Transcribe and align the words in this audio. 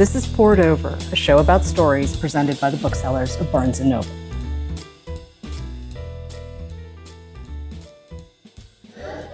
This 0.00 0.14
is 0.14 0.26
Poured 0.26 0.60
Over, 0.60 0.96
a 1.12 1.14
show 1.14 1.40
about 1.40 1.62
stories 1.62 2.16
presented 2.16 2.58
by 2.58 2.70
the 2.70 2.78
booksellers 2.78 3.36
of 3.36 3.52
Barnes 3.52 3.80
& 3.80 3.82
Noble. 3.82 4.08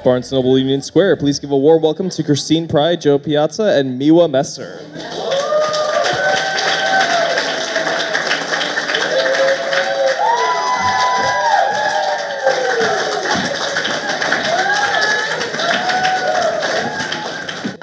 Barnes 0.03 0.33
& 0.33 0.33
Noble 0.33 0.59
Union 0.59 0.83
Square, 0.83 1.19
please 1.19 1.39
give 1.39 1.53
a 1.53 1.57
warm 1.57 1.83
welcome 1.83 2.11
to 2.11 2.25
Christine 2.25 2.67
Pride, 2.67 3.01
Jo 3.01 3.17
Piazza, 3.17 3.79
and 3.79 4.01
Miwa 4.01 4.29
Messer. 4.29 4.81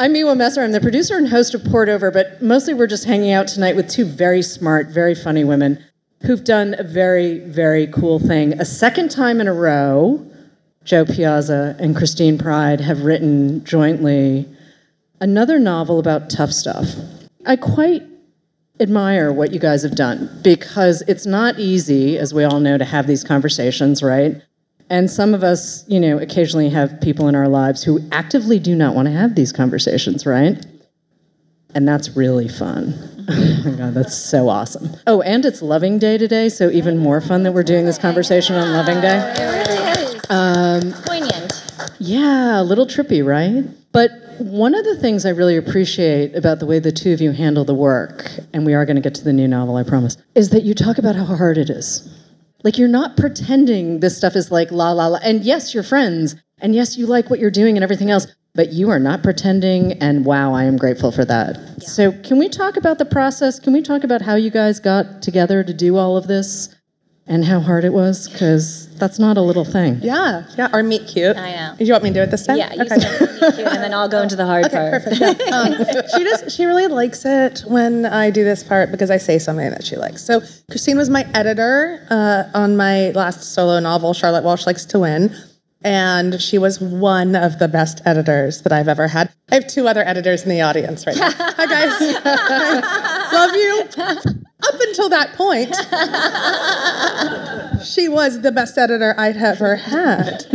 I'm 0.04 0.13
Miwa 0.13 0.35
Messer. 0.35 0.61
I'm 0.61 0.73
the 0.73 0.81
producer 0.81 1.15
and 1.15 1.29
host 1.29 1.54
of 1.54 1.63
Poured 1.63 1.88
Over, 1.88 2.11
but 2.11 2.41
mostly 2.41 2.73
we're 2.73 2.88
just 2.88 3.05
hanging 3.05 3.31
out 3.31 3.48
tonight 3.48 3.77
with 3.77 3.89
two 3.89 4.03
very 4.03 4.41
smart, 4.41 4.88
very 4.88 5.16
funny 5.16 5.45
women 5.45 5.81
who've 6.25 6.44
done 6.44 6.75
a 6.77 6.84
very, 6.84 7.39
very 7.39 7.88
cool 7.88 8.20
thing. 8.20 8.52
A 8.59 8.66
second 8.66 9.11
time 9.11 9.39
in 9.39 9.47
a 9.47 9.53
row, 9.53 10.21
Jo 10.84 11.05
Piazza 11.05 11.77
and 11.80 11.95
Christine 11.95 12.38
Pride 12.38 12.81
have 12.81 13.05
written 13.05 13.63
jointly 13.63 14.45
another 15.21 15.58
novel 15.58 15.99
about 15.99 16.30
tough 16.30 16.52
stuff. 16.52 16.95
I 17.45 17.55
quite 17.55 18.03
admire 18.81 19.31
what 19.31 19.53
you 19.53 19.59
guys 19.59 19.83
have 19.83 19.95
done 19.95 20.30
because 20.44 21.02
it's 21.08 21.25
not 21.25 21.59
easy, 21.59 22.17
as 22.17 22.33
we 22.33 22.44
all 22.44 22.59
know, 22.59 22.77
to 22.77 22.83
have 22.83 23.08
these 23.08 23.23
conversations, 23.23 24.03
right? 24.03 24.41
And 24.93 25.09
some 25.09 25.33
of 25.33 25.43
us, 25.43 25.83
you 25.89 25.99
know, 25.99 26.20
occasionally 26.20 26.70
have 26.70 27.02
people 27.02 27.27
in 27.27 27.33
our 27.33 27.47
lives 27.47 27.83
who 27.83 27.99
actively 28.11 28.59
do 28.59 28.75
not 28.75 28.93
want 28.93 29.07
to 29.07 29.11
have 29.11 29.33
these 29.33 29.52
conversations, 29.52 30.27
right? 30.27 30.63
And 31.73 31.88
that's 31.88 32.16
really 32.16 32.47
fun. 32.47 32.93
oh 33.27 33.61
my 33.66 33.72
God, 33.72 33.95
that's 33.95 34.16
so 34.16 34.50
awesome. 34.50 34.88
Oh, 35.08 35.23
and 35.23 35.44
it's 35.45 35.63
Loving 35.63 35.97
Day 35.97 36.19
today, 36.19 36.47
so 36.47 36.69
even 36.69 37.00
more 37.00 37.22
fun 37.22 37.41
that 37.41 37.53
we're 37.53 37.63
doing 37.63 37.88
this 37.88 37.97
conversation 37.97 38.55
on 38.55 38.72
Loving 38.72 39.02
Day. 39.02 39.33
It 39.35 39.67
really 39.67 39.91
is. 39.94 40.22
Um, 40.30 40.94
Poignant. 41.07 41.95
yeah, 41.97 42.61
a 42.61 42.63
little 42.63 42.85
trippy, 42.85 43.25
right? 43.25 43.66
But 43.94 44.11
one 44.38 44.75
of 44.75 44.85
the 44.85 44.97
things 44.97 45.25
I 45.25 45.30
really 45.30 45.57
appreciate 45.57 46.35
about 46.35 46.59
the 46.59 46.67
way 46.67 46.78
the 46.78 46.91
two 46.91 47.13
of 47.13 47.19
you 47.19 47.31
handle 47.31 47.66
the 47.66 47.73
work, 47.73 48.30
and 48.53 48.63
we 48.63 48.75
are 48.75 48.85
going 48.85 48.97
to 48.97 49.02
get 49.02 49.16
to 49.16 49.23
the 49.23 49.33
new 49.33 49.47
novel, 49.47 49.75
I 49.75 49.81
promise, 49.81 50.17
is 50.35 50.52
that 50.52 50.61
you 50.61 50.75
talk 50.75 51.00
about 51.00 51.16
how 51.16 51.25
hard 51.25 51.57
it 51.57 51.72
is. 51.72 52.07
Like 52.64 52.78
you're 52.78 52.88
not 52.88 53.17
pretending 53.17 54.00
this 54.00 54.16
stuff 54.17 54.36
is 54.36 54.52
like 54.52 54.72
la 54.72 54.92
la 54.92 55.08
la. 55.08 55.19
And 55.22 55.44
yes, 55.44 55.73
you're 55.73 55.83
friends, 55.83 56.36
and 56.59 56.73
yes, 56.73 56.97
you 56.97 57.06
like 57.06 57.30
what 57.30 57.39
you're 57.39 57.52
doing 57.52 57.75
and 57.75 57.83
everything 57.83 58.09
else, 58.09 58.25
but 58.56 58.72
you 58.72 58.89
are 58.89 59.00
not 59.00 59.22
pretending. 59.22 59.94
And 59.94 60.25
wow, 60.25 60.53
I 60.53 60.64
am 60.64 60.78
grateful 60.78 61.11
for 61.11 61.25
that. 61.25 61.81
So, 61.81 62.14
can 62.23 62.39
we 62.39 62.47
talk 62.47 62.78
about 62.78 63.00
the 63.00 63.06
process? 63.06 63.59
Can 63.59 63.73
we 63.73 63.81
talk 63.81 64.06
about 64.06 64.22
how 64.22 64.36
you 64.36 64.50
guys 64.50 64.80
got 64.80 65.22
together 65.22 65.64
to 65.64 65.73
do 65.73 65.97
all 65.97 66.16
of 66.16 66.28
this? 66.28 66.73
And 67.25 67.45
how 67.45 67.61
hard 67.61 67.85
it 67.85 67.93
was, 67.93 68.27
because 68.27 68.93
that's 68.97 69.17
not 69.17 69.38
a 69.38 69.41
little 69.41 69.63
thing. 69.63 69.97
Yeah, 70.02 70.43
yeah, 70.57 70.67
or 70.73 70.83
meet 70.83 71.07
cute. 71.07 71.38
I 71.38 71.52
know. 71.55 71.75
Do 71.77 71.85
you 71.85 71.93
want 71.93 72.03
me 72.03 72.09
to 72.09 72.13
do 72.16 72.21
it 72.21 72.31
this 72.31 72.45
time? 72.45 72.57
Yeah, 72.57 72.73
you 72.73 72.81
okay. 72.81 72.99
start 72.99 73.19
with 73.21 73.57
me 73.57 73.63
and 73.63 73.81
then 73.81 73.93
I'll 73.93 74.09
go 74.09 74.21
into 74.21 74.35
the 74.35 74.45
hard 74.45 74.66
Okay, 74.66 74.75
part. 74.75 75.03
perfect. 75.03 75.21
Yeah. 75.21 75.33
Um, 75.53 75.73
she 76.16 76.23
just 76.25 76.51
she 76.51 76.66
really 76.66 76.88
likes 76.88 77.23
it 77.25 77.63
when 77.67 78.05
I 78.05 78.29
do 78.29 78.44
this 78.44 78.61
part 78.63 78.91
because 78.91 79.09
I 79.09 79.17
say 79.17 79.39
something 79.39 79.69
that 79.69 79.85
she 79.85 79.95
likes. 79.95 80.21
So 80.21 80.41
Christine 80.69 80.97
was 80.97 81.09
my 81.09 81.25
editor 81.33 82.05
uh, 82.09 82.44
on 82.53 82.75
my 82.75 83.11
last 83.11 83.53
solo 83.53 83.79
novel, 83.79 84.13
Charlotte 84.13 84.44
Walsh 84.44 84.66
Likes 84.66 84.83
to 84.88 84.99
Win. 84.99 85.33
And 85.84 86.42
she 86.42 86.58
was 86.58 86.80
one 86.80 87.36
of 87.36 87.59
the 87.59 87.67
best 87.67 88.02
editors 88.06 88.62
that 88.62 88.72
I've 88.72 88.88
ever 88.88 89.08
had. 89.08 89.30
I 89.52 89.56
have 89.56 89.67
two 89.67 89.88
other 89.88 90.02
editors 90.06 90.44
in 90.44 90.50
the 90.50 90.62
audience 90.62 91.06
right 91.06 91.17
now. 91.17 91.30
Hi 91.34 91.66
guys. 91.66 92.00
Love 93.34 93.56
you. 93.56 93.84
Up 94.66 94.80
until 94.80 95.09
that 95.09 95.34
point, 95.36 95.75
she 97.85 98.07
was 98.07 98.41
the 98.41 98.52
best 98.52 98.78
editor 98.78 99.13
I'd 99.18 99.35
ever 99.35 99.75
had. 99.75 100.46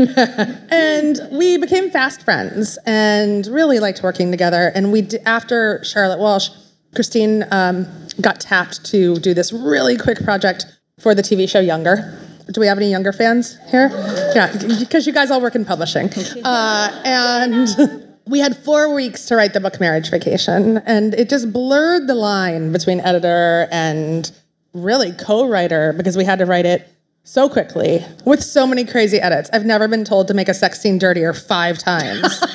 and 0.70 1.20
we 1.30 1.58
became 1.58 1.90
fast 1.90 2.22
friends 2.22 2.78
and 2.86 3.46
really 3.48 3.80
liked 3.80 4.02
working 4.02 4.30
together. 4.30 4.72
And 4.74 4.92
we, 4.92 5.02
d- 5.02 5.18
after 5.26 5.84
Charlotte 5.84 6.18
Walsh, 6.20 6.48
Christine 6.94 7.44
um, 7.50 7.86
got 8.22 8.40
tapped 8.40 8.82
to 8.86 9.16
do 9.18 9.34
this 9.34 9.52
really 9.52 9.98
quick 9.98 10.24
project 10.24 10.64
for 10.98 11.14
the 11.14 11.22
TV 11.22 11.46
show 11.48 11.60
Younger. 11.60 12.18
Do 12.52 12.60
we 12.60 12.66
have 12.66 12.78
any 12.78 12.90
younger 12.90 13.12
fans 13.12 13.58
here? 13.70 13.90
Yeah, 14.34 14.52
because 14.78 15.06
you 15.06 15.12
guys 15.12 15.30
all 15.30 15.40
work 15.40 15.54
in 15.54 15.64
publishing. 15.64 16.10
Uh, 16.44 17.02
and 17.04 18.08
we 18.26 18.38
had 18.38 18.56
four 18.56 18.94
weeks 18.94 19.26
to 19.26 19.36
write 19.36 19.52
the 19.52 19.60
book 19.60 19.80
Marriage 19.80 20.10
Vacation, 20.10 20.78
and 20.78 21.14
it 21.14 21.28
just 21.28 21.52
blurred 21.52 22.06
the 22.06 22.14
line 22.14 22.72
between 22.72 23.00
editor 23.00 23.68
and 23.70 24.30
really 24.72 25.12
co-writer 25.12 25.92
because 25.94 26.16
we 26.16 26.24
had 26.24 26.38
to 26.38 26.46
write 26.46 26.66
it 26.66 26.88
so 27.28 27.46
quickly 27.46 28.02
with 28.24 28.42
so 28.42 28.66
many 28.66 28.84
crazy 28.86 29.20
edits. 29.20 29.50
I've 29.52 29.66
never 29.66 29.86
been 29.86 30.02
told 30.04 30.28
to 30.28 30.34
make 30.34 30.48
a 30.48 30.54
sex 30.54 30.80
scene 30.80 30.98
dirtier 30.98 31.34
five 31.34 31.78
times. 31.78 32.42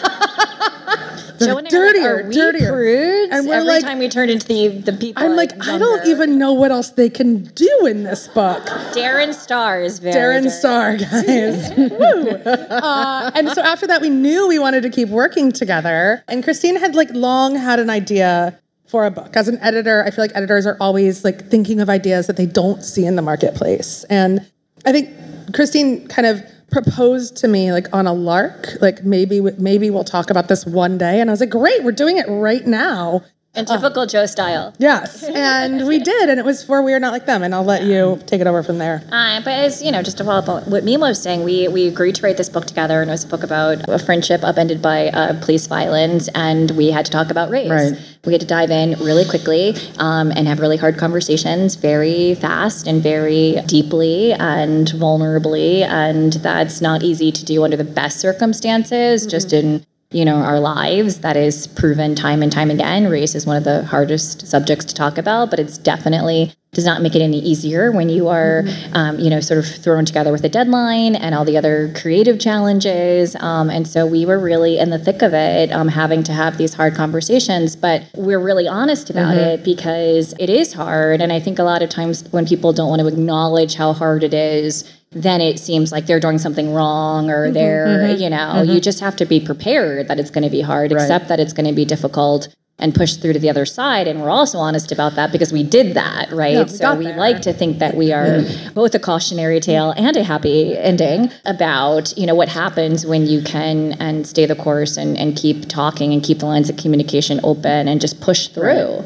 Jo 1.40 1.58
and 1.58 1.68
I 1.68 1.72
are 1.78 1.86
like, 1.86 1.94
dirtier, 1.94 2.24
are 2.24 2.28
we 2.28 2.36
dirtier. 2.36 2.72
prudes? 2.72 3.34
And 3.34 3.48
we're 3.48 3.56
Every 3.56 3.68
like- 3.68 3.84
time 3.84 4.00
we 4.00 4.08
turned 4.08 4.32
into 4.32 4.48
the 4.48 4.68
the 4.70 4.94
people. 4.94 5.24
I'm 5.24 5.36
like, 5.36 5.52
I 5.68 5.78
don't 5.78 6.08
even 6.08 6.38
know 6.38 6.54
what 6.54 6.72
else 6.72 6.92
they 6.92 7.10
can 7.10 7.44
do 7.44 7.86
in 7.86 8.04
this 8.04 8.28
book. 8.30 8.64
Darren 8.94 9.34
Star 9.34 9.82
is 9.82 10.00
very. 10.00 10.16
Darren 10.16 10.44
dirty. 10.44 10.50
Star, 10.50 10.98
guys. 10.98 11.74
Woo. 11.78 12.30
Uh, 12.70 13.32
and 13.36 13.50
so 13.50 13.62
after 13.62 13.88
that, 13.88 14.02
we 14.02 14.10
knew 14.10 14.48
we 14.48 14.60
wanted 14.60 14.84
to 14.84 14.90
keep 14.90 15.10
working 15.10 15.52
together. 15.52 16.24
And 16.28 16.44
Christine 16.44 16.76
had 16.78 16.96
like 16.96 17.10
long 17.14 17.56
had 17.56 17.80
an 17.80 17.90
idea 17.90 18.58
for 18.88 19.06
a 19.06 19.12
book. 19.12 19.36
As 19.36 19.48
an 19.48 19.58
editor, 19.60 20.04
I 20.06 20.12
feel 20.12 20.24
like 20.24 20.36
editors 20.36 20.66
are 20.68 20.78
always 20.80 21.26
like 21.26 21.50
thinking 21.50 21.80
of 21.82 21.90
ideas 21.90 22.28
that 22.28 22.38
they 22.38 22.46
don't 22.46 22.84
see 22.84 23.06
in 23.06 23.16
the 23.16 23.24
marketplace. 23.24 24.04
And 24.06 24.46
I 24.86 24.92
think 24.92 25.54
Christine 25.54 26.08
kind 26.08 26.28
of 26.28 26.44
proposed 26.72 27.38
to 27.38 27.48
me 27.48 27.72
like 27.72 27.88
on 27.94 28.08
a 28.08 28.14
lark, 28.14 28.70
like 28.82 29.04
maybe 29.04 29.40
maybe 29.40 29.90
we'll 29.90 30.04
talk 30.04 30.30
about 30.30 30.48
this 30.48 30.66
one 30.66 30.98
day. 30.98 31.22
And 31.22 31.30
I 31.30 31.34
was 31.34 31.40
like, 31.40 31.50
great, 31.50 31.84
we're 31.84 31.92
doing 31.92 32.18
it 32.18 32.28
right 32.28 32.66
now. 32.66 33.24
In 33.56 33.66
typical 33.66 34.08
Jo 34.08 34.26
style. 34.26 34.74
Yes, 34.80 35.22
and 35.24 35.88
we 35.88 36.00
did, 36.12 36.28
and 36.28 36.40
it 36.40 36.46
was 36.46 36.64
for 36.64 36.82
We 36.82 36.92
Are 36.94 37.00
Not 37.00 37.12
Like 37.12 37.28
Them. 37.28 37.44
And 37.44 37.54
I'll 37.54 37.64
let 37.64 37.84
you 37.84 38.20
take 38.26 38.42
it 38.42 38.48
over 38.48 38.64
from 38.64 38.80
there. 38.80 39.04
Uh, 39.12 39.42
but 39.44 39.54
as 39.54 39.84
you 39.84 39.92
know, 39.92 40.02
just 40.02 40.18
to 40.18 40.24
follow 40.24 40.40
up 40.40 40.50
on 40.50 40.64
what 40.64 40.84
Miwa 40.84 41.10
was 41.10 41.22
saying, 41.22 41.44
we 41.44 41.68
we 41.68 41.88
agreed 41.88 42.16
to 42.16 42.24
write 42.24 42.38
this 42.38 42.50
book 42.50 42.66
together, 42.66 43.00
and 43.02 43.12
it 43.12 43.14
was 43.14 43.26
a 43.26 43.28
book 43.28 43.44
about 43.44 43.88
a 43.88 44.00
friendship 44.00 44.44
upended 44.44 44.82
by 44.82 45.10
uh, 45.10 45.40
police 45.42 45.68
violence, 45.68 46.30
and 46.34 46.72
we 46.72 46.90
had 46.90 47.06
to 47.06 47.12
talk 47.12 47.30
about 47.30 47.52
race. 47.52 47.70
Right. 47.70 47.94
We 48.26 48.32
had 48.34 48.42
to 48.42 48.48
dive 48.48 48.72
in 48.72 48.98
really 49.00 49.26
quickly 49.26 49.76
um, 50.00 50.32
and 50.32 50.48
have 50.48 50.60
really 50.60 50.78
hard 50.78 50.98
conversations, 50.98 51.76
very 51.76 52.34
fast 52.34 52.88
and 52.88 53.04
very 53.04 53.58
deeply 53.68 54.34
and 54.34 54.88
vulnerably, 54.88 55.82
and 55.82 56.34
that's 56.34 56.82
not 56.82 57.04
easy 57.04 57.32
to 57.32 57.46
do 57.46 57.64
under 57.64 57.78
the 57.78 57.84
best 57.84 58.20
circumstances. 58.20 59.28
Just 59.28 59.54
in 59.54 59.86
you 60.14 60.26
know 60.26 60.38
our 60.38 60.60
lives 60.60 61.20
that 61.20 61.36
is 61.36 61.68
proven 61.68 62.16
time 62.16 62.42
and 62.42 62.52
time 62.52 62.72
again. 62.72 63.08
Race 63.08 63.36
is 63.36 63.46
one 63.46 63.58
of 63.58 63.64
the 63.64 63.84
hardest 63.86 64.48
subjects 64.48 64.86
to 64.86 64.94
talk 64.94 65.18
about 65.18 65.50
but 65.50 65.60
it's 65.60 65.78
definitely 65.78 66.54
does 66.74 66.86
not 66.86 67.04
make 67.04 67.16
it 67.16 67.22
any 67.22 67.40
easier 67.40 67.92
when 67.92 68.10
you 68.10 68.28
are 68.28 68.64
um, 68.94 69.20
you 69.20 69.30
know 69.30 69.40
sort 69.40 69.60
of 69.60 69.66
thrown 69.66 70.06
together 70.06 70.32
with 70.32 70.44
a 70.44 70.50
deadline 70.50 71.16
and 71.16 71.36
all 71.36 71.46
the 71.46 71.58
other 71.58 71.94
creative 71.96 72.40
challenges. 72.40 73.36
Um, 73.36 73.70
and 73.70 73.88
so 73.88 74.06
we 74.06 74.26
were 74.26 74.40
really 74.40 74.80
in 74.80 74.90
the 74.90 75.00
thick 75.00 75.22
of 75.22 75.34
it 75.34 75.72
um, 75.72 75.88
having 75.88 76.24
to 76.24 76.34
have 76.34 76.58
these 76.58 76.74
hard 76.74 76.96
conversations 76.96 77.76
but 77.76 78.04
we're 78.16 78.40
really 78.40 78.68
honest 78.68 79.10
about 79.10 79.36
it 79.38 79.64
because 79.64 80.34
it 80.40 80.50
is 80.50 80.74
hard. 80.74 81.22
And 81.22 81.32
i 81.32 81.40
think 81.40 81.60
a 81.60 81.64
lot 81.64 81.82
of 81.82 81.90
times 81.90 82.28
when 82.32 82.46
people 82.46 82.74
don't 82.74 82.90
want 82.90 83.02
to 83.02 83.08
acknowledge 83.08 83.76
how 83.76 83.94
hard 83.94 84.24
it 84.24 84.34
is 84.34 84.84
then 85.16 85.42
it 85.42 85.60
seems 85.60 85.92
like 85.92 86.06
they're 86.06 86.20
doing 86.20 86.38
something 86.38 86.74
wrong 86.74 87.30
or 87.30 87.46
mm-hmm, 87.46 87.54
they're, 87.54 87.88
mm-hmm, 87.88 88.22
you 88.22 88.30
know, 88.30 88.38
mm-hmm. 88.38 88.72
you 88.72 88.82
just 88.82 89.00
have 89.00 89.16
to 89.18 89.26
be 89.26 89.40
prepared 89.40 90.08
that 90.08 90.20
it's 90.20 90.30
going 90.30 90.44
to 90.44 90.50
be 90.50 90.62
hard, 90.62 90.92
accept 90.92 91.28
that 91.28 91.40
it's 91.40 91.54
going 91.54 91.68
to 91.68 91.74
be 91.74 91.86
difficult 91.86 92.54
and 92.80 92.94
push 92.94 93.16
through 93.16 93.34
to 93.34 93.40
the 93.40 93.50
other 93.50 93.66
side. 93.66 94.08
And 94.08 94.22
we're 94.22 94.30
also 94.30 94.58
honest 94.58 94.92
about 94.92 95.16
that 95.16 95.32
because 95.32 95.54
we 95.54 95.64
did 95.64 95.94
that, 95.94 96.32
right? 96.32 96.58
we 96.58 96.68
so 96.68 96.96
we 96.96 97.06
there. 97.06 97.18
like 97.18 97.42
to 97.44 97.54
think 97.54 97.80
that 97.80 97.96
we 97.96 98.12
are 98.12 98.42
both 98.74 98.96
a 98.96 99.00
cautionary 99.00 99.60
tale 99.60 99.92
and 99.92 100.18
a 100.18 100.24
happy 100.24 100.76
ending 100.78 101.32
about, 101.46 102.18
you 102.18 102.26
know, 102.26 102.36
what 102.36 102.50
happens 102.50 103.06
when 103.06 103.26
you 103.28 103.42
can 103.44 103.94
and 103.94 104.26
stay 104.26 104.46
the 104.46 104.56
course 104.56 104.98
and, 104.98 105.18
and 105.18 105.38
keep 105.38 105.70
talking 105.70 106.12
and 106.14 106.24
keep 106.24 106.40
the 106.40 106.46
lines 106.46 106.70
of 106.70 106.76
communication 106.78 107.40
open 107.44 107.88
and 107.88 108.02
just 108.02 108.20
push 108.20 108.48
through. 108.48 109.04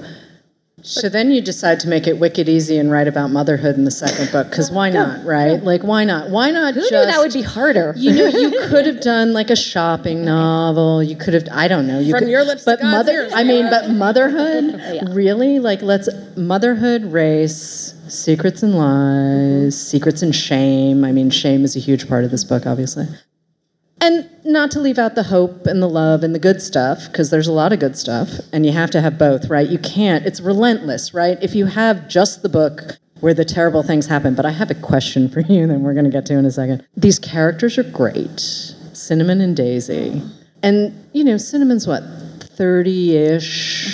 So 0.83 1.09
then 1.09 1.31
you 1.31 1.41
decide 1.41 1.79
to 1.81 1.87
make 1.87 2.05
it 2.05 2.19
wicked 2.19 2.47
easy 2.47 2.77
and 2.77 2.91
write 2.91 3.07
about 3.07 3.31
motherhood 3.31 3.77
in 3.77 3.83
the 3.83 3.89
second 3.89 4.31
book, 4.31 4.47
because 4.51 4.69
why 4.69 4.91
not, 4.91 5.25
right? 5.25 5.61
Like, 5.63 5.81
why 5.81 6.03
not? 6.03 6.29
Why 6.29 6.51
not 6.51 6.75
Who 6.75 6.81
just. 6.81 6.91
knew 6.91 7.03
that 7.03 7.17
would 7.17 7.33
be 7.33 7.41
harder? 7.41 7.95
You 7.97 8.13
know, 8.13 8.27
you 8.27 8.51
could 8.69 8.85
have 8.85 9.01
done 9.01 9.33
like 9.33 9.49
a 9.49 9.55
shopping 9.55 10.23
novel. 10.23 11.01
You 11.01 11.15
could 11.15 11.33
have, 11.33 11.47
I 11.51 11.67
don't 11.67 11.87
know. 11.87 11.99
You 11.99 12.11
From 12.11 12.19
could, 12.19 12.29
your 12.29 12.43
lips 12.43 12.63
but 12.63 12.79
mother. 12.83 13.11
ears, 13.23 13.33
I 13.35 13.43
mean, 13.43 13.67
but 13.71 13.89
motherhood, 13.89 14.79
really? 15.15 15.57
Like, 15.57 15.81
let's 15.81 16.09
motherhood, 16.35 17.05
race, 17.11 17.95
secrets 18.07 18.61
and 18.61 18.75
lies, 18.75 19.75
secrets 19.79 20.21
and 20.21 20.33
shame. 20.35 21.03
I 21.03 21.11
mean, 21.11 21.31
shame 21.31 21.65
is 21.65 21.75
a 21.75 21.79
huge 21.79 22.07
part 22.07 22.23
of 22.23 22.29
this 22.29 22.43
book, 22.43 22.67
obviously. 22.67 23.07
And 23.99 24.29
not 24.45 24.69
to 24.71 24.79
leave 24.79 24.99
out 24.99 25.15
the 25.15 25.23
hope 25.23 25.65
and 25.65 25.81
the 25.81 25.89
love 25.89 26.23
and 26.23 26.35
the 26.35 26.39
good 26.39 26.61
stuff, 26.61 27.07
because 27.07 27.29
there's 27.31 27.47
a 27.47 27.51
lot 27.51 27.73
of 27.73 27.79
good 27.79 27.97
stuff, 27.97 28.29
and 28.53 28.65
you 28.65 28.71
have 28.71 28.91
to 28.91 29.01
have 29.01 29.17
both, 29.17 29.49
right? 29.49 29.67
You 29.67 29.79
can't, 29.79 30.25
it's 30.25 30.39
relentless, 30.39 31.13
right? 31.13 31.37
If 31.41 31.55
you 31.55 31.65
have 31.65 32.07
just 32.07 32.43
the 32.43 32.49
book 32.49 32.97
where 33.21 33.33
the 33.33 33.45
terrible 33.45 33.81
things 33.81 34.05
happen, 34.05 34.35
but 34.35 34.45
I 34.45 34.51
have 34.51 34.69
a 34.69 34.75
question 34.75 35.29
for 35.29 35.41
you 35.41 35.65
that 35.67 35.79
we're 35.79 35.93
going 35.93 36.05
to 36.05 36.11
get 36.11 36.25
to 36.27 36.37
in 36.37 36.45
a 36.45 36.51
second. 36.51 36.85
These 36.95 37.17
characters 37.19 37.77
are 37.77 37.83
great 37.83 38.39
Cinnamon 38.39 39.41
and 39.41 39.55
Daisy. 39.55 40.21
And, 40.63 41.07
you 41.13 41.23
know, 41.23 41.37
Cinnamon's 41.37 41.87
what, 41.87 42.03
30 42.57 43.17
ish? 43.17 43.93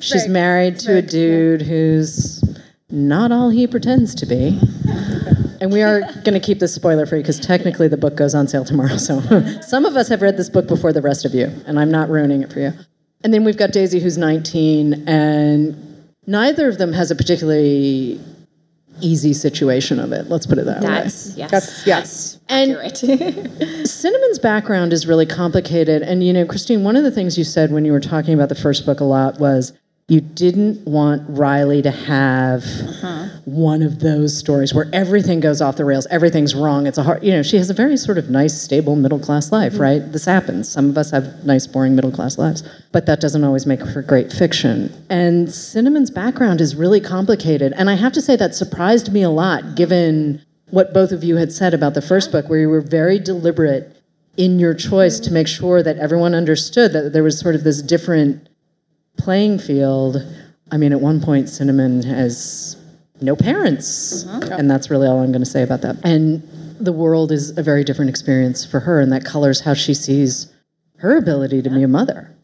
She's 0.00 0.22
vague. 0.22 0.30
married 0.30 0.78
to 0.80 0.96
a 0.96 1.02
dude 1.02 1.62
who's 1.62 2.44
not 2.90 3.32
all 3.32 3.50
he 3.50 3.66
pretends 3.66 4.14
to 4.16 4.26
be. 4.26 4.58
And 5.60 5.70
we 5.72 5.82
are 5.82 6.00
going 6.00 6.32
to 6.34 6.40
keep 6.40 6.58
this 6.58 6.74
spoiler 6.74 7.04
free 7.04 7.20
because 7.20 7.38
technically 7.38 7.86
the 7.86 7.96
book 7.98 8.16
goes 8.16 8.34
on 8.34 8.48
sale 8.48 8.64
tomorrow. 8.64 8.96
So 8.96 9.20
some 9.60 9.84
of 9.84 9.94
us 9.96 10.08
have 10.08 10.22
read 10.22 10.36
this 10.36 10.48
book 10.48 10.66
before 10.66 10.92
the 10.92 11.02
rest 11.02 11.24
of 11.24 11.34
you, 11.34 11.46
and 11.66 11.78
I'm 11.78 11.90
not 11.90 12.08
ruining 12.08 12.42
it 12.42 12.52
for 12.52 12.60
you. 12.60 12.72
And 13.22 13.34
then 13.34 13.44
we've 13.44 13.58
got 13.58 13.70
Daisy, 13.72 14.00
who's 14.00 14.16
19, 14.16 15.06
and 15.06 16.06
neither 16.26 16.68
of 16.68 16.78
them 16.78 16.92
has 16.94 17.10
a 17.10 17.14
particularly 17.14 18.18
easy 19.02 19.32
situation 19.34 19.98
of 20.00 20.12
it. 20.12 20.28
Let's 20.28 20.46
put 20.46 20.58
it 20.58 20.64
that 20.64 20.80
way. 20.80 20.86
That's 20.88 21.36
yes. 21.36 21.50
That's- 21.50 21.86
yes. 21.86 22.38
And- 22.48 22.76
Cinnamon's 23.88 24.38
background 24.38 24.92
is 24.92 25.06
really 25.06 25.26
complicated. 25.26 26.02
And, 26.02 26.24
you 26.24 26.32
know, 26.32 26.46
Christine, 26.46 26.84
one 26.84 26.96
of 26.96 27.04
the 27.04 27.10
things 27.10 27.36
you 27.38 27.44
said 27.44 27.70
when 27.72 27.84
you 27.84 27.92
were 27.92 28.00
talking 28.00 28.34
about 28.34 28.48
the 28.48 28.54
first 28.54 28.86
book 28.86 29.00
a 29.00 29.04
lot 29.04 29.38
was 29.38 29.72
you 30.10 30.20
didn't 30.20 30.84
want 30.88 31.22
Riley 31.28 31.82
to 31.82 31.90
have 31.92 32.64
uh-huh. 32.64 33.28
one 33.44 33.80
of 33.80 34.00
those 34.00 34.36
stories 34.36 34.74
where 34.74 34.88
everything 34.92 35.38
goes 35.38 35.60
off 35.60 35.76
the 35.76 35.84
rails, 35.84 36.08
everything's 36.10 36.52
wrong. 36.52 36.88
It's 36.88 36.98
a 36.98 37.04
hard, 37.04 37.22
you 37.22 37.30
know, 37.30 37.44
she 37.44 37.56
has 37.58 37.70
a 37.70 37.74
very 37.74 37.96
sort 37.96 38.18
of 38.18 38.28
nice, 38.28 38.60
stable 38.60 38.96
middle 38.96 39.20
class 39.20 39.52
life, 39.52 39.74
mm-hmm. 39.74 39.82
right? 39.82 40.12
This 40.12 40.24
happens. 40.24 40.68
Some 40.68 40.90
of 40.90 40.98
us 40.98 41.12
have 41.12 41.44
nice, 41.44 41.68
boring 41.68 41.94
middle 41.94 42.10
class 42.10 42.38
lives, 42.38 42.68
but 42.90 43.06
that 43.06 43.20
doesn't 43.20 43.44
always 43.44 43.66
make 43.66 43.86
for 43.86 44.02
great 44.02 44.32
fiction. 44.32 44.92
And 45.10 45.48
Cinnamon's 45.48 46.10
background 46.10 46.60
is 46.60 46.74
really 46.74 47.00
complicated. 47.00 47.72
And 47.76 47.88
I 47.88 47.94
have 47.94 48.12
to 48.14 48.20
say 48.20 48.34
that 48.34 48.56
surprised 48.56 49.12
me 49.12 49.22
a 49.22 49.30
lot 49.30 49.76
given 49.76 50.44
what 50.70 50.92
both 50.92 51.12
of 51.12 51.22
you 51.22 51.36
had 51.36 51.52
said 51.52 51.72
about 51.72 51.94
the 51.94 52.02
first 52.02 52.32
book, 52.32 52.48
where 52.48 52.58
you 52.58 52.68
were 52.68 52.80
very 52.80 53.20
deliberate 53.20 53.96
in 54.36 54.58
your 54.58 54.74
choice 54.74 55.20
to 55.20 55.26
mm-hmm. 55.26 55.34
make 55.34 55.46
sure 55.46 55.84
that 55.84 55.98
everyone 55.98 56.34
understood 56.34 56.92
that 56.94 57.12
there 57.12 57.22
was 57.22 57.38
sort 57.38 57.54
of 57.54 57.62
this 57.62 57.80
different 57.80 58.48
playing 59.22 59.58
field. 59.58 60.16
I 60.72 60.76
mean, 60.76 60.92
at 60.92 61.00
one 61.00 61.20
point, 61.20 61.48
Cinnamon 61.48 62.02
has 62.02 62.76
no 63.20 63.36
parents, 63.36 64.26
uh-huh. 64.26 64.56
and 64.58 64.70
that's 64.70 64.90
really 64.90 65.06
all 65.06 65.20
I'm 65.20 65.32
going 65.32 65.44
to 65.44 65.50
say 65.50 65.62
about 65.62 65.82
that. 65.82 65.96
And 66.04 66.42
the 66.80 66.92
world 66.92 67.30
is 67.32 67.56
a 67.58 67.62
very 67.62 67.84
different 67.84 68.08
experience 68.08 68.64
for 68.64 68.80
her, 68.80 69.00
and 69.00 69.12
that 69.12 69.24
colors 69.24 69.60
how 69.60 69.74
she 69.74 69.94
sees 69.94 70.52
her 70.96 71.16
ability 71.16 71.62
to 71.62 71.70
be 71.70 71.82
a 71.82 71.88
mother. 71.88 72.34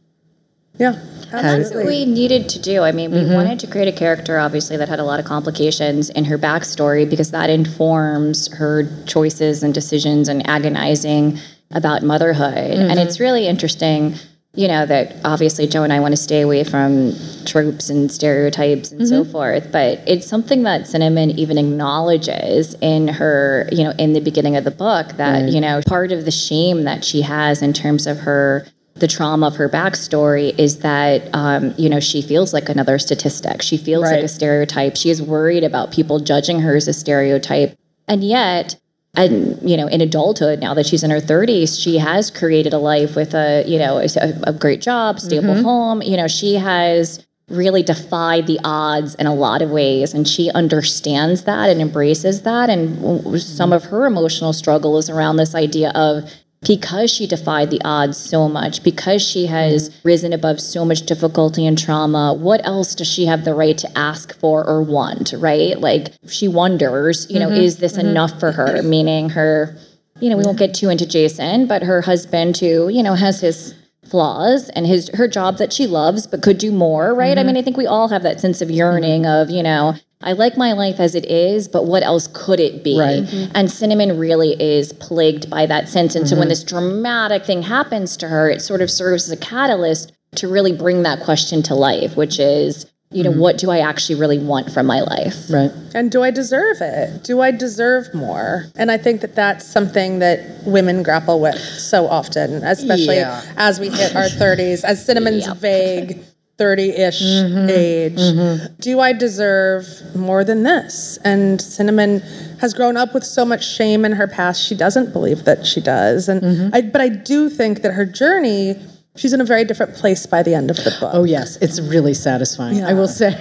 Yeah. 0.79 1.01
That's 1.31 1.75
what 1.75 1.87
we 1.87 2.05
needed 2.05 2.49
to 2.51 2.61
do. 2.61 2.83
I 2.83 2.93
mean, 2.93 3.11
we 3.11 3.19
mm-hmm. 3.19 3.35
wanted 3.35 3.59
to 3.61 3.67
create 3.67 3.89
a 3.89 3.97
character, 3.97 4.39
obviously, 4.39 4.77
that 4.77 4.89
had 4.89 5.01
a 5.01 5.05
lot 5.05 5.19
of 5.19 5.27
complications 5.27 6.11
in 6.11 6.25
her 6.25 6.39
backstory 6.39 7.09
because 7.09 7.31
that 7.33 7.51
informs 7.51 8.53
her 8.53 8.89
choices 9.07 9.63
and 9.63 9.75
decisions 9.75 10.29
and 10.29 10.47
agonizing 10.47 11.39
about 11.73 12.03
motherhood. 12.03 12.55
And 12.55 12.91
mm-hmm. 12.91 12.99
it's 12.99 13.19
really 13.19 13.49
interesting, 13.49 14.15
you 14.57 14.67
know, 14.67 14.87
that 14.87 15.17
obviously 15.25 15.67
Jo 15.67 15.83
and 15.83 15.93
I 15.93 16.01
want 16.01 16.13
to 16.13 16.17
stay 16.17 16.41
away 16.41 16.65
from 16.65 17.15
tropes 17.45 17.91
and 17.91 18.11
stereotypes 18.11 18.91
and 18.91 19.07
so 19.07 19.25
forth, 19.25 19.71
but 19.71 20.01
it's 20.07 20.27
something 20.27 20.63
that 20.65 20.87
Cinnamon 20.87 21.31
even 21.33 21.59
acknowledges 21.59 22.75
in 22.81 23.07
her, 23.09 23.69
you 23.71 23.85
know, 23.85 23.93
in 23.99 24.15
the 24.15 24.21
beginning 24.21 24.57
of 24.57 24.65
the 24.65 24.71
book 24.71 25.09
that, 25.19 25.51
you 25.51 25.61
know, 25.61 25.81
part 25.87 26.11
of 26.11 26.25
the 26.25 26.31
shame 26.31 26.85
that 26.85 27.05
she 27.05 27.21
has 27.21 27.63
in 27.63 27.73
terms 27.73 28.07
of 28.07 28.19
her 28.19 28.67
the 28.97 29.07
trauma 29.07 29.47
of 29.47 29.57
her 29.57 29.69
backstory 29.69 30.59
is 30.59 30.79
that 30.79 31.29
um, 31.35 31.75
you 31.77 31.89
know 31.89 32.01
she 32.01 32.23
feels 32.23 32.55
like 32.55 32.69
another 32.69 32.99
statistic. 32.99 33.61
She 33.61 33.77
feels 33.77 34.05
like 34.05 34.25
a 34.25 34.29
stereotype. 34.29 34.97
She 34.97 35.11
is 35.11 35.21
worried 35.21 35.65
about 35.65 35.93
people 35.93 36.19
judging 36.19 36.61
her 36.61 36.77
as 36.77 36.89
a 36.89 36.95
stereotype, 36.95 37.79
and 38.09 38.25
yet. 38.25 38.77
And 39.17 39.59
you 39.69 39.77
know, 39.77 39.87
in 39.87 40.01
adulthood, 40.01 40.61
now 40.61 40.75
that 40.75 40.87
she's 40.87 41.03
in 41.03 41.11
her 41.11 41.21
30s, 41.21 41.83
she 41.83 41.99
has 41.99 42.31
created 42.31 42.73
a 42.73 42.79
life 42.79 43.17
with 43.17 43.35
a 43.35 43.65
you 43.67 43.79
know 43.79 43.99
a, 43.99 44.09
a 44.45 44.53
great 44.53 44.81
job, 44.83 45.21
stable 45.21 45.55
mm-hmm. 45.55 45.65
home. 45.65 46.03
You 46.03 46.17
know, 46.17 46.29
she 46.29 46.55
has 46.55 47.27
really 47.49 47.83
defied 47.83 48.47
the 48.47 48.59
odds 48.65 49.15
in 49.15 49.27
a 49.27 49.35
lot 49.35 49.63
of 49.63 49.71
ways, 49.71 50.13
and 50.13 50.27
she 50.27 50.51
understands 50.51 51.45
that 51.45 51.71
and 51.71 51.81
embraces 51.81 52.43
that. 52.43 52.69
And 52.69 53.41
some 53.41 53.71
mm-hmm. 53.71 53.73
of 53.73 53.85
her 53.85 54.07
emotional 54.07 54.53
struggle 54.53 54.99
is 54.99 55.09
around 55.09 55.37
this 55.37 55.55
idea 55.55 55.93
of 55.95 56.31
because 56.67 57.11
she 57.11 57.27
defied 57.27 57.71
the 57.71 57.81
odds 57.85 58.17
so 58.17 58.49
much, 58.49 58.83
because 58.83 59.23
she 59.23 59.47
has 59.47 59.91
risen 60.05 60.33
above 60.33 60.61
so 60.61 60.85
much 60.85 61.03
difficulty 61.03 61.67
and 61.67 61.79
trauma, 61.79 62.35
what 62.35 62.65
else 62.67 62.95
does 62.95 63.07
she 63.07 63.27
have 63.27 63.45
the 63.45 63.55
right 63.55 63.79
to 63.79 63.99
ask 63.99 64.37
for 64.39 64.67
or 64.67 64.83
want, 64.83 65.33
right? 65.39 65.81
Like 65.81 66.09
she 66.27 66.49
wonders, 66.49 67.31
you 67.31 67.39
know, 67.39 67.49
mm-hmm. 67.49 67.61
is 67.61 67.79
this 67.79 67.97
mm-hmm. 67.97 68.09
enough 68.09 68.39
for 68.41 68.53
her? 68.53 68.83
Meaning 68.83 69.31
her, 69.31 69.77
you 70.21 70.29
know, 70.29 70.37
we 70.37 70.45
won't 70.45 70.59
get 70.59 70.75
too 70.75 70.89
into 70.89 71.07
Jason, 71.07 71.67
but 71.67 71.83
her 71.83 72.03
husband 72.03 72.57
who, 72.57 72.89
you 72.89 73.03
know, 73.03 73.15
has 73.15 73.41
his 73.41 73.75
flaws 74.09 74.69
and 74.71 74.87
his 74.87 75.09
her 75.15 75.27
job 75.27 75.59
that 75.59 75.73
she 75.73 75.87
loves 75.87 76.27
but 76.27 76.43
could 76.43 76.59
do 76.59 76.73
more, 76.73 77.15
right? 77.15 77.39
I 77.39 77.41
mm-hmm. 77.41 77.47
mean, 77.49 77.57
I 77.57 77.63
think 77.63 77.77
we 77.77 77.87
all 77.87 78.09
have 78.09 78.23
that 78.23 78.41
sense 78.41 78.61
of 78.61 78.71
yearning 78.71 79.27
of, 79.27 79.51
you 79.51 79.63
know, 79.63 79.95
I 80.23 80.33
like 80.33 80.57
my 80.57 80.73
life 80.73 80.99
as 80.99 81.15
it 81.15 81.27
is, 81.27 81.69
but 81.69 81.85
what 81.87 82.03
else 82.03 82.27
could 82.33 82.59
it 82.59 82.83
be? 82.83 82.99
Right. 82.99 83.51
And 83.55 83.71
Cinnamon 83.71 84.19
really 84.19 84.61
is 84.61 84.93
plagued 84.95 85.51
by 85.51 85.67
that 85.67 85.89
sense. 85.89 86.15
And 86.15 86.27
so 86.27 86.37
when 86.37 86.45
mm-hmm. 86.45 86.51
this 86.51 86.65
dramatic 86.65 87.45
thing 87.45 87.63
happens 87.63 88.17
to 88.19 88.29
her, 88.29 88.49
it 88.49 88.63
sort 88.63 88.81
of 88.81 88.91
serves 88.91 89.25
as 89.25 89.33
a 89.33 89.37
catalyst 89.37 90.13
to 90.37 90.49
really 90.49 90.73
bring 90.73 91.03
that 91.03 91.21
question 91.21 91.63
to 91.65 91.75
life, 91.75 92.17
which 92.17 92.39
is, 92.39 92.87
you 93.11 93.23
know, 93.23 93.31
mm-hmm. 93.31 93.41
what 93.41 93.59
do 93.59 93.71
I 93.71 93.79
actually 93.79 94.19
really 94.19 94.39
want 94.39 94.73
from 94.73 94.87
my 94.87 95.01
life? 95.03 95.51
Right. 95.51 95.71
And 95.95 96.11
do 96.11 96.23
I 96.23 96.31
deserve 96.31 96.79
it? 96.81 97.23
Do 97.23 97.43
I 97.43 97.51
deserve 97.51 98.13
more? 98.15 98.67
And 98.75 98.91
I 98.91 98.97
think 98.99 99.21
that 99.21 99.35
that's 99.35 99.67
something 99.67 100.19
that 100.21 100.41
women 100.65 101.03
grapple 101.03 101.41
with 101.41 101.59
so 101.59 102.09
often, 102.09 102.65
especially 102.65 103.17
Yeah. 103.17 103.43
as 103.59 103.79
we 103.79 103.91
hit 103.91 104.17
our 104.17 104.29
30s, 104.29 104.83
as 104.83 105.05
Cinnamon's 105.05 105.47
Yep. 105.47 105.57
vague 105.59 106.25
30 106.59 106.91
ish 106.91 107.23
mm-hmm. 107.23 107.69
age. 107.69 108.19
Mm-hmm. 108.19 108.75
Do 108.81 109.01
I 109.01 109.13
deserve 109.13 109.87
more 110.15 110.43
than 110.43 110.63
this? 110.63 111.19
And 111.25 111.61
Cinnamon 111.61 112.21
has 112.61 112.73
grown 112.73 112.97
up 112.97 113.13
with 113.13 113.25
so 113.25 113.45
much 113.45 113.67
shame 113.67 114.05
in 114.05 114.13
her 114.13 114.27
past, 114.27 114.63
she 114.63 114.75
doesn't 114.75 115.13
believe 115.13 115.45
that 115.45 115.67
she 115.67 115.81
does. 115.81 116.29
And 116.29 116.41
mm-hmm. 116.41 116.75
I, 116.75 116.83
but 116.83 117.01
I 117.01 117.09
do 117.11 117.51
think 117.51 117.83
that 117.83 117.93
her 117.93 118.07
journey, 118.07 118.75
she's 119.17 119.33
in 119.33 119.41
a 119.41 119.45
very 119.45 119.65
different 119.65 119.95
place 119.95 120.27
by 120.27 120.43
the 120.43 120.55
end 120.55 120.71
of 120.71 120.77
the 120.77 120.91
book. 121.01 121.11
Oh 121.13 121.25
yes, 121.25 121.57
it's 121.61 121.81
really 121.81 122.15
satisfying. 122.15 122.85
I 122.85 122.93
will 122.95 123.09
say. 123.09 123.33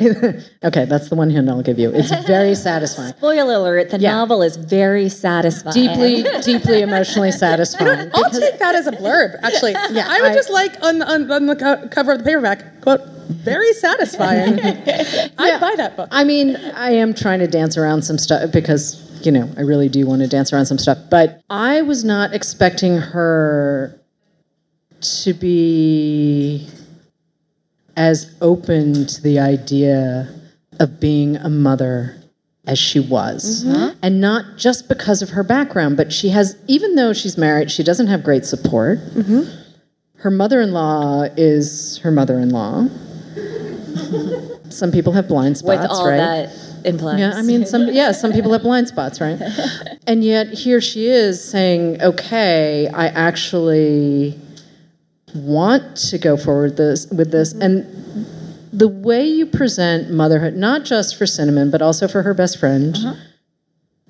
okay, 0.63 0.85
that's 0.85 1.09
the 1.09 1.15
one 1.15 1.29
hint 1.29 1.49
I'll 1.49 1.61
give 1.61 1.77
you. 1.79 1.91
It's 1.93 2.09
very 2.25 2.55
satisfying. 2.69 3.13
Spoiler 3.13 3.53
alert, 3.55 3.89
the 3.91 3.99
Yeah. 3.99 4.11
novel 4.11 4.41
is 4.41 4.55
very 4.57 5.09
satisfying. 5.09 5.73
Deeply, 5.73 6.23
deeply 6.41 6.81
emotionally 6.81 7.31
satisfying. 7.45 8.09
I'll 8.13 8.29
take 8.31 8.59
that 8.59 8.75
as 8.75 8.87
a 8.87 8.91
blurb. 8.91 9.37
Actually, 9.43 9.73
Yeah, 9.73 10.05
I 10.07 10.21
would 10.21 10.31
I- 10.31 10.35
just 10.35 10.49
like 10.49 10.73
on 10.83 11.01
on, 11.01 11.31
on 11.31 11.45
the 11.47 11.55
co- 11.55 11.87
cover 11.89 12.11
of 12.13 12.19
the 12.19 12.23
paperback 12.23 12.81
quote 12.81 13.01
very 13.27 13.73
satisfying. 13.73 14.59
I'd 14.59 15.59
buy 15.59 15.73
that 15.77 15.93
book. 15.97 16.07
I 16.11 16.23
mean, 16.23 16.55
I 16.75 16.91
am 16.91 17.13
trying 17.13 17.39
to 17.39 17.47
dance 17.47 17.75
around 17.75 18.03
some 18.03 18.19
stuff 18.19 18.51
because, 18.51 19.01
you 19.25 19.31
know, 19.31 19.49
I 19.57 19.61
really 19.61 19.89
do 19.89 20.05
want 20.05 20.21
to 20.21 20.27
dance 20.27 20.53
around 20.53 20.67
some 20.67 20.77
stuff. 20.77 20.99
But 21.09 21.41
I 21.49 21.81
was 21.81 22.03
not 22.03 22.33
expecting 22.35 22.97
her 22.97 23.99
to 25.23 25.33
be 25.33 26.67
as 27.97 28.35
open 28.41 29.05
to 29.07 29.21
the 29.21 29.39
idea 29.39 30.29
of 30.79 30.99
being 30.99 31.37
a 31.37 31.49
mother 31.49 32.15
as 32.67 32.79
she 32.79 32.99
was. 32.99 33.63
Mm-hmm. 33.63 33.97
And 34.01 34.21
not 34.21 34.57
just 34.57 34.89
because 34.89 35.21
of 35.21 35.29
her 35.29 35.43
background, 35.43 35.97
but 35.97 36.11
she 36.11 36.29
has, 36.29 36.55
even 36.67 36.95
though 36.95 37.13
she's 37.13 37.37
married, 37.37 37.71
she 37.71 37.83
doesn't 37.83 38.07
have 38.07 38.23
great 38.23 38.45
support. 38.45 38.99
Mm-hmm. 38.99 39.43
Her 40.17 40.31
mother 40.31 40.61
in 40.61 40.73
law 40.73 41.23
is 41.37 41.99
her 41.99 42.11
mother 42.11 42.39
in 42.39 42.49
law. 42.49 42.87
Some 44.69 44.91
people 44.91 45.13
have 45.13 45.27
blind 45.27 45.57
spots, 45.57 45.81
with 45.81 45.91
all 45.91 46.07
right? 46.07 46.17
that 46.17 46.49
implies. 46.83 47.19
Yeah, 47.19 47.33
I 47.35 47.43
mean, 47.43 47.65
some 47.65 47.87
yeah, 47.91 48.11
some 48.11 48.33
people 48.33 48.51
have 48.53 48.63
blind 48.63 48.87
spots, 48.87 49.21
right? 49.21 49.39
And 50.07 50.23
yet 50.23 50.49
here 50.53 50.81
she 50.81 51.07
is 51.07 51.43
saying, 51.43 51.99
"Okay, 52.01 52.87
I 52.93 53.07
actually 53.07 54.39
want 55.35 55.97
to 56.09 56.17
go 56.17 56.37
forward 56.37 56.77
this 56.77 57.07
with 57.07 57.31
this." 57.31 57.53
Mm-hmm. 57.53 57.61
And 57.61 58.25
the 58.73 58.87
way 58.87 59.25
you 59.25 59.45
present 59.45 60.11
motherhood, 60.11 60.55
not 60.55 60.83
just 60.83 61.17
for 61.17 61.25
Cinnamon, 61.25 61.71
but 61.71 61.81
also 61.81 62.07
for 62.07 62.21
her 62.23 62.33
best 62.33 62.59
friend. 62.59 62.95
Uh-huh. 62.95 63.15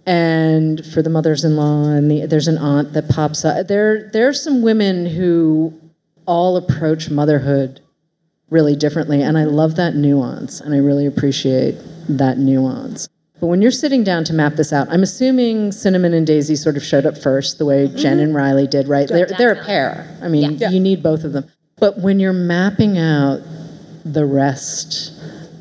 And 0.07 0.85
for 0.85 1.01
the 1.01 1.09
mothers-in-law, 1.09 1.89
and 1.89 2.11
the, 2.11 2.27
there's 2.27 2.47
an 2.47 2.59
aunt 2.59 2.93
that 2.93 3.09
pops 3.09 3.43
up. 3.43 3.67
There, 3.67 4.11
there's 4.13 4.39
some 4.39 4.61
women 4.61 5.07
who 5.07 5.73
all 6.27 6.57
approach 6.57 7.09
motherhood 7.09 7.81
really 8.51 8.75
differently, 8.75 9.23
and 9.23 9.35
I 9.35 9.45
love 9.45 9.75
that 9.77 9.95
nuance, 9.95 10.61
and 10.61 10.75
I 10.75 10.77
really 10.77 11.07
appreciate 11.07 11.75
that 12.07 12.37
nuance. 12.37 13.09
But 13.39 13.47
when 13.47 13.61
you're 13.61 13.71
sitting 13.71 14.03
down 14.03 14.23
to 14.25 14.33
map 14.33 14.53
this 14.53 14.71
out, 14.71 14.87
I'm 14.89 15.03
assuming 15.03 15.71
Cinnamon 15.71 16.13
and 16.13 16.25
Daisy 16.25 16.55
sort 16.55 16.77
of 16.77 16.83
showed 16.83 17.05
up 17.05 17.17
first, 17.17 17.57
the 17.57 17.65
way 17.65 17.87
mm-hmm. 17.87 17.97
Jen 17.97 18.19
and 18.19 18.33
Riley 18.33 18.67
did, 18.67 18.87
right? 18.87 19.07
They're, 19.07 19.27
they're 19.37 19.51
a 19.51 19.65
pair. 19.65 20.17
I 20.21 20.29
mean, 20.29 20.57
Yeah. 20.57 20.69
you 20.69 20.79
need 20.79 21.03
both 21.03 21.23
of 21.23 21.33
them. 21.33 21.45
But 21.77 21.99
when 21.99 22.19
you're 22.19 22.33
mapping 22.33 22.97
out 22.97 23.41
the 24.05 24.25
rest 24.25 25.11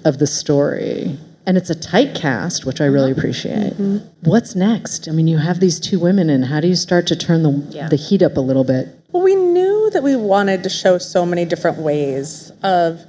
of 0.04 0.18
the 0.18 0.26
story, 0.26 1.18
and 1.46 1.56
it's 1.56 1.70
a 1.70 1.74
tight 1.74 2.14
cast, 2.14 2.64
which 2.64 2.80
I 2.80 2.86
really 2.86 3.10
uh-huh. 3.10 3.20
appreciate. 3.20 3.72
Mm-hmm. 3.74 3.98
What's 4.22 4.54
next? 4.54 5.08
I 5.08 5.12
mean, 5.12 5.26
you 5.26 5.38
have 5.38 5.60
these 5.60 5.80
two 5.80 5.98
women, 5.98 6.30
and 6.30 6.44
how 6.44 6.60
do 6.60 6.68
you 6.68 6.76
start 6.76 7.06
to 7.08 7.16
turn 7.16 7.42
the 7.42 7.88
the 7.90 7.96
heat 7.96 8.22
up 8.22 8.36
a 8.36 8.40
little 8.40 8.64
bit? 8.64 8.88
Well, 9.12 9.22
we 9.22 9.34
knew 9.34 9.90
that 9.90 10.02
we 10.02 10.16
wanted 10.16 10.62
to 10.62 10.68
show 10.68 10.98
so 10.98 11.26
many 11.26 11.44
different 11.44 11.78
ways 11.78 12.50
of 12.62 13.00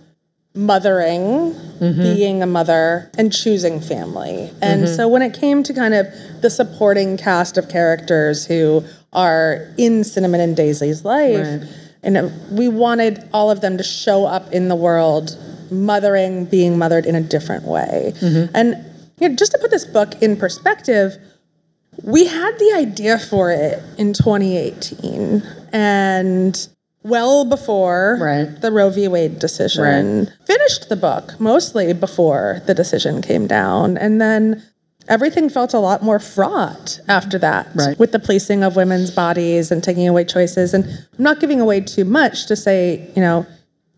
mothering, 0.55 1.53
mm-hmm. 1.53 2.01
being 2.01 2.41
a 2.41 2.45
mother, 2.45 3.09
and 3.17 3.31
choosing 3.31 3.81
family. 3.81 4.49
And 4.61 4.83
mm-hmm. 4.83 4.95
so 4.95 5.07
when 5.07 5.21
it 5.21 5.33
came 5.33 5.63
to 5.63 5.73
kind 5.73 5.93
of 5.93 6.07
the 6.41 6.49
supporting 6.49 7.17
cast 7.17 7.57
of 7.57 7.69
characters 7.69 8.45
who 8.45 8.83
are 9.13 9.67
in 9.77 10.03
Cinnamon 10.03 10.41
and 10.41 10.55
Daisy's 10.55 11.03
life, 11.03 11.45
Right. 11.45 11.69
and 12.03 12.57
we 12.57 12.67
wanted 12.67 13.27
all 13.33 13.51
of 13.51 13.61
them 13.61 13.77
to 13.77 13.83
show 13.83 14.25
up 14.25 14.51
in 14.53 14.69
the 14.69 14.75
world 14.75 15.37
mothering, 15.71 16.45
being 16.45 16.77
mothered 16.77 17.05
in 17.05 17.15
a 17.15 17.21
different 17.21 17.63
way. 17.63 18.13
Mm-hmm. 18.17 18.55
And 18.55 18.85
you 19.19 19.29
know, 19.29 19.35
just 19.35 19.51
to 19.53 19.57
put 19.59 19.71
this 19.71 19.85
book 19.85 20.21
in 20.21 20.37
perspective, 20.37 21.17
we 22.03 22.25
had 22.25 22.57
the 22.59 22.73
idea 22.75 23.19
for 23.19 23.51
it 23.51 23.81
in 23.97 24.13
2018 24.13 25.41
and 25.71 26.67
well 27.05 27.45
before 27.45 28.17
Right. 28.19 28.61
the 28.61 28.71
Roe 28.71 28.89
v. 28.89 29.07
Wade 29.07 29.39
decision. 29.39 30.27
Finished 30.45 30.89
the 30.89 30.95
book 30.95 31.39
mostly 31.39 31.93
before 31.93 32.61
the 32.65 32.73
decision 32.73 33.21
came 33.21 33.45
down. 33.47 33.95
And 33.97 34.19
then 34.19 34.63
everything 35.07 35.47
felt 35.49 35.73
a 35.75 35.79
lot 35.79 36.01
more 36.01 36.17
fraught 36.19 36.99
after 37.07 37.37
that 37.37 37.67
Right. 37.75 37.97
with 37.99 38.11
the 38.11 38.17
policing 38.19 38.63
of 38.63 38.75
women's 38.75 39.11
bodies 39.11 39.71
and 39.71 39.83
taking 39.83 40.07
away 40.07 40.23
choices. 40.23 40.73
And 40.73 40.83
I'm 40.85 41.23
not 41.23 41.39
giving 41.39 41.61
away 41.61 41.81
too 41.81 42.05
much 42.05 42.47
to 42.47 42.55
say, 42.55 43.07
you 43.15 43.21
know, 43.21 43.45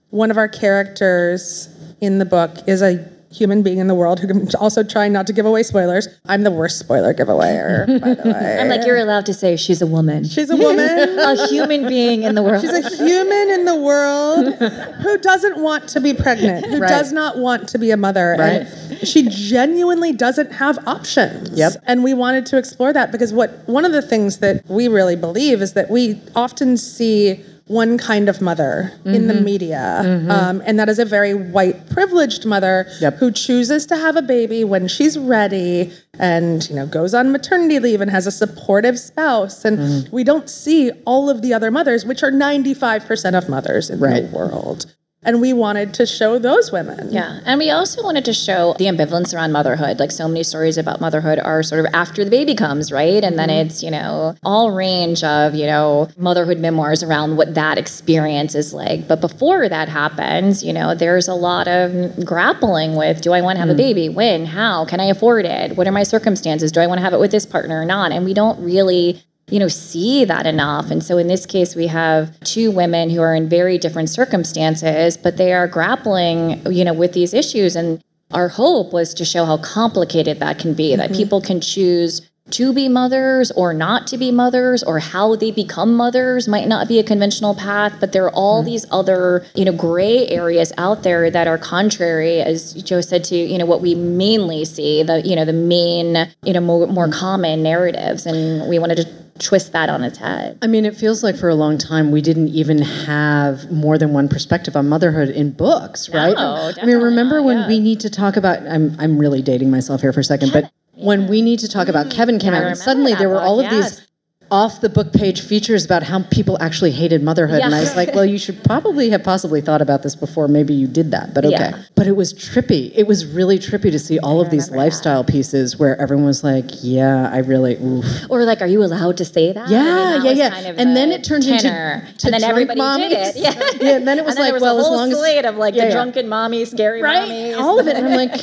one 0.09 0.29
of 0.29 0.37
our 0.37 0.49
characters 0.49 1.69
in 2.01 2.19
the 2.19 2.25
book 2.25 2.51
is 2.67 2.81
a 2.81 2.99
human 3.31 3.61
being 3.61 3.77
in 3.77 3.87
the 3.87 3.95
world 3.95 4.19
who 4.19 4.27
can 4.27 4.47
also 4.59 4.83
trying 4.83 5.11
not 5.13 5.27
to 5.27 5.33
give 5.33 5.45
away 5.45 5.63
spoilers. 5.63 6.07
I'm 6.27 6.43
the 6.43 6.51
worst 6.51 6.79
spoiler 6.79 7.13
giveawayer, 7.13 7.85
by 8.01 8.13
the 8.13 8.29
way. 8.29 8.57
I'm 8.61 8.69
like, 8.69 8.85
you're 8.85 8.97
allowed 8.97 9.25
to 9.27 9.33
say 9.33 9.55
she's 9.55 9.81
a 9.81 9.87
woman. 9.87 10.23
She's 10.23 10.49
a 10.49 10.55
woman. 10.55 10.79
a 11.19 11.47
human 11.47 11.87
being 11.87 12.23
in 12.23 12.35
the 12.35 12.43
world. 12.43 12.61
She's 12.61 12.71
a 12.71 12.89
human 12.97 13.49
in 13.51 13.65
the 13.65 13.75
world 13.75 14.53
who 14.55 15.17
doesn't 15.17 15.61
want 15.61 15.87
to 15.89 16.01
be 16.01 16.13
pregnant, 16.13 16.65
who 16.65 16.79
Right. 16.79 16.89
does 16.89 17.11
not 17.11 17.37
want 17.37 17.67
to 17.69 17.77
be 17.79 17.91
a 17.91 17.97
mother. 17.97 18.35
And 18.39 18.67
she 19.07 19.27
genuinely 19.29 20.13
doesn't 20.13 20.51
have 20.51 20.79
options. 20.87 21.49
Yep. 21.51 21.73
And 21.85 22.03
we 22.03 22.13
wanted 22.13 22.45
to 22.47 22.57
explore 22.57 22.93
that 22.93 23.11
because 23.11 23.33
what 23.33 23.51
one 23.67 23.83
of 23.85 23.91
the 23.91 24.01
things 24.01 24.37
that 24.37 24.63
we 24.69 24.87
really 24.87 25.15
believe 25.15 25.61
is 25.61 25.73
that 25.73 25.89
we 25.89 26.19
often 26.35 26.77
see 26.77 27.43
one 27.67 27.97
kind 27.97 28.29
of 28.29 28.39
mother 28.41 28.91
in 29.05 29.27
the 29.27 29.33
Mm-hmm. 29.33 29.43
media. 29.43 30.25
Um, 30.29 30.61
and 30.65 30.79
that 30.79 30.87
is 30.89 30.99
a 30.99 31.05
very 31.05 31.33
white 31.33 31.89
privileged 31.89 32.45
mother 32.45 32.87
Yep. 33.01 33.15
who 33.17 33.31
chooses 33.31 33.85
to 33.87 33.97
have 33.97 34.15
a 34.15 34.21
baby 34.21 34.63
when 34.63 34.87
she's 34.87 35.17
ready 35.17 35.91
and 36.19 36.67
you 36.69 36.75
know 36.75 36.85
goes 36.87 37.13
on 37.13 37.31
maternity 37.31 37.79
leave 37.79 38.01
and 38.01 38.09
has 38.09 38.25
a 38.25 38.31
supportive 38.31 38.97
spouse 38.97 39.65
and 39.65 39.77
Mm-hmm. 39.77 40.15
we 40.15 40.23
don't 40.23 40.49
see 40.49 40.91
all 41.05 41.29
of 41.29 41.41
the 41.41 41.53
other 41.53 41.69
mothers 41.69 42.05
which 42.05 42.23
are 42.23 42.31
95% 42.31 43.37
of 43.37 43.49
mothers 43.49 43.89
in 43.89 43.99
Right. 43.99 44.29
the 44.31 44.35
world 44.37 44.85
and 45.27 45.41
we 45.41 45.51
wanted 45.51 45.93
to 45.95 46.05
show 46.05 46.39
those 46.39 46.71
women 46.71 47.11
Yeah, 47.11 47.41
and 47.45 47.59
we 47.59 47.69
also 47.69 48.01
wanted 48.01 48.23
to 48.25 48.33
show 48.33 48.73
the 48.79 48.85
ambivalence 48.85 49.35
around 49.35 49.51
motherhood. 49.51 49.99
Like 49.99 50.11
so 50.11 50.25
many 50.27 50.41
stories 50.41 50.77
about 50.77 51.01
motherhood 51.01 51.37
are 51.37 51.61
sort 51.61 51.85
of 51.85 51.93
after 51.93 52.23
the 52.23 52.31
baby 52.31 52.55
comes, 52.55 52.93
right? 52.93 53.21
And 53.21 53.37
then 53.37 53.49
mm-hmm. 53.49 53.67
it's, 53.67 53.83
you 53.83 53.91
know, 53.91 54.35
all 54.43 54.71
range 54.71 55.25
of, 55.25 55.53
you 55.53 55.65
know, 55.65 56.07
motherhood 56.17 56.59
memoirs 56.59 57.03
around 57.03 57.35
what 57.35 57.53
that 57.55 57.77
experience 57.77 58.55
is 58.55 58.73
like. 58.73 59.05
But 59.07 59.19
before 59.19 59.67
that 59.67 59.89
happens, 59.89 60.63
you 60.63 60.71
know, 60.71 60.95
there's 60.95 61.27
a 61.27 61.35
lot 61.35 61.67
of 61.67 62.25
grappling 62.25 62.95
with 62.95 63.21
do 63.21 63.33
I 63.33 63.41
want 63.41 63.57
to 63.57 63.59
have 63.59 63.69
a 63.69 63.73
mm. 63.73 63.77
baby? 63.77 64.09
When? 64.09 64.45
How? 64.45 64.85
Can 64.85 65.01
I 65.01 65.05
afford 65.05 65.45
it? 65.45 65.75
What 65.75 65.87
are 65.87 65.91
my 65.91 66.03
circumstances? 66.03 66.71
Do 66.71 66.79
I 66.79 66.87
want 66.87 66.99
to 66.99 67.03
have 67.03 67.13
it 67.13 67.19
with 67.19 67.31
this 67.31 67.45
partner 67.45 67.81
or 67.81 67.85
not? 67.85 68.13
And 68.13 68.23
we 68.23 68.33
don't 68.33 68.63
really 68.63 69.21
you 69.49 69.59
know, 69.59 69.67
see 69.67 70.25
that 70.25 70.45
enough. 70.45 70.91
And 70.91 71.01
so 71.03 71.17
in 71.17 71.27
this 71.27 71.45
case, 71.45 71.75
we 71.75 71.87
have 71.87 72.37
two 72.41 72.69
women 72.69 73.09
who 73.09 73.21
are 73.21 73.33
in 73.33 73.47
very 73.47 73.77
different 73.77 74.09
circumstances, 74.09 75.15
but 75.15 75.37
they 75.37 75.53
are 75.53 75.67
grappling, 75.67 76.65
you 76.71 76.83
know, 76.83 76.93
with 76.93 77.13
these 77.13 77.33
issues. 77.33 77.75
And 77.75 78.03
our 78.31 78.49
hope 78.49 78.91
was 78.91 79.13
to 79.13 79.23
show 79.23 79.45
how 79.45 79.57
complicated 79.57 80.39
that 80.39 80.59
can 80.59 80.73
be, 80.73 80.95
that 80.95 81.11
mm-hmm. 81.11 81.17
people 81.17 81.41
can 81.41 81.61
choose 81.61 82.29
to 82.49 82.73
be 82.73 82.87
mothers 82.87 83.51
or 83.51 83.73
not 83.73 84.07
to 84.07 84.17
be 84.17 84.31
mothers 84.31 84.81
or 84.83 84.99
how 84.99 85.35
they 85.35 85.51
become 85.51 85.93
mothers 85.95 86.47
might 86.47 86.67
not 86.67 86.87
be 86.87 86.97
a 86.97 87.03
conventional 87.03 87.53
path 87.53 87.93
but 87.99 88.13
there 88.13 88.23
are 88.23 88.31
all 88.31 88.63
mm. 88.63 88.67
these 88.67 88.85
other 88.89 89.45
you 89.53 89.65
know 89.65 89.73
gray 89.73 90.27
areas 90.29 90.71
out 90.77 91.03
there 91.03 91.29
that 91.29 91.45
are 91.45 91.57
contrary 91.57 92.39
as 92.39 92.73
jo 92.83 93.01
said 93.01 93.23
to 93.23 93.35
you 93.35 93.57
know 93.57 93.65
what 93.65 93.81
we 93.81 93.95
mainly 93.95 94.63
see 94.63 95.03
the 95.03 95.21
you 95.27 95.35
know 95.35 95.43
the 95.43 95.51
main 95.51 96.15
you 96.43 96.53
know 96.53 96.61
more, 96.61 96.87
more 96.87 97.09
common 97.09 97.61
narratives 97.61 98.25
and 98.25 98.69
we 98.69 98.79
wanted 98.79 98.95
to 98.95 99.26
twist 99.39 99.71
that 99.71 99.89
on 99.89 100.03
its 100.03 100.17
head 100.17 100.57
I 100.61 100.67
mean, 100.67 100.85
it 100.85 100.95
feels 100.95 101.23
like 101.23 101.35
for 101.35 101.49
a 101.49 101.55
long 101.55 101.77
time 101.77 102.11
we 102.11 102.21
didn't 102.21 102.49
even 102.49 102.79
have 102.79 103.71
more 103.71 103.97
than 103.97 104.13
one 104.13 104.27
perspective 104.27 104.75
on 104.75 104.89
motherhood 104.89 105.29
in 105.29 105.51
books, 105.51 106.09
right? 106.09 106.35
I 106.37 106.85
mean, 106.85 106.97
remember 106.97 107.41
when 107.41 107.57
yeah. 107.57 107.67
we 107.67 107.79
need 107.79 107.99
to 108.01 108.09
talk 108.09 108.37
about? 108.37 108.65
I'm 108.67 108.95
I'm 108.99 109.17
really 109.17 109.41
dating 109.41 109.69
myself 109.69 110.01
here 110.01 110.13
for 110.13 110.19
a 110.19 110.23
second, 110.23 110.51
but 110.51 110.71
when 110.93 111.27
we 111.27 111.41
need 111.41 111.59
to 111.59 111.67
talk 111.67 111.87
about 111.87 112.07
mm-hmm. 112.07 112.17
Kevin 112.17 112.39
came 112.39 112.53
I 112.53 112.57
out, 112.57 112.63
and 112.63 112.77
suddenly 112.77 113.13
there 113.13 113.29
were 113.29 113.35
book, 113.35 113.43
all 113.43 113.59
of 113.59 113.71
yes. 113.71 113.97
these 113.97 114.06
off 114.51 114.81
the 114.81 114.89
book 114.89 115.11
page 115.13 115.41
features 115.41 115.83
about 115.85 116.03
how 116.03 116.23
people 116.31 116.57
actually 116.61 116.91
hated 116.91 117.21
motherhood, 117.23 117.61
and 117.61 117.73
I 117.75 117.79
was 117.81 117.95
like, 117.95 118.13
well, 118.15 118.25
you 118.25 118.37
should 118.37 118.63
probably 118.63 119.09
have 119.09 119.23
possibly 119.23 119.61
thought 119.61 119.81
about 119.81 120.03
this 120.03 120.15
before. 120.15 120.47
Maybe 120.47 120.73
you 120.73 120.87
did 120.87 121.11
that, 121.11 121.33
but 121.33 121.45
okay. 121.45 121.55
Yeah. 121.55 121.83
But 121.95 122.07
it 122.07 122.15
was 122.15 122.33
trippy. 122.33 122.91
It 122.95 123.07
was 123.07 123.25
really 123.25 123.59
trippy 123.59 123.91
to 123.91 123.99
see 123.99 124.19
all 124.19 124.39
of 124.41 124.49
these 124.49 124.67
remember 124.69 124.77
that. 124.77 124.83
lifestyle 124.95 125.23
pieces 125.23 125.77
where 125.77 125.99
everyone 126.01 126.25
was 126.25 126.43
like, 126.43 126.65
yeah, 126.81 127.29
I 127.31 127.39
really. 127.39 127.75
Oof. 127.77 128.05
or 128.29 128.43
like 128.45 128.61
are 128.61 128.67
you 128.67 128.83
allowed 128.83 129.17
to 129.17 129.25
say 129.25 129.51
that 129.53 129.67
I 129.67 129.71
Yeah, 129.71 129.83
mean, 129.83 130.23
that 130.23 130.25
yeah, 130.25 130.31
yeah. 130.43 130.49
kind 130.49 130.67
of 130.67 130.77
and 130.79 130.95
then 130.95 131.11
it 131.11 131.23
turned 131.23 131.43
tenor. 131.43 132.03
into 132.07 132.17
to 132.17 132.27
and 132.27 132.33
then 132.33 132.43
everybody 132.43 132.79
mommies. 132.79 133.09
did 133.09 133.35
it 133.35 133.35
yeah 133.37 133.53
yeah. 133.81 133.95
And 133.97 134.07
then 134.07 134.17
it 134.19 134.25
was 134.25 134.35
then 134.35 134.45
like, 134.45 134.53
there 134.53 134.61
well, 134.61 134.75
was 134.77 134.85
a 134.85 134.87
as 134.87 134.87
whole 134.87 134.97
long 134.97 135.11
as 135.11 135.17
slate 135.17 135.45
of 135.45 135.55
like 135.57 135.75
Yeah, 135.75 135.83
the 135.83 135.87
yeah. 135.89 135.93
drunken 135.95 136.27
mommy, 136.29 136.65
scary 136.65 137.01
right, 137.01 137.27
mommies. 137.29 137.57
all 137.59 137.79
of 137.79 137.87
it. 137.87 137.95
And 137.97 138.07
I'm 138.07 138.15
like, 138.15 138.39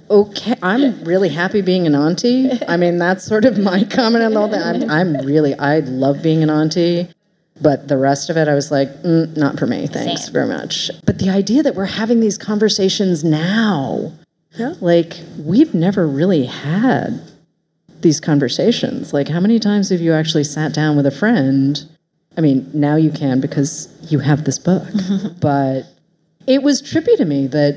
okay, 0.10 0.54
I'm 0.62 1.02
really 1.04 1.28
happy 1.28 1.60
being 1.62 1.86
an 1.86 1.94
auntie. 1.94 2.50
I 2.68 2.76
mean, 2.76 2.98
that's 2.98 3.24
sort 3.24 3.44
of 3.44 3.58
my 3.58 3.84
comment 3.84 4.24
on 4.24 4.36
all 4.36 4.48
that. 4.48 4.76
I'm, 4.76 4.90
I'm 4.96 5.14
really, 5.26 5.54
I 5.54 5.80
love 5.80 6.22
being 6.22 6.42
an 6.42 6.50
auntie. 6.50 7.08
But 7.60 7.88
the 7.88 7.96
rest 7.96 8.28
of 8.28 8.36
it, 8.36 8.48
I 8.48 8.54
was 8.54 8.70
like, 8.70 8.88
mm, 9.02 9.34
not 9.36 9.58
for 9.58 9.66
me. 9.66 9.86
Thanks 9.86 10.24
Same. 10.24 10.32
very 10.32 10.46
much. 10.46 10.90
But 11.06 11.18
the 11.18 11.30
idea 11.30 11.62
that 11.62 11.74
we're 11.74 11.86
having 11.86 12.20
these 12.20 12.36
conversations 12.36 13.24
now, 13.24 14.12
like, 14.80 15.14
we've 15.38 15.74
never 15.74 16.06
really 16.06 16.44
had 16.44 17.22
these 18.00 18.20
conversations. 18.20 19.14
Like, 19.14 19.28
how 19.28 19.40
many 19.40 19.58
times 19.58 19.88
have 19.88 20.00
you 20.00 20.12
actually 20.12 20.44
sat 20.44 20.74
down 20.74 20.96
with 20.96 21.06
a 21.06 21.10
friend? 21.10 21.82
I 22.36 22.42
mean, 22.42 22.70
now 22.74 22.96
you 22.96 23.10
can 23.10 23.40
because 23.40 23.88
you 24.10 24.18
have 24.18 24.44
this 24.44 24.58
book. 24.58 24.86
but 25.40 25.84
it 26.46 26.62
was 26.62 26.82
trippy 26.82 27.16
to 27.16 27.24
me 27.24 27.46
that 27.48 27.74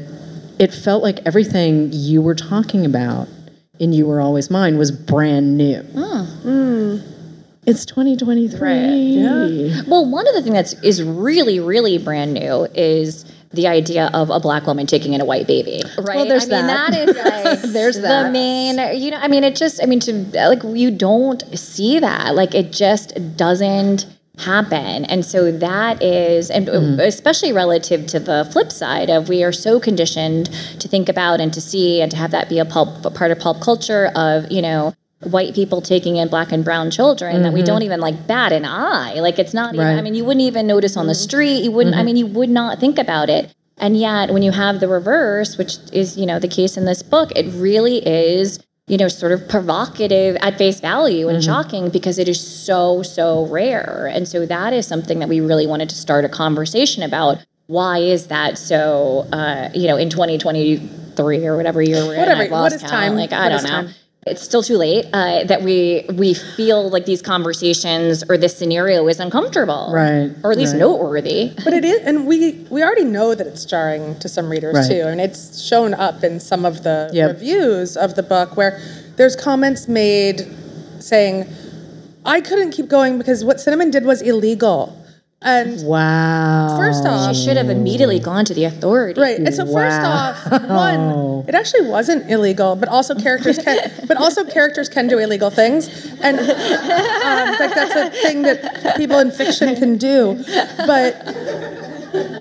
it 0.59 0.73
felt 0.73 1.03
like 1.03 1.19
everything 1.25 1.89
you 1.93 2.21
were 2.21 2.35
talking 2.35 2.85
about 2.85 3.29
in 3.79 3.93
You 3.93 4.05
Were 4.05 4.19
Always 4.19 4.51
Mine 4.51 4.77
was 4.77 4.91
brand 4.91 5.57
new. 5.57 5.81
It's 7.69 7.85
2023. 7.85 8.69
Yeah. 9.13 9.81
Well, 9.87 10.09
one 10.09 10.27
of 10.27 10.33
the 10.33 10.41
things 10.41 10.55
that's 10.55 10.73
is 10.81 11.03
really, 11.03 11.59
really 11.59 11.99
brand 11.99 12.33
new 12.33 12.67
is 12.73 13.31
the 13.51 13.67
idea 13.67 14.09
of 14.11 14.31
a 14.31 14.39
black 14.39 14.65
woman 14.65 14.87
taking 14.87 15.13
in 15.13 15.21
a 15.21 15.25
white 15.25 15.45
baby, 15.45 15.83
right? 15.99 16.17
Well, 16.17 16.25
there's 16.25 16.49
I 16.51 16.57
mean, 16.57 16.67
that. 16.67 16.91
that 16.91 17.09
is 17.09 17.15
like 17.63 17.73
There's 17.73 17.95
the 17.95 18.01
that. 18.01 18.31
main. 18.31 18.79
You 18.99 19.11
know, 19.11 19.17
I 19.17 19.27
mean, 19.27 19.43
it 19.43 19.55
just, 19.55 19.83
I 19.83 19.85
mean, 19.85 19.99
to 20.01 20.13
like 20.33 20.63
you 20.63 20.89
don't 20.89 21.43
see 21.57 21.99
that, 21.99 22.33
like 22.33 22.55
it 22.55 22.71
just 22.71 23.37
doesn't 23.37 24.07
happen 24.39 25.03
and 25.05 25.25
so 25.25 25.51
that 25.51 26.01
is 26.01 26.49
and 26.49 26.67
mm-hmm. 26.67 26.97
especially 27.01 27.51
relative 27.51 28.07
to 28.07 28.21
the 28.21 28.47
flip 28.53 28.71
side 28.71 29.09
of 29.09 29.27
we 29.27 29.43
are 29.43 29.51
so 29.51 29.81
conditioned 29.81 30.45
to 30.79 30.87
think 30.87 31.09
about 31.09 31.41
and 31.41 31.51
to 31.51 31.59
see 31.59 32.01
and 32.01 32.09
to 32.09 32.15
have 32.15 32.31
that 32.31 32.47
be 32.47 32.57
a 32.57 32.63
pulp 32.63 33.03
a 33.05 33.11
part 33.11 33.31
of 33.31 33.39
pulp 33.39 33.59
culture 33.59 34.09
of 34.15 34.49
you 34.49 34.61
know 34.61 34.93
white 35.21 35.53
people 35.53 35.81
taking 35.81 36.15
in 36.15 36.29
black 36.29 36.51
and 36.51 36.63
brown 36.63 36.89
children 36.89 37.41
that 37.43 37.51
we 37.51 37.59
mm-hmm. 37.59 37.65
don't 37.65 37.81
even 37.81 37.99
like 37.99 38.25
bat 38.25 38.53
an 38.53 38.63
eye 38.63 39.15
like 39.19 39.37
it's 39.37 39.53
not 39.53 39.73
even 39.73 39.85
Right. 39.85 39.97
i 39.97 40.01
mean 40.01 40.15
you 40.15 40.23
wouldn't 40.23 40.41
even 40.45 40.65
notice 40.65 40.95
on 40.95 41.07
the 41.07 41.13
mm-hmm. 41.13 41.21
street 41.21 41.63
you 41.63 41.71
wouldn't 41.71 41.93
i 41.95 41.99
mm-hmm. 41.99 42.05
mean 42.05 42.17
you 42.17 42.25
would 42.27 42.49
not 42.49 42.79
think 42.79 42.97
about 42.97 43.29
it 43.29 43.53
and 43.77 43.97
yet 43.97 44.31
when 44.31 44.43
you 44.43 44.51
have 44.51 44.79
the 44.79 44.87
reverse 44.87 45.57
which 45.57 45.73
is 45.91 46.17
you 46.17 46.25
know 46.25 46.39
the 46.39 46.47
case 46.47 46.77
in 46.77 46.85
this 46.85 47.03
book 47.03 47.31
it 47.35 47.51
really 47.55 47.97
is 48.07 48.59
you 48.87 48.97
know 48.97 49.09
sort 49.09 49.33
of 49.33 49.45
provocative 49.49 50.37
at 50.41 50.57
face 50.57 50.79
value 50.79 51.27
and 51.27 51.43
shocking 51.43 51.89
because 51.89 52.17
it 52.17 52.29
is 52.29 52.39
so 52.39 53.03
so 53.03 53.45
rare 53.47 54.09
and 54.13 54.25
so 54.25 54.45
that 54.45 54.71
is 54.71 54.87
something 54.87 55.19
that 55.19 55.27
we 55.27 55.41
really 55.41 55.67
wanted 55.67 55.89
to 55.89 55.95
start 55.95 56.23
a 56.23 56.29
conversation 56.29 57.03
about 57.03 57.37
why 57.67 57.99
is 57.99 58.27
that 58.27 58.57
so 58.57 59.27
uh, 59.33 59.69
you 59.75 59.87
know 59.87 59.97
in 59.97 60.09
2023 60.09 61.45
or 61.45 61.55
whatever 61.57 61.81
year 61.81 62.05
we're 62.05 62.17
Whatever, 62.17 62.41
in. 62.41 62.47
I've 62.47 62.51
lost 62.51 62.63
what 62.63 62.73
is 62.73 62.81
count. 62.81 62.91
time? 62.91 63.15
Like 63.15 63.31
I 63.33 63.49
What 63.49 63.49
don't 63.49 63.63
know. 63.63 63.69
time? 63.69 63.95
It's 64.27 64.41
still 64.41 64.61
too 64.61 64.75
late 64.77 65.05
uh, 65.13 65.45
that 65.45 65.61
we 65.61 66.05
we 66.13 66.33
feel 66.33 66.89
like 66.89 67.05
these 67.05 67.21
conversations 67.21 68.21
or 68.29 68.37
this 68.37 68.55
scenario 68.55 69.07
is 69.07 69.17
uncomfortable, 69.19 69.91
Right, 69.93 70.29
Or 70.43 70.51
at 70.51 70.57
least 70.57 70.73
right. 70.73 70.79
noteworthy. 70.79 71.53
But 71.63 71.73
it 71.73 71.85
is, 71.85 72.01
and 72.05 72.27
we 72.27 72.65
we 72.69 72.83
already 72.83 73.05
know 73.05 73.33
that 73.33 73.47
it's 73.47 73.63
jarring 73.63 74.19
to 74.19 74.27
some 74.27 74.49
readers 74.49 74.75
Right. 74.75 74.87
too, 74.91 75.03
and 75.07 75.21
it's 75.21 75.61
shown 75.61 75.93
up 75.93 76.21
in 76.25 76.41
some 76.41 76.65
of 76.65 76.83
the 76.83 77.09
Yep. 77.13 77.29
reviews 77.31 77.95
of 77.95 78.15
the 78.15 78.23
book 78.23 78.57
where 78.57 78.77
there's 79.15 79.37
comments 79.37 79.87
made 79.87 80.45
saying, 80.99 81.47
"I 82.25 82.41
couldn't 82.41 82.71
keep 82.71 82.89
going 82.89 83.17
because 83.19 83.45
what 83.45 83.61
Cinnamon 83.61 83.89
did 83.89 84.03
was 84.05 84.21
illegal," 84.21 84.93
and 85.41 85.81
Wow. 85.85 86.75
first 86.77 87.05
off, 87.05 87.33
She 87.35 87.43
should 87.45 87.55
have 87.57 87.69
immediately 87.69 88.19
gone 88.19 88.43
to 88.45 88.53
the 88.53 88.65
authorities. 88.65 89.21
Right. 89.21 89.37
And 89.39 89.53
so 89.53 89.65
first 89.65 90.01
off, 90.01 90.35
one, 90.69 91.45
it 91.47 91.55
actually 91.55 91.87
wasn't 91.87 92.29
illegal, 92.29 92.75
but 92.75 92.89
also 92.89 93.15
characters 93.15 93.57
can 93.57 93.77
but 94.07 94.17
also 94.17 94.43
characters 94.43 94.89
can 94.89 95.07
do 95.07 95.17
illegal 95.17 95.49
things. 95.49 95.87
And 96.21 96.39
um, 96.39 96.47
like 97.59 97.73
that's 97.73 97.95
a 97.95 98.09
thing 98.21 98.41
that 98.43 98.95
people 98.97 99.19
in 99.19 99.31
fiction 99.31 99.75
can 99.75 99.97
do. 99.97 100.43
But 100.85 101.23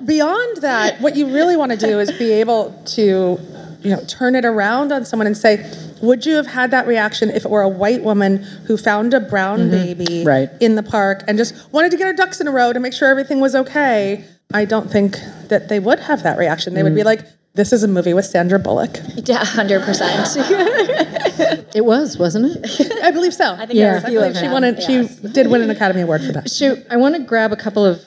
beyond 0.05 0.63
that, 0.63 1.01
what 1.01 1.15
you 1.17 1.33
really 1.33 1.57
want 1.57 1.71
to 1.73 1.79
do 1.79 2.01
is 2.01 2.11
be 2.19 2.33
able 2.33 2.73
to, 2.97 3.39
you 3.81 3.91
know, 3.91 4.03
turn 4.07 4.35
it 4.35 4.45
around 4.45 4.93
on 4.93 5.05
someone 5.05 5.27
and 5.27 5.37
say, 5.37 5.71
would 6.03 6.25
you 6.27 6.35
have 6.35 6.47
had 6.47 6.71
that 6.71 6.87
reaction 6.87 7.31
if 7.31 7.45
it 7.45 7.51
were 7.51 7.63
a 7.63 7.69
white 7.69 8.03
woman 8.03 8.39
who 8.67 8.77
found 8.77 9.15
a 9.15 9.21
brown 9.21 9.71
mm-hmm. 9.71 9.71
baby 9.71 10.25
Right. 10.25 10.51
in 10.61 10.75
the 10.75 10.83
park 10.83 11.23
and 11.29 11.39
just 11.39 11.73
wanted 11.73 11.91
to 11.93 11.97
get 11.97 12.07
her 12.07 12.13
ducks 12.13 12.41
in 12.41 12.49
a 12.49 12.51
row 12.51 12.73
to 12.73 12.81
make 12.81 12.93
sure 12.93 13.09
everything 13.09 13.41
was 13.41 13.55
okay? 13.55 14.25
I 14.53 14.65
don't 14.65 14.91
think 14.91 15.19
that 15.49 15.69
they 15.69 15.79
would 15.79 16.01
have 16.01 16.23
that 16.23 16.39
reaction. 16.39 16.75
They 16.75 16.83
would 16.83 16.95
be 16.95 17.03
mm. 17.03 17.07
like, 17.07 17.21
this 17.55 17.73
is 17.73 17.83
a 17.83 17.89
movie 17.89 18.15
with 18.15 18.25
Sandra 18.25 18.59
Bullock. 18.59 18.99
Yeah, 19.27 19.45
hundred 19.45 19.83
percent. 19.83 20.37
It 21.75 21.85
was, 21.85 22.19
wasn't 22.19 22.57
it? 22.57 22.93
I 23.05 23.11
believe 23.11 23.35
so. 23.35 23.53
I 23.53 23.67
think 23.67 23.79
there 23.79 23.93
were 23.93 23.99
a 23.99 24.01
I 24.01 24.09
few 24.09 24.19
believe 24.19 24.31
of 24.31 24.37
she 24.37 24.43
them, 24.43 24.53
won 24.53 24.65
it. 24.65 24.83
She 24.83 25.29
did 25.29 25.49
win 25.49 25.61
an 25.61 25.71
Academy 25.71 26.01
Award 26.01 26.23
for 26.23 26.33
that. 26.33 26.51
Shoot, 26.51 26.85
I 26.91 26.97
want 26.97 27.15
to 27.15 27.23
grab 27.23 27.53
a 27.53 27.57
couple 27.57 27.85
of 27.85 28.01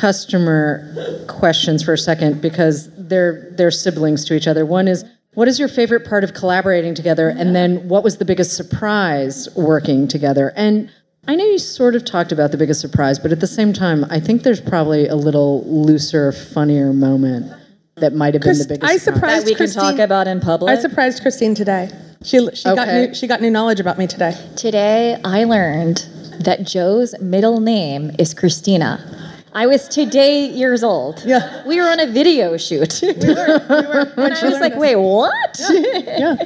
customer 0.00 1.24
questions 1.28 1.82
for 1.82 1.92
a 1.92 1.98
second 1.98 2.40
because 2.40 2.88
they're 2.96 3.50
they're 3.52 3.70
siblings 3.70 4.24
to 4.26 4.34
each 4.34 4.46
other. 4.46 4.64
One 4.64 4.88
is 4.88 5.04
what 5.34 5.48
is 5.48 5.58
your 5.58 5.68
favorite 5.68 6.06
part 6.06 6.24
of 6.24 6.34
collaborating 6.34 6.94
together 6.94 7.28
and 7.28 7.56
then 7.56 7.88
what 7.88 8.04
was 8.04 8.18
the 8.18 8.24
biggest 8.24 8.54
surprise 8.56 9.48
working 9.56 10.06
together? 10.06 10.52
And 10.56 10.90
I 11.28 11.36
know 11.36 11.44
you 11.44 11.58
sort 11.58 11.94
of 11.94 12.04
talked 12.04 12.32
about 12.32 12.50
the 12.50 12.56
biggest 12.56 12.80
surprise, 12.80 13.18
but 13.18 13.30
at 13.30 13.40
the 13.40 13.46
same 13.46 13.72
time, 13.72 14.04
I 14.10 14.18
think 14.18 14.42
there's 14.42 14.60
probably 14.60 15.06
a 15.06 15.14
little 15.14 15.62
looser, 15.64 16.32
funnier 16.32 16.92
moment 16.92 17.52
that 17.96 18.12
might 18.12 18.34
have 18.34 18.42
been 18.42 18.58
the 18.58 18.66
biggest 18.66 18.90
I 18.90 18.96
surprise. 18.96 19.02
surprised 19.02 19.46
that 19.46 19.50
we 19.50 19.54
can 19.54 19.70
talk 19.70 19.98
about 19.98 20.26
in 20.26 20.40
public. 20.40 20.76
I 20.76 20.80
surprised 20.80 21.22
Christine 21.22 21.54
today. 21.54 21.90
She 22.24 22.38
she 22.54 22.64
got 22.64 22.88
new, 22.88 23.14
she 23.14 23.26
got 23.26 23.40
new 23.40 23.50
knowledge 23.50 23.80
about 23.80 23.98
me 23.98 24.06
today. 24.06 24.34
Today, 24.56 25.16
I 25.24 25.44
learned 25.44 25.98
that 26.40 26.64
Jo's 26.64 27.18
middle 27.20 27.60
name 27.60 28.10
is 28.18 28.34
Christina. 28.34 29.31
I 29.54 29.66
was 29.66 29.86
today 29.86 30.46
years 30.46 30.82
old. 30.82 31.22
Yeah. 31.26 31.66
We 31.66 31.78
were 31.78 31.86
on 31.86 32.00
a 32.00 32.06
video 32.06 32.56
shoot. 32.56 33.00
We 33.02 33.08
were, 33.12 33.60
we 33.68 33.86
were 33.86 34.04
when 34.14 34.32
I 34.32 34.34
she 34.34 34.46
was 34.46 34.60
like, 34.60 34.74
wait, 34.76 34.96
what? 34.96 35.60
yeah, 35.70 36.36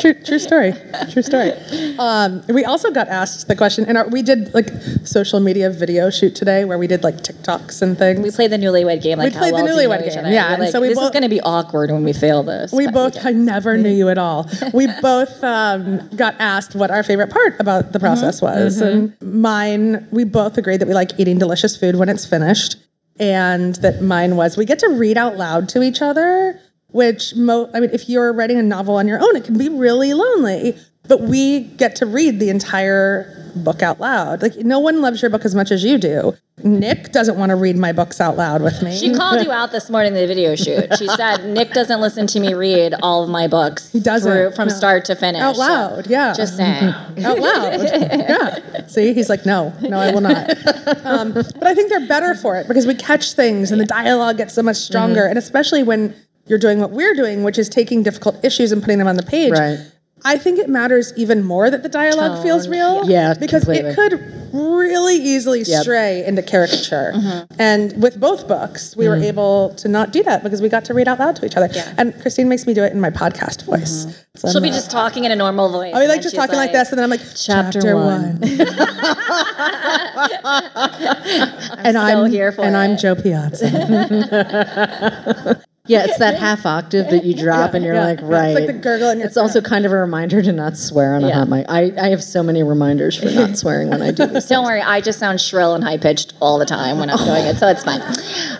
true, 0.00 0.14
true 0.14 0.38
story, 0.38 0.72
true 1.10 1.22
story. 1.22 1.52
Um, 1.98 2.42
we 2.48 2.64
also 2.64 2.90
got 2.90 3.08
asked 3.08 3.48
the 3.48 3.56
question, 3.56 3.86
and 3.86 3.96
our, 3.96 4.06
we 4.08 4.20
did 4.20 4.52
like 4.52 4.68
social 5.04 5.40
media 5.40 5.70
video 5.70 6.10
shoot 6.10 6.34
today, 6.34 6.64
where 6.64 6.78
we 6.78 6.86
did 6.86 7.02
like 7.02 7.16
TikToks 7.16 7.80
and 7.80 7.96
things. 7.96 8.20
We 8.20 8.30
played 8.30 8.50
the 8.50 8.58
newlywed 8.58 9.02
game. 9.02 9.18
Like 9.18 9.32
We 9.32 9.38
played 9.38 9.54
how 9.54 9.60
the 9.60 9.64
well 9.64 9.76
know 9.76 9.82
newlywed 9.88 10.04
game, 10.08 10.18
other? 10.18 10.30
yeah, 10.30 10.48
We're 10.48 10.52
and 10.54 10.62
like, 10.64 10.72
so 10.72 10.80
we 10.80 10.88
this 10.88 10.98
is 10.98 11.10
going 11.10 11.22
to 11.22 11.28
be 11.28 11.40
awkward 11.40 11.90
when 11.90 12.04
we 12.04 12.12
fail 12.12 12.42
this. 12.42 12.70
we 12.72 12.86
both, 12.88 13.14
did. 13.14 13.26
I 13.26 13.32
never 13.32 13.78
knew 13.78 13.90
you 13.90 14.10
at 14.10 14.18
all. 14.18 14.48
We 14.74 14.88
both 15.02 15.42
um, 15.42 16.06
got 16.16 16.34
asked 16.38 16.74
what 16.74 16.90
our 16.90 17.02
favorite 17.02 17.30
part 17.30 17.58
about 17.58 17.92
the 17.92 18.00
process 18.00 18.42
was. 18.42 18.80
And 18.80 19.14
mine, 19.22 20.06
we 20.10 20.24
both 20.24 20.58
agreed 20.58 20.80
that 20.80 20.88
we 20.88 20.94
like 20.94 21.18
eating 21.18 21.38
delicious 21.38 21.76
food 21.76 21.96
when 21.96 22.08
it's 22.10 22.26
finished. 22.26 22.35
And 23.18 23.76
that 23.76 24.02
mine 24.02 24.36
was 24.36 24.56
we 24.56 24.64
get 24.64 24.78
to 24.80 24.88
read 24.88 25.16
out 25.16 25.36
loud 25.36 25.68
to 25.70 25.82
each 25.82 26.02
other, 26.02 26.60
which, 26.88 27.34
mo- 27.34 27.70
I 27.72 27.80
mean, 27.80 27.90
if 27.92 28.08
you're 28.08 28.32
writing 28.32 28.58
a 28.58 28.62
novel 28.62 28.96
on 28.96 29.08
your 29.08 29.20
own, 29.20 29.36
it 29.36 29.44
can 29.44 29.56
be 29.56 29.68
really 29.68 30.12
lonely. 30.12 30.76
But 31.08 31.22
we 31.22 31.60
get 31.60 31.96
to 31.96 32.06
read 32.06 32.40
the 32.40 32.50
entire 32.50 33.32
book 33.56 33.82
out 33.82 34.00
loud. 34.00 34.42
Like, 34.42 34.56
no 34.56 34.78
one 34.78 35.00
loves 35.00 35.22
your 35.22 35.30
book 35.30 35.44
as 35.44 35.54
much 35.54 35.70
as 35.70 35.82
you 35.82 35.98
do. 35.98 36.36
Nick 36.64 37.12
doesn't 37.12 37.38
want 37.38 37.50
to 37.50 37.56
read 37.56 37.76
my 37.76 37.92
books 37.92 38.20
out 38.20 38.36
loud 38.36 38.62
with 38.62 38.82
me. 38.82 38.96
She 38.96 39.14
called 39.14 39.44
you 39.44 39.52
out 39.52 39.72
this 39.72 39.90
morning 39.90 40.14
in 40.14 40.20
the 40.20 40.26
video 40.26 40.56
shoot. 40.56 40.86
She 40.98 41.06
said 41.16 41.44
Nick 41.44 41.72
doesn't 41.72 42.00
listen 42.00 42.26
to 42.28 42.40
me 42.40 42.54
read 42.54 42.94
all 43.02 43.22
of 43.22 43.28
my 43.30 43.46
books. 43.46 43.92
He 43.92 44.00
doesn't, 44.00 44.54
from 44.56 44.68
no. 44.68 44.74
start 44.74 45.04
to 45.06 45.14
finish. 45.14 45.40
out 45.40 45.54
So, 45.56 45.60
loud, 45.60 46.06
yeah. 46.06 46.32
just 46.34 46.56
saying. 46.56 46.84
out 47.24 47.38
loud. 47.38 47.80
yeah. 47.82 48.86
See, 48.86 49.12
he's 49.12 49.28
like, 49.28 49.44
no, 49.44 49.72
no, 49.82 49.98
I 49.98 50.12
will 50.12 50.22
not. 50.22 50.50
Um, 51.04 51.32
but 51.32 51.64
I 51.64 51.74
think 51.74 51.88
they're 51.88 52.06
better 52.06 52.34
for 52.34 52.56
it 52.56 52.66
because 52.68 52.86
we 52.86 52.94
catch 52.94 53.32
things 53.32 53.70
and 53.70 53.80
the 53.80 53.84
dialogue 53.84 54.38
gets 54.38 54.54
so 54.54 54.62
much 54.62 54.76
stronger. 54.76 55.22
Mm-hmm. 55.22 55.30
And 55.30 55.38
especially 55.38 55.82
when 55.82 56.14
you're 56.46 56.58
doing 56.58 56.78
what 56.80 56.90
we're 56.90 57.14
doing, 57.14 57.42
which 57.42 57.58
is 57.58 57.68
taking 57.68 58.02
difficult 58.02 58.42
issues 58.44 58.72
and 58.72 58.82
putting 58.82 58.98
them 58.98 59.06
on 59.08 59.16
the 59.16 59.22
page. 59.22 59.52
Right. 59.52 59.78
I 60.28 60.38
think 60.38 60.58
it 60.58 60.68
matters 60.68 61.12
even 61.16 61.44
more 61.44 61.70
that 61.70 61.82
the 61.84 61.88
dialogue 61.88 62.42
feels 62.42 62.66
real. 62.68 63.08
Yeah, 63.08 63.34
because 63.38 63.62
completely. 63.64 63.90
it 63.90 63.94
could 63.94 64.20
really 64.52 65.14
easily 65.16 65.62
Yep. 65.62 65.82
stray 65.82 66.24
into 66.26 66.42
caricature. 66.42 67.12
Mm-hmm. 67.14 67.54
And 67.60 68.02
with 68.02 68.18
both 68.18 68.48
books, 68.48 68.96
we 68.96 69.04
Mm. 69.04 69.08
were 69.08 69.16
able 69.16 69.74
to 69.76 69.86
not 69.88 70.12
do 70.12 70.22
that 70.24 70.42
because 70.42 70.60
we 70.60 70.68
got 70.68 70.84
to 70.86 70.94
read 70.94 71.06
out 71.08 71.18
loud 71.20 71.36
to 71.36 71.46
each 71.46 71.56
other. 71.56 71.68
And 71.98 72.12
Christine 72.20 72.48
makes 72.48 72.66
me 72.66 72.74
do 72.74 72.82
it 72.82 72.92
in 72.92 73.00
my 73.00 73.10
podcast 73.10 73.62
voice. 73.64 74.06
So 74.36 74.48
She'll 74.48 74.56
I'm 74.58 74.62
be 74.64 74.70
not- 74.70 74.74
just 74.76 74.90
talking 74.90 75.24
in 75.24 75.30
a 75.32 75.36
normal 75.36 75.68
voice. 75.70 75.94
I'll 75.94 76.00
be 76.02 76.08
like 76.08 76.22
just 76.22 76.34
talking 76.34 76.56
like, 76.56 76.72
this, 76.72 76.90
and 76.90 76.98
then 76.98 77.04
I'm 77.04 77.10
like, 77.10 77.20
Chapter 77.36 77.80
chapter, 77.80 77.94
one." 77.96 78.40
one. 78.40 78.42
and 81.86 81.94
so 81.96 82.00
I'm 82.00 82.30
here 82.30 82.50
for 82.52 82.64
and 82.64 82.76
I'm. 82.76 82.96
Jo 82.96 83.14
Piazza. 83.14 83.68
Yeah, 85.86 86.04
it's 86.04 86.18
that 86.18 86.36
half 86.36 86.66
octave 86.66 87.10
that 87.10 87.24
you 87.24 87.34
drop 87.42 87.74
and 87.74 87.84
you're 87.84 87.94
yeah, 87.94 88.04
like, 88.04 88.20
right. 88.22 88.48
It's 88.50 88.60
like 88.60 88.66
the 88.66 88.72
gurgle 88.82 89.10
in 89.10 89.18
your 89.18 89.26
It's 89.26 89.36
also 89.36 89.60
kind 89.60 89.86
of 89.86 89.92
a 89.92 89.96
reminder 89.96 90.42
to 90.42 90.52
not 90.52 90.76
swear 90.76 91.14
on 91.14 91.24
a 91.24 91.28
Yeah. 91.28 91.34
hot 91.34 91.48
mic. 91.48 91.66
I, 91.68 91.92
I 92.00 92.08
have 92.08 92.22
so 92.22 92.42
many 92.42 92.62
reminders 92.62 93.16
for 93.16 93.26
not 93.30 93.56
swearing 93.56 93.90
when 93.90 94.02
I 94.02 94.10
do 94.10 94.26
this. 94.26 94.48
Don't 94.48 94.64
worry, 94.64 94.80
I 94.82 95.00
just 95.00 95.18
sound 95.18 95.40
shrill 95.40 95.74
and 95.74 95.82
high 95.84 95.98
pitched 95.98 96.34
all 96.40 96.58
the 96.58 96.66
time 96.66 96.98
when 96.98 97.10
I'm 97.10 97.18
doing 97.18 97.44
it, 97.46 97.56
so 97.58 97.68
it's 97.68 97.84
fine. 97.84 98.00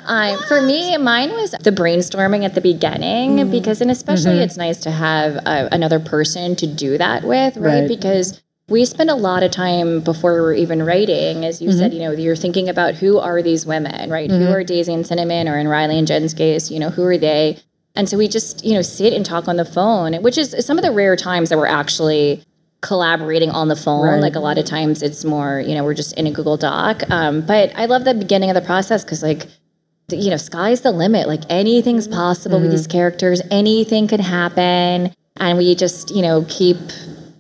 Um, 0.07 0.39
for 0.49 0.61
me, 0.63 0.97
mine 0.97 1.31
was 1.33 1.51
the 1.53 1.73
brainstorming 1.73 2.45
at 2.45 2.55
the 2.55 2.61
beginning 2.61 3.51
because, 3.51 3.81
and 3.81 3.91
especially 3.91 4.39
it's 4.41 4.57
nice 4.57 4.79
to 4.81 4.91
have 4.91 5.37
uh, 5.47 5.69
another 5.73 5.99
person 6.01 6.55
to 6.57 6.67
do 6.67 6.97
that 6.99 7.25
with, 7.25 7.57
right? 7.57 7.81
Right. 7.81 7.89
Because 7.89 8.41
we 8.69 8.85
spend 8.85 9.11
a 9.11 9.15
lot 9.15 9.45
of 9.45 9.53
time 9.53 10.01
before 10.01 10.43
we're 10.43 10.55
even 10.55 10.83
writing, 10.83 11.45
as 11.45 11.63
you 11.63 11.71
said, 11.71 11.93
mm-hmm. 11.93 12.01
you 12.01 12.09
know, 12.09 12.13
you're 12.13 12.35
thinking 12.35 12.69
about 12.69 12.95
who 12.95 13.19
are 13.19 13.41
these 13.41 13.65
women, 13.65 14.11
right? 14.11 14.29
Who 14.29 14.39
mm-hmm. 14.39 14.53
are 14.53 14.65
Daisy 14.65 14.93
and 14.93 15.07
Cinnamon, 15.07 15.49
or 15.49 15.57
in 15.57 15.69
Riley 15.69 15.99
and 15.99 16.07
Jen's 16.07 16.35
case, 16.35 16.71
you 16.71 16.81
know, 16.81 16.91
who 16.91 17.05
are 17.05 17.17
they? 17.17 17.59
And 17.95 18.09
so 18.09 18.19
we 18.19 18.27
just, 18.27 18.65
you 18.65 18.75
know, 18.75 18.83
sit 18.83 19.13
and 19.13 19.25
talk 19.25 19.47
on 19.47 19.57
the 19.57 19.65
phone, 19.65 20.15
which 20.23 20.37
is 20.37 20.55
some 20.67 20.79
of 20.79 20.85
the 20.85 20.91
rare 20.91 21.15
times 21.15 21.49
that 21.51 21.59
we're 21.59 21.67
actually 21.67 22.45
collaborating 22.81 23.51
on 23.51 23.69
the 23.69 23.77
phone. 23.77 24.07
Right. 24.07 24.21
Like 24.21 24.35
a 24.35 24.41
lot 24.41 24.59
of 24.59 24.65
times 24.65 25.01
it's 25.01 25.25
more, 25.25 25.61
you 25.61 25.75
know, 25.75 25.85
we're 25.85 25.95
just 25.95 26.13
in 26.19 26.27
a 26.27 26.33
Google 26.33 26.57
Doc. 26.57 27.09
Um, 27.09 27.47
but 27.47 27.73
I 27.77 27.87
love 27.87 28.05
the 28.05 28.15
beginning 28.15 28.51
of 28.51 28.55
the 28.55 28.63
process 28.63 29.05
because, 29.05 29.23
like, 29.23 29.47
the- 30.09 30.17
you 30.17 30.31
know, 30.31 30.37
sky's 30.37 30.81
the 30.81 30.93
limit. 30.93 31.29
Like 31.29 31.43
anything's 31.49 32.09
possible 32.09 32.59
with 32.59 32.67
mm-hmm. 32.67 32.77
these 32.77 32.87
characters, 32.89 33.41
anything 33.51 34.09
could 34.09 34.21
happen. 34.21 35.15
And 35.37 35.59
we 35.59 35.75
just, 35.75 36.11
you 36.11 36.23
know, 36.23 36.45
keep 36.49 36.79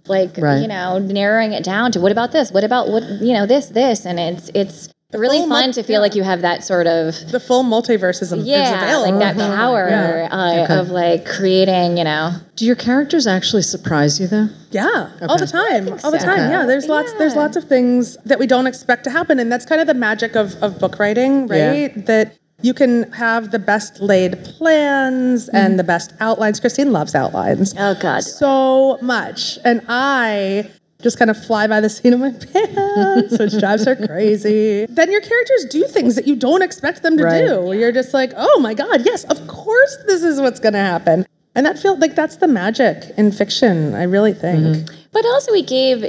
like, 0.09 0.37
Right. 0.39 0.61
you 0.61 0.69
know, 0.69 0.99
narrowing 0.99 1.53
it 1.53 1.65
down 1.65 1.93
to 1.93 2.01
what 2.01 2.13
about 2.13 2.33
this? 2.33 2.51
What 2.53 2.65
about 2.65 2.89
what, 2.89 3.03
you 3.21 3.33
know, 3.33 3.47
this, 3.47 3.67
this. 3.67 4.05
And 4.07 4.19
it's, 4.19 4.51
it's, 4.55 4.89
really 5.13 5.39
fun 5.39 5.49
mul- 5.49 5.73
to 5.73 5.83
feel 5.83 5.95
yeah. 5.95 5.99
like 6.01 6.15
you 6.15 6.23
have 6.23 6.43
that 6.43 6.63
sort 6.63 6.87
of 6.87 7.15
the 7.31 7.41
full 7.41 7.65
multiverse 7.65 8.21
is, 8.21 8.33
is 8.33 8.45
yeah, 8.45 8.83
available. 8.83 9.19
like 9.19 9.37
that 9.37 9.57
power 9.57 9.89
Yeah. 9.89 10.29
uh, 10.69 10.81
of 10.81 10.91
like 10.91 11.25
creating, 11.25 11.97
you 11.97 12.05
know. 12.05 12.33
Do 12.57 12.67
your 12.67 12.77
characters 12.77 13.27
actually 13.27 13.63
surprise 13.63 14.21
you 14.21 14.27
though? 14.27 14.49
Yeah, 14.73 15.11
all 15.23 15.39
the 15.39 15.47
time, 15.47 15.89
all 16.05 16.11
the 16.11 16.19
so. 16.21 16.27
time. 16.27 16.51
Yeah, 16.51 16.67
there's 16.67 16.87
lots. 16.87 17.13
There's 17.15 17.35
lots 17.37 17.57
of 17.57 17.65
things 17.65 18.19
that 18.27 18.39
we 18.39 18.47
don't 18.47 18.67
expect 18.67 19.05
to 19.05 19.11
happen, 19.11 19.39
and 19.39 19.51
that's 19.51 19.65
kind 19.65 19.81
of 19.81 19.87
the 19.87 19.95
magic 19.95 20.35
of 20.35 20.55
of 20.63 20.79
book 20.79 20.99
writing, 20.99 21.49
Yeah. 21.49 21.71
right? 21.71 22.07
That 22.07 22.37
you 22.63 22.73
can 22.75 23.11
have 23.13 23.51
the 23.51 23.59
best 23.59 24.01
laid 24.01 24.43
plans 24.45 25.47
mm-hmm. 25.47 25.57
and 25.57 25.79
the 25.79 25.85
best 25.85 26.13
outlines. 26.21 26.61
Christine 26.61 26.93
loves 26.93 27.15
outlines. 27.15 27.75
Oh 27.79 27.95
God. 28.01 28.23
so 28.23 28.99
much. 29.03 29.59
And 29.65 29.83
I 29.89 30.71
just 31.03 31.19
kind 31.19 31.31
of 31.31 31.43
fly 31.45 31.67
by 31.67 31.81
the 31.81 31.91
seat 31.91 32.13
of 32.13 32.21
my 32.21 32.31
pants, 32.53 33.39
which 33.39 33.59
drives 33.59 33.85
her 33.85 33.95
crazy. 33.95 34.87
Then 34.87 35.13
your 35.13 35.21
characters 35.21 35.67
do 35.71 35.85
things 35.85 36.15
that 36.17 36.27
you 36.27 36.35
don't 36.35 36.63
expect 36.63 37.03
them 37.03 37.17
to 37.19 37.25
Right. 37.25 37.47
do. 37.47 37.73
You're 37.75 37.93
just 37.93 38.15
like, 38.15 38.33
oh 38.37 38.59
my 38.61 38.73
God, 38.75 39.05
yes, 39.05 39.25
of 39.25 39.47
course 39.47 39.97
this 40.07 40.23
is 40.23 40.41
what's 40.41 40.59
going 40.61 40.73
to 40.73 40.79
happen. 40.79 41.27
And 41.55 41.65
that 41.65 41.79
feels 41.79 41.99
like 42.01 42.15
that's 42.15 42.37
the 42.37 42.49
magic 42.49 43.13
in 43.17 43.33
fiction, 43.33 43.95
I 43.95 44.03
really 44.03 44.35
think. 44.35 44.63
Mm-hmm. 44.63 44.95
But 45.17 45.25
also, 45.25 45.51
we 45.51 45.63
gave 45.63 46.03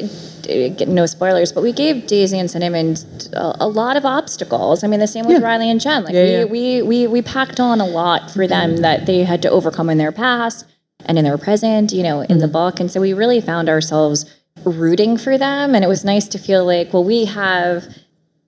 no 0.85 1.05
spoilers, 1.05 1.53
but 1.53 1.63
we 1.63 1.71
gave 1.71 2.07
Daisy 2.07 2.37
and 2.39 2.51
Cinnamon 2.51 2.97
a, 3.31 3.55
a 3.61 3.67
lot 3.69 3.95
of 3.95 4.05
obstacles. 4.05 4.83
I 4.83 4.87
mean, 4.87 4.99
the 4.99 5.07
same 5.07 5.25
with 5.25 5.41
Riley 5.41 5.69
and 5.69 5.79
Jen. 5.79 6.03
Like 6.03 6.13
Yeah, 6.13 6.43
we, 6.43 6.59
yeah. 6.59 6.81
we 6.81 6.81
we 6.81 7.07
we 7.07 7.21
packed 7.21 7.61
on 7.61 7.79
a 7.79 7.85
lot 7.85 8.29
for 8.31 8.47
them 8.47 8.75
that 8.81 9.05
they 9.05 9.23
had 9.23 9.41
to 9.43 9.49
overcome 9.49 9.89
in 9.89 9.97
their 9.97 10.11
past 10.11 10.65
and 11.05 11.17
in 11.17 11.23
their 11.23 11.37
present. 11.37 11.93
You 11.93 12.03
know, 12.03 12.19
in 12.19 12.39
the 12.39 12.47
mm-hmm. 12.47 12.51
book, 12.51 12.81
and 12.81 12.91
so 12.91 12.99
we 12.99 13.13
really 13.13 13.39
found 13.39 13.69
ourselves 13.69 14.25
rooting 14.65 15.15
for 15.15 15.37
them, 15.37 15.73
and 15.73 15.85
it 15.85 15.87
was 15.87 16.03
nice 16.03 16.27
to 16.27 16.37
feel 16.37 16.65
like, 16.65 16.91
well, 16.91 17.05
we 17.05 17.23
have 17.23 17.85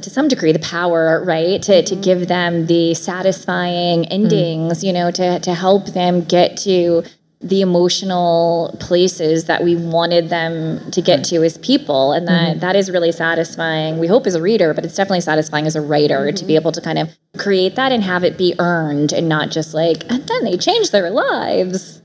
to 0.02 0.10
some 0.10 0.28
degree 0.28 0.52
the 0.52 0.60
power 0.60 1.24
right 1.26 1.62
to, 1.62 1.84
to 1.84 1.94
mm-hmm. 1.94 2.02
give 2.02 2.28
them 2.28 2.66
the 2.66 2.94
satisfying 2.96 4.04
mm. 4.04 4.12
endings 4.12 4.82
you 4.82 4.94
know 4.94 5.12
to, 5.12 5.40
to 5.42 5.54
help 5.54 5.88
them 5.88 6.24
get 6.24 6.56
to 6.56 7.04
the 7.42 7.62
emotional 7.62 8.76
places 8.82 9.46
that 9.46 9.64
we 9.64 9.76
wanted 9.76 10.30
them 10.30 10.92
to 10.92 11.02
get 11.02 11.24
to 11.24 11.42
as 11.44 11.58
people. 11.60 12.12
And 12.12 12.28
that 12.28 12.50
mm-hmm. 12.50 12.60
that 12.60 12.76
is 12.76 12.92
really 12.92 13.14
satisfying. 13.14 13.98
We 13.98 14.08
hope 14.08 14.28
as 14.28 14.36
a 14.36 14.42
reader 14.42 14.74
but 14.74 14.84
it's 14.84 14.96
definitely 14.96 15.22
satisfying 15.22 15.66
as 15.66 15.76
a 15.76 15.82
writer 15.82 16.32
to 16.32 16.46
be 16.46 16.54
mm-hmm. 16.54 16.62
able 16.62 16.72
to 16.74 16.82
kind 16.82 17.00
of 17.00 17.10
create 17.38 17.76
that 17.76 17.92
and 17.92 18.04
have 18.04 18.24
it 18.24 18.38
be 18.38 18.56
earned 18.60 19.14
and 19.14 19.30
not 19.30 19.52
just 19.52 19.74
like 19.74 20.04
and 20.10 20.28
then 20.28 20.44
they 20.44 20.58
change 20.58 20.92
their 20.92 21.10
lives. 21.10 22.02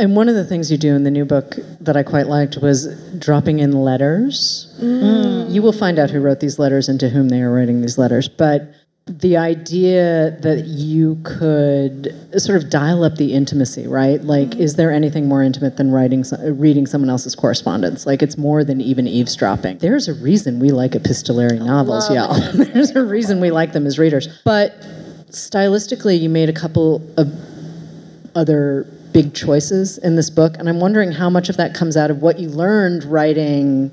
And 0.00 0.14
one 0.14 0.28
of 0.28 0.36
the 0.36 0.44
things 0.44 0.70
you 0.70 0.78
do 0.78 0.94
in 0.94 1.02
the 1.02 1.10
new 1.10 1.24
book 1.24 1.56
that 1.80 1.96
I 1.96 2.04
quite 2.04 2.28
liked 2.28 2.58
was 2.58 2.86
dropping 3.18 3.58
in 3.58 3.72
letters. 3.72 4.72
Mm. 4.80 5.02
Mm. 5.02 5.52
You 5.52 5.60
will 5.60 5.72
find 5.72 5.98
out 5.98 6.08
who 6.08 6.20
wrote 6.20 6.38
these 6.38 6.60
letters 6.60 6.88
and 6.88 7.00
to 7.00 7.08
whom 7.08 7.30
they 7.30 7.42
are 7.42 7.52
writing 7.52 7.80
these 7.80 7.98
letters. 7.98 8.28
But 8.28 8.72
the 9.08 9.36
idea 9.36 10.36
that 10.42 10.64
you 10.66 11.18
could 11.24 12.14
sort 12.36 12.62
of 12.62 12.70
dial 12.70 13.04
up 13.04 13.16
the 13.16 13.32
intimacy, 13.32 13.86
right? 13.86 14.22
Like, 14.22 14.56
is 14.56 14.76
there 14.76 14.92
anything 14.92 15.26
more 15.26 15.42
intimate 15.42 15.76
than 15.76 15.90
writing, 15.90 16.24
reading 16.42 16.86
someone 16.86 17.10
else's 17.10 17.34
correspondence? 17.34 18.06
Like, 18.06 18.22
it's 18.22 18.36
more 18.36 18.64
than 18.64 18.80
even 18.80 19.06
eavesdropping. 19.06 19.78
There's 19.78 20.08
a 20.08 20.14
reason 20.14 20.60
we 20.60 20.70
like 20.70 20.94
epistolary 20.94 21.58
novels, 21.58 22.10
y'all. 22.12 22.38
There's 22.54 22.90
a 22.90 23.04
reason 23.04 23.40
we 23.40 23.50
like 23.50 23.72
them 23.72 23.86
as 23.86 23.98
readers. 23.98 24.28
But 24.44 24.78
stylistically, 25.30 26.20
you 26.20 26.28
made 26.28 26.48
a 26.48 26.52
couple 26.52 27.02
of 27.16 27.32
other 28.34 28.86
big 29.12 29.34
choices 29.34 29.98
in 29.98 30.16
this 30.16 30.28
book 30.28 30.54
and 30.58 30.68
i'm 30.68 30.80
wondering 30.80 31.10
how 31.10 31.30
much 31.30 31.48
of 31.48 31.56
that 31.56 31.74
comes 31.74 31.96
out 31.96 32.10
of 32.10 32.20
what 32.20 32.38
you 32.38 32.48
learned 32.50 33.02
writing 33.04 33.92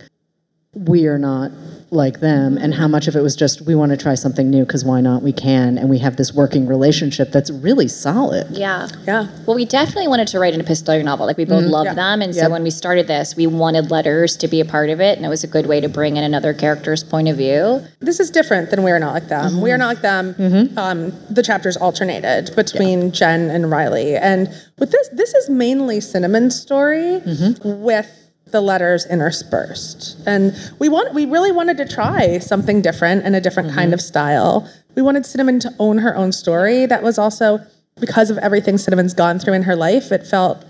we 0.76 1.08
are 1.08 1.18
not 1.18 1.52
like 1.92 2.20
them 2.20 2.58
and 2.58 2.74
how 2.74 2.88
much 2.88 3.08
of 3.08 3.16
it 3.16 3.22
was 3.22 3.36
just 3.36 3.62
we 3.62 3.76
want 3.76 3.92
to 3.92 3.98
try 3.98 4.16
something 4.16 4.50
new 4.50 4.66
because 4.66 4.84
why 4.84 5.00
not 5.00 5.22
we 5.22 5.32
can 5.32 5.78
and 5.78 5.90
we 5.90 5.98
have 6.00 6.18
this 6.18 6.34
working 6.34 6.68
relationship 6.68 7.32
that's 7.32 7.50
really 7.52 7.88
solid 7.88 8.46
yeah 8.52 8.88
Yeah. 9.06 9.28
Well, 9.46 9.56
we 9.56 9.66
definitely 9.66 10.08
wanted 10.08 10.28
to 10.30 10.40
write 10.40 10.54
an 10.54 10.60
epistolary 10.60 11.04
novel. 11.04 11.26
Like 11.28 11.38
we 11.38 11.46
both 11.46 11.64
mm-hmm. 11.64 11.72
love 11.72 11.86
Yeah. 11.86 11.94
them, 11.94 12.22
and 12.22 12.34
so 12.36 12.50
when 12.50 12.64
we 12.64 12.72
started 12.72 13.08
this, 13.08 13.36
we 13.36 13.46
wanted 13.48 13.92
letters 13.92 14.36
to 14.38 14.48
be 14.48 14.60
a 14.60 14.66
part 14.66 14.90
of 14.90 15.00
it, 15.00 15.18
and 15.18 15.26
it 15.26 15.30
was 15.30 15.44
a 15.44 15.48
good 15.48 15.68
way 15.68 15.80
to 15.80 15.88
bring 15.88 16.18
in 16.18 16.24
another 16.24 16.54
character's 16.54 17.04
point 17.04 17.28
of 17.28 17.38
view. 17.38 17.82
This 18.00 18.20
is 18.20 18.32
different 18.32 18.72
than 18.72 18.84
We 18.84 18.92
Are 18.92 19.00
Not 19.00 19.14
Like 19.14 19.28
Them. 19.28 19.52
Mm-hmm. 19.52 19.62
We 19.62 19.72
Are 19.72 19.78
Not 19.78 19.88
Like 19.88 20.02
Them. 20.02 20.34
Mm-hmm. 20.34 20.78
Um, 20.78 21.14
the 21.30 21.44
chapters 21.44 21.78
alternated 21.78 22.56
between 22.56 23.12
Jen 23.12 23.50
and 23.52 23.70
Riley, 23.70 24.16
and 24.16 24.48
with 24.80 24.92
this, 24.92 25.08
this 25.10 25.34
is 25.36 25.50
mainly 25.50 26.00
Cinnamon's 26.02 26.60
story 26.60 27.22
with 27.64 28.10
the 28.52 28.62
letters 28.62 29.06
interspersed. 29.08 30.18
And 30.26 30.56
we 30.80 30.90
want, 30.90 31.14
we 31.14 31.26
really 31.26 31.52
wanted 31.52 31.78
to 31.78 31.88
try 31.88 32.38
something 32.40 32.82
different 32.82 33.26
and 33.26 33.36
a 33.36 33.42
different 33.42 33.70
kind 33.70 33.88
mm-hmm. 33.88 33.94
of 33.96 34.02
style. 34.02 34.70
We 34.96 35.02
wanted 35.02 35.26
Cinnamon 35.26 35.60
to 35.62 35.74
own 35.80 35.98
her 35.98 36.16
own 36.16 36.32
story. 36.32 36.86
That 36.86 37.04
was 37.04 37.18
also 37.18 37.60
because 38.00 38.30
of 38.30 38.38
everything 38.40 38.78
Cinnamon's 38.78 39.14
gone 39.14 39.40
through 39.40 39.54
in 39.54 39.64
her 39.64 39.76
life. 39.76 40.12
It 40.12 40.26
felt 40.26 40.64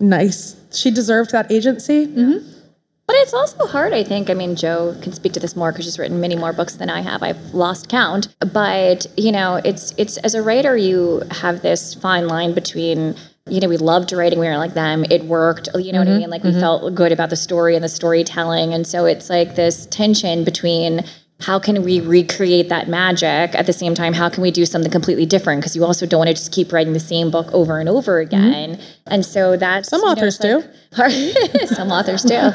nice. 0.00 0.56
She 0.72 0.90
deserved 0.90 1.32
that 1.32 1.50
agency. 1.52 2.06
Mm-hmm. 2.06 2.60
But 3.06 3.16
it's 3.16 3.34
also 3.34 3.66
hard, 3.66 3.92
I 3.92 4.04
think. 4.04 4.30
I 4.30 4.34
mean, 4.34 4.54
Jo 4.54 4.96
can 5.02 5.12
speak 5.12 5.32
to 5.32 5.40
this 5.40 5.56
more 5.56 5.72
because 5.72 5.84
she's 5.84 5.98
written 5.98 6.20
many 6.20 6.36
more 6.36 6.52
books 6.52 6.76
than 6.76 6.88
I 6.88 7.00
have. 7.00 7.24
I've 7.24 7.52
lost 7.52 7.88
count. 7.88 8.28
But 8.52 9.06
you 9.16 9.32
know, 9.32 9.60
it's 9.64 9.92
it's 9.98 10.16
as 10.18 10.36
a 10.36 10.42
writer, 10.42 10.76
you 10.76 11.22
have 11.32 11.60
this 11.62 11.94
fine 11.94 12.28
line 12.28 12.54
between. 12.54 13.16
You 13.48 13.60
know, 13.60 13.68
we 13.68 13.78
loved 13.78 14.12
writing. 14.12 14.38
We 14.38 14.46
were 14.46 14.56
like 14.58 14.74
them. 14.74 15.04
It 15.10 15.24
worked. 15.24 15.68
You 15.74 15.92
know 15.92 15.98
what 15.98 16.08
I 16.08 16.10
mm-hmm. 16.12 16.20
mean? 16.20 16.30
Like 16.30 16.44
we 16.44 16.50
mm-hmm. 16.50 16.60
felt 16.60 16.94
good 16.94 17.12
about 17.12 17.30
the 17.30 17.36
story 17.36 17.74
and 17.74 17.82
the 17.82 17.88
storytelling. 17.88 18.74
And 18.74 18.86
so 18.86 19.06
it's 19.06 19.30
like 19.30 19.56
this 19.56 19.86
tension 19.86 20.44
between 20.44 21.04
how 21.40 21.58
can 21.58 21.82
we 21.82 22.00
recreate 22.00 22.68
that 22.68 22.88
magic 22.88 23.54
at 23.54 23.66
the 23.66 23.72
same 23.72 23.94
time? 23.94 24.12
How 24.12 24.28
can 24.28 24.42
we 24.42 24.50
do 24.50 24.66
something 24.66 24.90
completely 24.90 25.26
different? 25.26 25.60
Because 25.60 25.74
you 25.74 25.84
also 25.84 26.06
don't 26.06 26.18
want 26.18 26.28
to 26.28 26.34
just 26.34 26.52
keep 26.52 26.72
writing 26.72 26.92
the 26.92 27.00
same 27.00 27.30
book 27.30 27.50
over 27.52 27.80
and 27.80 27.88
over 27.88 28.24
mm-hmm. 28.24 28.36
again. 28.36 28.80
And 29.06 29.24
so 29.24 29.56
that's 29.56 29.88
Some 29.88 30.00
you 30.00 30.06
know, 30.06 30.12
authors 30.12 30.38
do. 30.38 30.62
Some 31.66 31.90
authors 31.90 32.22
do. 32.22 32.50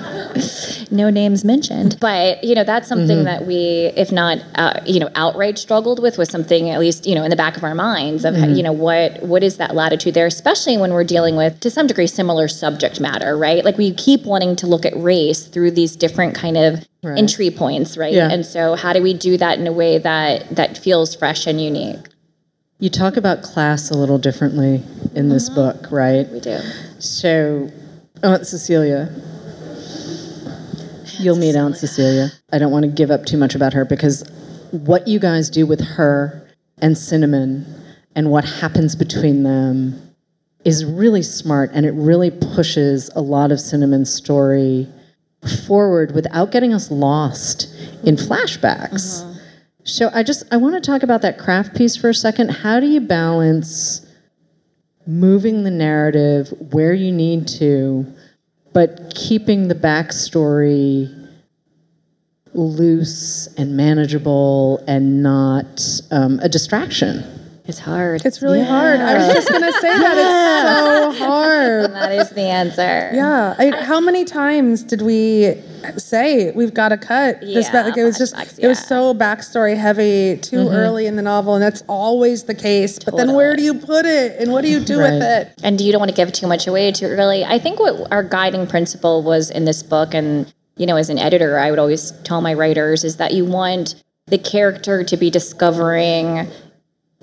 No 0.91 1.09
names 1.09 1.43
mentioned. 1.43 1.97
But 1.99 2.43
you 2.43 2.53
know 2.53 2.63
that's 2.63 2.87
something 2.87 3.17
mm-hmm. 3.17 3.25
that 3.25 3.45
we 3.47 3.91
if 3.95 4.11
not 4.11 4.37
uh, 4.55 4.79
you 4.85 4.99
know 4.99 5.09
outright 5.15 5.57
struggled 5.57 6.01
with 6.01 6.17
was 6.17 6.29
something 6.29 6.69
at 6.69 6.79
least 6.79 7.07
you 7.07 7.15
know 7.15 7.23
in 7.23 7.31
the 7.31 7.35
back 7.35 7.57
of 7.57 7.63
our 7.63 7.73
minds 7.73 8.23
of 8.23 8.35
mm-hmm. 8.35 8.53
you 8.53 8.61
know 8.61 8.71
what 8.71 9.21
what 9.23 9.43
is 9.43 9.57
that 9.57 9.73
latitude 9.73 10.13
there? 10.13 10.27
Especially 10.27 10.77
when 10.77 10.93
we're 10.93 11.03
dealing 11.03 11.35
with 11.35 11.59
to 11.61 11.71
some 11.71 11.87
degree 11.87 12.07
similar 12.07 12.47
subject 12.47 12.99
matter 12.99 13.35
right? 13.37 13.65
Like 13.65 13.77
we 13.77 13.93
keep 13.93 14.23
wanting 14.25 14.55
to 14.57 14.67
look 14.67 14.85
at 14.85 14.95
race 14.95 15.47
through 15.47 15.71
these 15.71 15.95
different 15.95 16.35
kind 16.35 16.55
of 16.55 16.85
entry 17.13 17.49
points 17.49 17.97
right? 17.97 18.13
Yeah. 18.13 18.29
and 18.31 18.45
so 18.45 18.75
how 18.75 18.93
do 18.93 19.01
we 19.01 19.13
do 19.13 19.37
that 19.37 19.59
in 19.59 19.67
a 19.67 19.71
way 19.71 19.97
that 19.97 20.55
that 20.55 20.77
feels 20.77 21.15
fresh 21.15 21.47
and 21.47 21.61
unique? 21.61 22.07
You 22.79 22.89
talk 22.89 23.15
about 23.17 23.41
class 23.41 23.89
a 23.89 23.97
little 23.97 24.17
differently 24.17 24.83
in 25.13 25.29
this 25.29 25.49
mm-hmm. 25.49 25.79
book 25.79 25.91
right? 25.91 26.27
We 26.29 26.39
do. 26.39 26.59
So, 26.99 27.69
Aunt 28.23 28.47
Cecilia, 28.47 29.13
you'll 31.19 31.37
meet 31.37 31.55
Aunt 31.55 31.77
Cecilia. 31.77 32.29
I 32.51 32.57
don't 32.57 32.71
want 32.71 32.83
to 32.83 32.91
give 32.91 33.11
up 33.11 33.25
too 33.25 33.37
much 33.37 33.55
about 33.55 33.73
her 33.73 33.85
because 33.85 34.29
what 34.71 35.07
you 35.07 35.19
guys 35.19 35.49
do 35.49 35.65
with 35.65 35.81
her 35.81 36.47
and 36.79 36.97
Cinnamon 36.97 37.65
and 38.15 38.31
what 38.31 38.45
happens 38.45 38.95
between 38.95 39.43
them 39.43 40.01
is 40.63 40.83
really 40.83 41.21
smart 41.21 41.69
and 41.73 41.85
it 41.85 41.91
really 41.91 42.31
pushes 42.31 43.09
a 43.15 43.21
lot 43.21 43.51
of 43.51 43.59
Cinnamon's 43.59 44.11
story 44.11 44.87
forward 45.47 46.13
without 46.13 46.51
getting 46.51 46.73
us 46.73 46.91
lost 46.91 47.73
in 48.03 48.15
flashbacks. 48.15 49.23
So 49.83 50.09
I 50.13 50.23
just 50.23 50.43
I 50.51 50.57
want 50.57 50.75
to 50.75 50.81
talk 50.81 51.03
about 51.03 51.21
that 51.21 51.37
craft 51.37 51.75
piece 51.75 51.95
for 51.95 52.09
a 52.09 52.13
second. 52.13 52.49
How 52.49 52.79
do 52.79 52.87
you 52.87 53.01
balance 53.01 54.05
moving 55.07 55.63
the 55.63 55.71
narrative 55.71 56.51
where 56.71 56.93
you 56.93 57.11
need 57.11 57.47
to, 57.47 58.05
but 58.73 59.13
keeping 59.15 59.67
the 59.67 59.75
backstory 59.75 61.25
loose 62.53 63.47
and 63.57 63.75
manageable 63.75 64.83
and 64.87 65.21
not 65.21 65.83
um, 66.11 66.39
a 66.41 66.49
distraction. 66.49 67.23
It's 67.67 67.79
hard 67.79 68.25
It's 68.25 68.41
really 68.41 68.63
hard. 68.63 68.99
I 68.99 69.15
was 69.17 69.33
just 69.33 69.49
gonna 69.49 69.71
say 69.73 69.97
that 69.97 70.17
it's 70.17 71.17
so 71.17 71.25
hard. 71.25 71.91
that 71.93 72.11
is 72.11 72.29
the 72.31 72.41
answer 72.41 73.11
Yeah. 73.13 73.55
I, 73.57 73.83
how 73.83 73.99
many 73.99 74.25
times 74.25 74.83
did 74.83 75.01
we 75.01 75.55
say 75.97 76.51
we've 76.51 76.73
got 76.73 76.89
to 76.89 76.97
cut 76.97 77.41
this? 77.41 77.67
Yeah, 77.67 77.71
back? 77.71 77.85
Like 77.85 77.97
it 77.97 78.03
was 78.03 78.17
just 78.17 78.35
flashbacks, 78.35 78.59
it 78.59 78.67
was 78.67 78.79
so 78.79 79.13
backstory 79.13 79.77
heavy 79.77 80.37
too 80.41 80.57
mm-hmm. 80.57 80.75
early 80.75 81.05
in 81.07 81.15
the 81.15 81.21
novel, 81.21 81.55
and 81.55 81.63
that's 81.63 81.83
always 81.87 82.43
the 82.43 82.55
case. 82.55 82.99
But 82.99 83.17
then 83.17 83.33
where 83.33 83.55
do 83.55 83.63
you 83.63 83.73
put 83.73 84.05
it, 84.05 84.39
and 84.39 84.51
what 84.51 84.63
do 84.63 84.69
you 84.69 84.79
do 84.79 84.97
with 84.97 85.21
it? 85.21 85.53
and 85.63 85.79
you 85.79 85.91
don't 85.91 85.99
want 85.99 86.09
to 86.09 86.15
give 86.15 86.31
too 86.31 86.47
much 86.47 86.67
away 86.67 86.91
too 86.91 87.05
early. 87.05 87.43
I 87.43 87.59
think 87.59 87.79
what 87.79 88.11
our 88.11 88.23
guiding 88.23 88.67
principle 88.67 89.23
was 89.23 89.49
in 89.49 89.65
this 89.65 89.83
book, 89.83 90.13
and 90.13 90.51
you 90.77 90.85
know, 90.85 90.97
as 90.97 91.09
an 91.09 91.17
editor, 91.17 91.59
I 91.59 91.69
would 91.69 91.79
always 91.79 92.11
tell 92.23 92.41
my 92.41 92.53
writers 92.53 93.03
is 93.03 93.17
that 93.17 93.33
you 93.33 93.45
want 93.45 93.95
the 94.27 94.37
character 94.37 95.03
to 95.03 95.17
be 95.17 95.29
discovering 95.29 96.47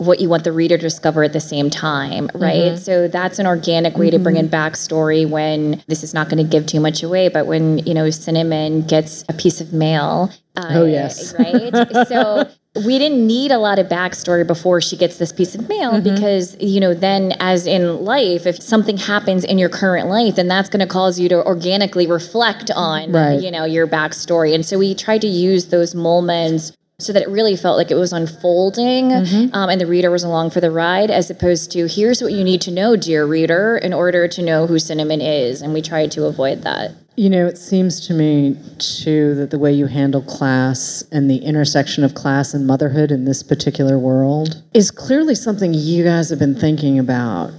what 0.07 0.21
you 0.21 0.29
want 0.29 0.45
the 0.45 0.53
reader 0.53 0.77
to 0.77 0.83
discover 0.83 1.23
at 1.23 1.33
the 1.33 1.41
same 1.41 1.71
time, 1.71 2.29
right? 2.35 2.73
Mm-hmm. 2.73 2.77
So 2.77 3.09
that's 3.09 3.39
an 3.39 3.47
organic 3.47 3.97
way 3.97 4.11
to 4.11 4.19
bring 4.19 4.37
in 4.37 4.49
mm-hmm. 4.49 4.55
backstory 4.55 5.29
when 5.29 5.83
this 5.87 6.03
is 6.03 6.15
not 6.15 6.29
going 6.29 6.45
to 6.45 6.51
give 6.51 6.67
too 6.67 6.81
much 6.81 7.03
away, 7.03 7.29
but 7.29 7.47
when, 7.47 7.79
you 7.79 7.95
know, 7.95 8.11
Cinnamon 8.11 8.83
gets 8.83 9.25
a 9.29 9.33
piece 9.33 9.61
of 9.61 9.73
mail. 9.73 10.31
Uh, 10.57 10.69
Oh, 10.71 10.85
yes. 10.85 11.35
Right? 11.39 11.73
so 12.09 12.49
we 12.87 12.99
didn't 12.99 13.27
need 13.27 13.51
a 13.51 13.59
lot 13.59 13.79
of 13.79 13.87
backstory 13.87 14.47
before 14.47 14.81
she 14.81 14.97
gets 14.97 15.19
this 15.19 15.33
piece 15.33 15.55
of 15.55 15.69
mail 15.69 15.93
mm-hmm. 15.93 16.15
because, 16.15 16.57
you 16.59 16.81
know, 16.81 16.95
then 16.95 17.35
as 17.39 17.67
in 17.67 18.03
life, 18.05 18.47
if 18.47 18.63
something 18.63 18.97
happens 18.97 19.45
in 19.45 19.59
your 19.59 19.69
current 19.69 20.09
life, 20.09 20.37
then 20.37 20.49
that's 20.49 20.71
going 20.71 20.81
to 20.81 20.87
cause 20.87 21.21
you 21.21 21.29
to 21.29 21.45
organically 21.45 22.07
reflect 22.07 22.71
on, 22.71 23.13
Right. 23.13 23.41
you 23.43 23.51
know, 23.51 23.65
your 23.65 23.87
backstory. 23.87 24.55
And 24.55 24.65
so 24.65 24.79
we 24.79 24.95
tried 24.95 25.21
to 25.21 25.27
use 25.27 25.67
those 25.67 25.95
moments 25.95 26.73
so 27.03 27.13
that 27.13 27.23
it 27.23 27.29
really 27.29 27.57
felt 27.57 27.77
like 27.77 27.91
it 27.91 27.97
was 27.97 28.13
unfolding 28.13 29.13
um, 29.13 29.69
and 29.69 29.81
the 29.81 29.87
reader 29.87 30.11
was 30.11 30.25
along 30.25 30.51
for 30.51 30.61
the 30.61 30.71
ride 30.71 31.11
as 31.11 31.31
opposed 31.31 31.71
to 31.73 31.87
here's 31.87 32.23
what 32.23 32.33
you 32.33 32.45
need 32.45 32.61
to 32.61 32.71
know 32.71 32.97
dear 32.97 33.27
reader 33.27 33.77
in 33.79 33.93
order 33.93 34.29
to 34.29 34.43
know 34.43 34.67
who 34.67 34.79
cinnamon 34.79 35.21
is. 35.21 35.63
And 35.63 35.73
we 35.73 35.83
tried 35.83 36.11
to 36.13 36.25
avoid 36.27 36.63
that. 36.63 36.93
You 37.17 37.29
know, 37.29 37.47
it 37.47 37.59
seems 37.59 38.07
to 38.07 38.15
me 38.15 38.57
too 38.79 39.35
that 39.35 39.51
the 39.51 39.59
way 39.59 39.73
you 39.73 39.87
handle 39.87 40.23
class 40.23 41.05
and 41.13 41.31
the 41.31 41.37
intersection 41.39 42.05
of 42.05 42.15
class 42.15 42.55
and 42.55 42.67
motherhood 42.67 43.11
in 43.11 43.27
this 43.27 43.43
particular 43.43 43.99
world 43.99 44.63
is 44.73 44.91
clearly 44.91 45.35
something 45.35 45.75
you 45.75 46.05
guys 46.05 46.31
have 46.31 46.39
been 46.39 46.55
thinking 46.55 46.99
about 46.99 47.53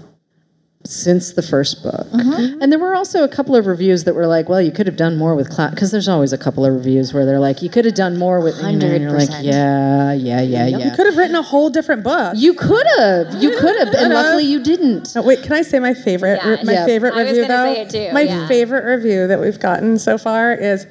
since 0.86 1.34
the 1.34 1.42
first 1.42 1.82
book. 1.82 2.08
Mm-hmm. 2.08 2.62
And 2.62 2.72
there 2.72 2.80
were 2.80 2.94
also 2.94 3.24
a 3.24 3.28
couple 3.30 3.56
of 3.56 3.68
reviews 3.68 4.04
that 4.04 4.16
were 4.16 4.28
like, 4.28 4.50
well, 4.50 4.62
you 4.62 4.72
could 4.72 4.86
have 4.86 4.98
done 4.98 5.18
more 5.18 5.34
with 5.36 5.50
class. 5.50 5.72
Because 5.74 5.92
there's 5.92 6.10
always 6.10 6.34
a 6.34 6.38
couple 6.38 6.66
of 6.66 6.74
reviews 6.74 7.14
where 7.14 7.26
they're 7.26 7.40
like, 7.40 7.62
you 7.62 7.70
could 7.70 7.86
have 7.86 7.94
done 7.96 8.18
more 8.18 8.42
with. 8.42 8.60
And 8.60 8.82
You 8.84 8.90
know, 8.90 8.96
you're 8.96 9.12
like, 9.12 9.30
100%. 9.30 9.44
yeah, 9.44 10.12
yeah, 10.14 10.42
yeah, 10.42 10.68
You 10.68 10.92
Could 10.92 11.06
have 11.06 11.16
written 11.16 11.36
a 11.36 11.42
whole 11.42 11.70
different 11.70 12.04
book. 12.04 12.34
You 12.36 12.54
could 12.54 12.86
have. 12.98 13.42
You 13.42 13.58
could 13.58 13.78
have. 13.80 13.94
And 13.96 14.14
luckily 14.14 14.44
you 14.46 14.62
didn't. 14.62 15.14
Oh, 15.16 15.22
wait, 15.22 15.42
can 15.44 15.54
I 15.54 15.62
say 15.62 15.80
my 15.80 15.94
favorite? 15.94 16.40
Yeah, 16.44 16.58
my 16.64 16.74
yeah. 16.74 16.86
favorite 16.86 17.14
I 17.14 17.24
was 17.24 17.32
review 17.32 17.48
gonna 17.48 17.64
though. 17.64 17.74
say 17.74 17.82
it 17.82 17.90
too, 18.10 18.14
my 18.14 18.22
yeah. 18.22 18.48
favorite 18.48 18.84
review 18.86 19.28
that 19.28 19.40
we've 19.40 19.60
gotten 19.60 19.98
so 19.98 20.18
far 20.18 20.54
is 20.54 20.86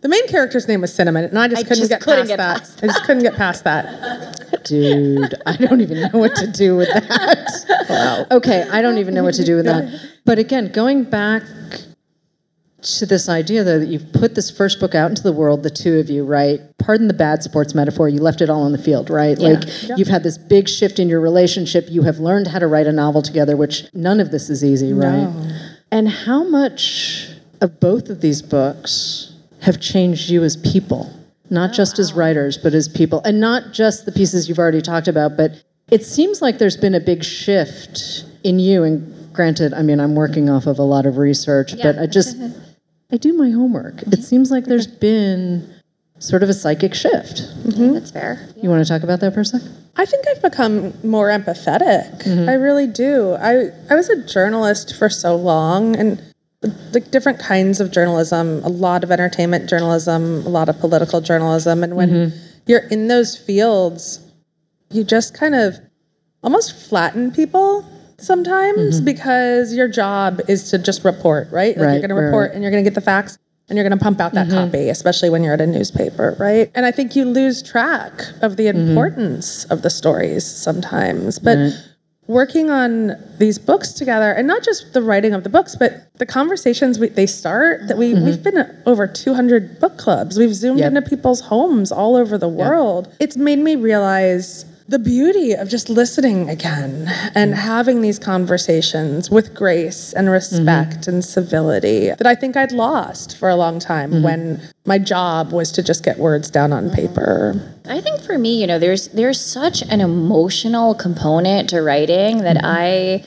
the 0.00 0.08
main 0.08 0.26
character's 0.28 0.68
name 0.68 0.80
was 0.80 0.94
Cinnamon, 0.94 1.24
and 1.24 1.38
I 1.38 1.48
just 1.48 1.60
I 1.60 1.62
couldn't 1.64 1.78
just 1.78 1.90
get 1.90 2.00
couldn't 2.02 2.28
past 2.28 2.28
get 2.28 2.36
that. 2.36 2.58
past 2.60 2.80
I 2.84 2.86
just 2.86 3.04
couldn't 3.04 3.22
get 3.22 3.34
past 3.34 3.64
that. 3.64 4.44
Dude, 4.68 5.34
I 5.46 5.56
don't 5.56 5.80
even 5.80 6.00
know 6.00 6.18
what 6.18 6.34
to 6.36 6.46
do 6.46 6.76
with 6.76 6.88
that. 6.88 7.76
Okay, 8.30 8.68
I 8.70 8.82
don't 8.82 8.98
even 8.98 9.14
know 9.14 9.24
what 9.24 9.34
to 9.34 9.44
do 9.44 9.56
with 9.56 9.64
that. 9.64 9.88
But 10.26 10.38
again, 10.38 10.70
going 10.72 11.04
back 11.04 11.42
to 12.80 13.06
this 13.06 13.28
idea 13.28 13.64
though 13.64 13.78
that 13.78 13.88
you've 13.88 14.12
put 14.12 14.34
this 14.34 14.50
first 14.50 14.78
book 14.78 14.94
out 14.94 15.10
into 15.10 15.22
the 15.22 15.32
world, 15.32 15.62
the 15.62 15.70
two 15.70 15.98
of 15.98 16.08
you, 16.08 16.24
right? 16.24 16.60
Pardon 16.78 17.08
the 17.08 17.14
bad 17.14 17.42
sports 17.42 17.74
metaphor, 17.74 18.08
you 18.08 18.20
left 18.20 18.40
it 18.40 18.50
all 18.50 18.62
on 18.62 18.72
the 18.72 18.78
field, 18.78 19.10
right? 19.10 19.38
yeah. 19.38 19.48
Like 19.48 19.64
you've 19.98 20.08
had 20.08 20.22
this 20.22 20.38
big 20.38 20.68
shift 20.68 20.98
in 20.98 21.08
your 21.08 21.20
relationship, 21.20 21.86
you 21.88 22.02
have 22.02 22.18
learned 22.18 22.46
how 22.46 22.58
to 22.58 22.66
write 22.66 22.86
a 22.86 22.92
novel 22.92 23.22
together, 23.22 23.56
which 23.56 23.84
none 23.94 24.20
of 24.20 24.30
this 24.30 24.48
is 24.48 24.64
easy, 24.64 24.92
right? 24.92 25.24
no. 25.24 25.50
And 25.90 26.08
how 26.08 26.44
much 26.44 27.30
of 27.60 27.80
both 27.80 28.10
of 28.10 28.20
these 28.20 28.42
books 28.42 29.34
have 29.62 29.80
changed 29.80 30.28
you 30.28 30.44
as 30.44 30.56
people? 30.56 31.10
Not 31.50 31.72
just 31.72 31.98
as 31.98 32.12
writers, 32.12 32.58
but 32.58 32.74
as 32.74 32.88
people. 32.88 33.22
And 33.24 33.40
not 33.40 33.72
just 33.72 34.04
the 34.04 34.12
pieces 34.12 34.48
you've 34.48 34.58
already 34.58 34.82
talked 34.82 35.08
about, 35.08 35.36
but 35.36 35.64
it 35.90 36.04
seems 36.04 36.42
like 36.42 36.58
there's 36.58 36.76
been 36.76 36.94
a 36.94 37.00
big 37.00 37.24
shift 37.24 38.24
in 38.44 38.58
you. 38.58 38.82
And 38.82 39.32
granted, 39.32 39.72
I 39.72 39.82
mean, 39.82 40.00
I'm 40.00 40.14
working 40.14 40.50
off 40.50 40.66
of 40.66 40.78
a 40.78 40.82
lot 40.82 41.06
of 41.06 41.16
research, 41.16 41.74
but 41.82 41.98
I 41.98 42.06
just, 42.06 42.36
I 43.12 43.16
do 43.16 43.32
my 43.32 43.50
homework. 43.50 44.02
It 44.02 44.08
mm-hmm. 44.08 44.20
seems 44.20 44.50
like 44.50 44.64
there's 44.64 44.86
been 44.86 45.74
sort 46.18 46.42
of 46.42 46.48
a 46.48 46.54
psychic 46.54 46.94
shift. 46.94 47.38
Mm-hmm. 47.38 47.70
Mm-hmm. 47.70 47.94
That's 47.94 48.10
fair. 48.10 48.48
You 48.56 48.68
want 48.68 48.84
to 48.84 48.88
talk 48.88 49.02
about 49.02 49.20
that 49.20 49.34
for 49.34 49.40
a 49.40 49.44
sec? 49.44 49.62
I 49.96 50.04
think 50.04 50.26
I've 50.28 50.42
become 50.42 50.92
more 51.02 51.28
empathetic. 51.28 52.22
Mm-hmm. 52.22 52.48
I 52.48 52.54
really 52.54 52.86
do. 52.86 53.32
I 53.32 53.70
I 53.90 53.94
was 53.94 54.08
a 54.08 54.24
journalist 54.26 54.96
for 54.96 55.08
so 55.08 55.34
long 55.34 55.96
and 55.96 56.22
like 56.92 57.10
different 57.10 57.38
kinds 57.38 57.80
of 57.80 57.92
journalism, 57.92 58.62
a 58.64 58.68
lot 58.68 59.04
of 59.04 59.10
entertainment 59.12 59.68
journalism, 59.70 60.44
a 60.44 60.48
lot 60.48 60.68
of 60.68 60.78
political 60.80 61.20
journalism 61.20 61.84
and 61.84 61.94
when 61.96 62.08
Mm-hmm. 62.10 62.36
you're 62.66 62.86
in 62.88 63.06
those 63.08 63.36
fields, 63.36 64.20
you 64.90 65.04
just 65.04 65.34
kind 65.34 65.54
of 65.54 65.76
almost 66.42 66.88
flatten 66.88 67.30
people 67.30 67.84
sometimes 68.18 69.00
because 69.00 69.72
your 69.74 69.86
job 69.88 70.40
is 70.48 70.70
to 70.70 70.78
just 70.78 71.04
report, 71.04 71.48
right? 71.52 71.76
Like 71.76 71.78
Mm-hmm. 71.78 71.82
Right, 71.84 71.92
you're 71.92 72.00
going 72.00 72.08
to 72.08 72.14
report 72.26 72.48
right. 72.48 72.54
and 72.54 72.62
you're 72.62 72.72
going 72.72 72.82
to 72.82 72.90
get 72.90 72.94
the 72.96 73.00
facts 73.04 73.38
and 73.68 73.76
you're 73.76 73.86
going 73.88 73.96
to 73.98 74.02
pump 74.02 74.18
out 74.18 74.32
that 74.32 74.48
copy, 74.48 74.88
especially 74.88 75.28
when 75.30 75.44
you're 75.44 75.52
at 75.52 75.60
a 75.60 75.66
newspaper, 75.66 76.34
right? 76.40 76.70
And 76.74 76.86
I 76.86 76.90
think 76.90 77.14
you 77.14 77.24
lose 77.26 77.62
track 77.62 78.12
of 78.42 78.56
the 78.56 78.66
importance 78.66 79.64
of 79.66 79.82
the 79.82 79.90
stories 79.90 80.44
sometimes. 80.44 81.38
But 81.38 81.58
working 82.28 82.70
on 82.70 83.16
these 83.38 83.58
books 83.58 83.92
together, 83.92 84.30
and 84.32 84.46
not 84.46 84.62
just 84.62 84.92
the 84.92 85.02
writing 85.02 85.34
of 85.34 85.42
the 85.42 85.48
books, 85.48 85.74
but 85.74 86.06
the 86.18 86.26
conversations 86.26 86.98
we, 86.98 87.08
they 87.08 87.26
start. 87.26 87.88
That 87.88 87.98
we 87.98 88.12
mm-hmm. 88.12 88.24
we've 88.24 88.42
been 88.42 88.58
at 88.58 88.74
over 88.86 89.06
200 89.06 89.80
book 89.80 89.98
clubs. 89.98 90.38
We've 90.38 90.54
zoomed 90.54 90.78
Yep. 90.78 90.88
into 90.88 91.02
people's 91.02 91.40
homes 91.40 91.90
all 91.90 92.14
over 92.14 92.38
the 92.38 92.48
world. 92.48 93.12
It's 93.18 93.36
made 93.36 93.58
me 93.58 93.74
realize 93.74 94.64
the 94.88 94.98
beauty 94.98 95.52
of 95.52 95.68
just 95.68 95.90
listening 95.90 96.48
again 96.48 97.06
and 97.34 97.52
mm. 97.52 97.56
having 97.56 98.00
these 98.00 98.18
conversations 98.18 99.30
with 99.30 99.54
grace 99.54 100.14
and 100.14 100.26
mm-hmm. 100.26 100.32
respect 100.32 101.06
and 101.06 101.22
civility 101.22 102.08
that 102.08 102.26
I 102.26 102.34
think 102.34 102.56
I'd 102.56 102.72
lost 102.72 103.36
for 103.36 103.50
a 103.50 103.54
long 103.56 103.78
time 103.78 104.10
mm-hmm. 104.10 104.22
when 104.22 104.62
my 104.86 104.98
job 104.98 105.52
was 105.52 105.70
to 105.72 105.82
just 105.82 106.02
get 106.04 106.18
words 106.18 106.50
down 106.50 106.72
on 106.72 106.86
mm-hmm. 106.86 106.94
paper. 106.94 107.74
I 107.84 108.00
think 108.00 108.22
for 108.22 108.38
me, 108.38 108.58
you 108.58 108.66
know, 108.66 108.78
there's 108.78 109.08
there's 109.08 109.40
such 109.40 109.82
an 109.82 110.00
emotional 110.00 110.94
component 110.94 111.68
to 111.70 111.82
writing 111.82 112.38
that 112.38 112.58
I 112.64 113.26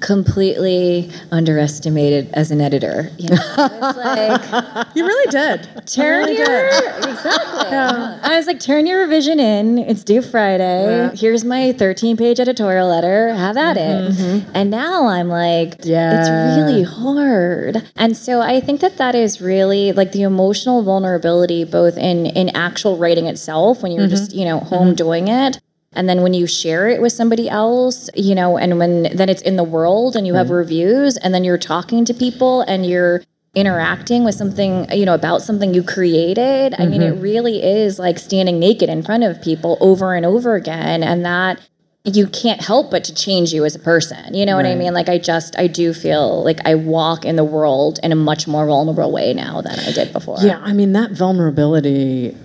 completely 0.00 1.10
underestimated 1.32 2.28
as 2.34 2.50
an 2.50 2.60
editor. 2.60 3.10
You 3.18 3.30
know, 3.30 3.36
it's 3.56 3.96
like 3.96 4.86
You 4.94 5.06
really 5.06 5.30
did. 5.30 5.86
turn 5.86 6.28
your 6.34 6.66
exactly. 6.98 7.70
I 7.70 8.36
was 8.36 8.46
like, 8.46 8.60
turn 8.60 8.86
your 8.86 9.00
revision 9.00 9.40
in. 9.40 9.78
It's 9.78 10.04
due 10.04 10.20
Friday. 10.22 11.10
Here's 11.14 11.44
my 11.44 11.72
13 11.72 12.16
page 12.16 12.40
editorial 12.40 12.88
letter. 12.88 13.34
Have 13.34 13.56
at 13.56 13.76
it. 13.76 13.80
Mm-hmm. 13.80 14.22
Mm-hmm. 14.22 14.50
And 14.54 14.70
now 14.70 15.06
I'm 15.06 15.28
like, 15.28 15.76
Yeah. 15.82 16.20
it's 16.20 16.60
really 16.60 16.82
hard. 16.82 17.82
And 17.96 18.16
so 18.16 18.40
I 18.40 18.60
think 18.60 18.80
that 18.80 18.98
that 18.98 19.14
is 19.14 19.40
really 19.40 19.92
like 19.92 20.12
the 20.12 20.22
emotional 20.22 20.82
vulnerability, 20.82 21.64
both 21.64 21.96
in 21.96 22.26
in 22.26 22.50
actual 22.50 22.96
writing 22.98 23.26
itself, 23.26 23.82
when 23.82 23.92
you're 23.92 24.02
mm-hmm. 24.06 24.10
just 24.10 24.34
you 24.34 24.44
know 24.44 24.58
home 24.60 24.94
doing 24.94 25.28
it. 25.28 25.58
And 25.96 26.08
then 26.08 26.22
when 26.22 26.34
you 26.34 26.46
share 26.46 26.88
it 26.88 27.00
with 27.00 27.12
somebody 27.12 27.48
else, 27.48 28.08
you 28.14 28.34
know, 28.34 28.56
and 28.56 28.78
when 28.78 29.04
then 29.14 29.28
it's 29.28 29.42
in 29.42 29.56
the 29.56 29.64
world 29.64 30.14
and 30.14 30.26
you 30.26 30.34
have 30.34 30.50
reviews, 30.50 31.16
and 31.16 31.34
then 31.34 31.42
you're 31.42 31.58
talking 31.58 32.04
to 32.04 32.14
people 32.14 32.60
and 32.62 32.86
you're 32.86 33.22
interacting 33.54 34.22
with 34.22 34.34
something, 34.34 34.86
you 34.92 35.06
know, 35.06 35.14
about 35.14 35.40
something 35.40 35.72
you 35.72 35.82
created. 35.82 36.74
I 36.78 36.86
mean, 36.86 37.00
it 37.00 37.14
mm-hmm. 37.14 37.22
really 37.22 37.62
is 37.64 37.98
like 37.98 38.18
standing 38.18 38.60
naked 38.60 38.90
in 38.90 39.02
front 39.02 39.24
of 39.24 39.40
people 39.40 39.78
over 39.80 40.14
and 40.14 40.26
over 40.26 40.54
again. 40.54 41.02
And 41.02 41.24
that 41.24 41.60
you 42.04 42.28
can't 42.28 42.60
help 42.60 42.90
but 42.90 43.02
to 43.04 43.14
change 43.14 43.52
you 43.52 43.64
as 43.64 43.74
a 43.74 43.80
person. 43.80 44.32
You 44.32 44.46
know 44.46 44.56
what 44.56 44.64
I 44.64 44.76
mean? 44.76 44.94
Like 44.94 45.08
I 45.08 45.18
just 45.18 45.58
I 45.58 45.66
do 45.66 45.92
feel 45.92 46.44
like 46.44 46.60
I 46.64 46.76
walk 46.76 47.24
in 47.24 47.34
the 47.34 47.44
world 47.44 47.98
in 48.02 48.12
a 48.12 48.14
much 48.14 48.46
more 48.46 48.66
vulnerable 48.66 49.10
way 49.10 49.34
now 49.34 49.60
than 49.60 49.78
I 49.80 49.90
did 49.90 50.12
before. 50.12 50.36
Yeah, 50.40 50.60
I 50.62 50.72
mean, 50.72 50.92
that 50.92 51.10
vulnerability, 51.10 52.36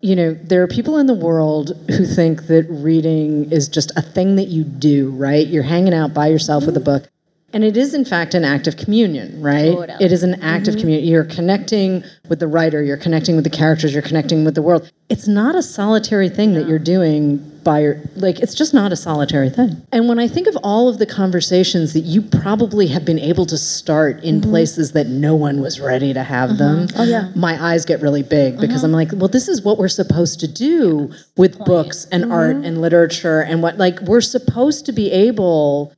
you 0.00 0.14
know, 0.14 0.34
there 0.34 0.62
are 0.62 0.68
people 0.68 0.98
in 0.98 1.06
the 1.06 1.14
world 1.14 1.72
who 1.88 2.06
think 2.06 2.46
that 2.46 2.66
reading 2.68 3.50
is 3.50 3.68
just 3.68 3.90
a 3.96 4.02
thing 4.02 4.36
that 4.36 4.48
you 4.48 4.64
do, 4.64 5.10
right? 5.10 5.46
You're 5.46 5.62
hanging 5.62 5.94
out 5.94 6.14
by 6.14 6.28
yourself 6.28 6.66
with 6.66 6.76
a 6.76 6.80
book. 6.80 7.08
And 7.54 7.64
it 7.64 7.78
is, 7.78 7.94
in 7.94 8.04
fact, 8.04 8.34
an 8.34 8.44
act 8.44 8.66
of 8.66 8.76
communion, 8.76 9.40
right? 9.40 9.72
Totally. 9.72 10.04
It 10.04 10.12
is 10.12 10.22
an 10.22 10.42
act 10.42 10.68
of 10.68 10.74
mm-hmm. 10.74 10.80
communion. 10.80 11.08
You're 11.08 11.24
connecting 11.24 12.04
with 12.28 12.40
the 12.40 12.46
writer, 12.46 12.82
you're 12.82 12.98
connecting 12.98 13.36
with 13.36 13.44
the 13.44 13.50
characters, 13.50 13.94
you're 13.94 14.02
connecting 14.02 14.44
with 14.44 14.54
the 14.54 14.60
world. 14.60 14.90
It's 15.08 15.26
not 15.26 15.54
a 15.54 15.62
solitary 15.62 16.28
thing 16.28 16.52
that 16.52 16.68
you're 16.68 16.78
doing 16.78 17.38
by 17.64 17.80
your, 17.80 18.02
like, 18.16 18.40
it's 18.40 18.54
just 18.54 18.74
not 18.74 18.92
a 18.92 18.96
solitary 18.96 19.48
thing. 19.48 19.82
And 19.92 20.08
when 20.10 20.18
I 20.18 20.28
think 20.28 20.46
of 20.46 20.56
all 20.62 20.90
of 20.90 20.98
the 20.98 21.06
conversations 21.06 21.94
that 21.94 22.00
you 22.00 22.20
probably 22.20 22.86
have 22.88 23.06
been 23.06 23.18
able 23.18 23.46
to 23.46 23.56
start 23.56 24.22
in 24.22 24.40
mm-hmm. 24.42 24.50
places 24.50 24.92
that 24.92 25.06
no 25.06 25.34
one 25.34 25.62
was 25.62 25.80
ready 25.80 26.12
to 26.12 26.22
have 26.22 26.50
mm-hmm. 26.50 26.58
them, 26.58 26.88
oh, 26.96 27.04
yeah. 27.04 27.32
my 27.34 27.62
eyes 27.62 27.86
get 27.86 28.02
really 28.02 28.22
big 28.22 28.60
because 28.60 28.84
I'm 28.84 28.92
like, 28.92 29.08
well, 29.14 29.28
this 29.28 29.48
is 29.48 29.62
what 29.62 29.78
we're 29.78 29.88
supposed 29.88 30.38
to 30.40 30.48
do 30.48 31.10
with 31.38 31.58
books 31.64 32.06
and 32.12 32.30
art 32.30 32.56
and 32.56 32.82
literature 32.82 33.40
and 33.40 33.62
what, 33.62 33.78
like, 33.78 33.98
we're 34.02 34.20
supposed 34.20 34.84
to 34.84 34.92
be 34.92 35.10
able 35.10 35.94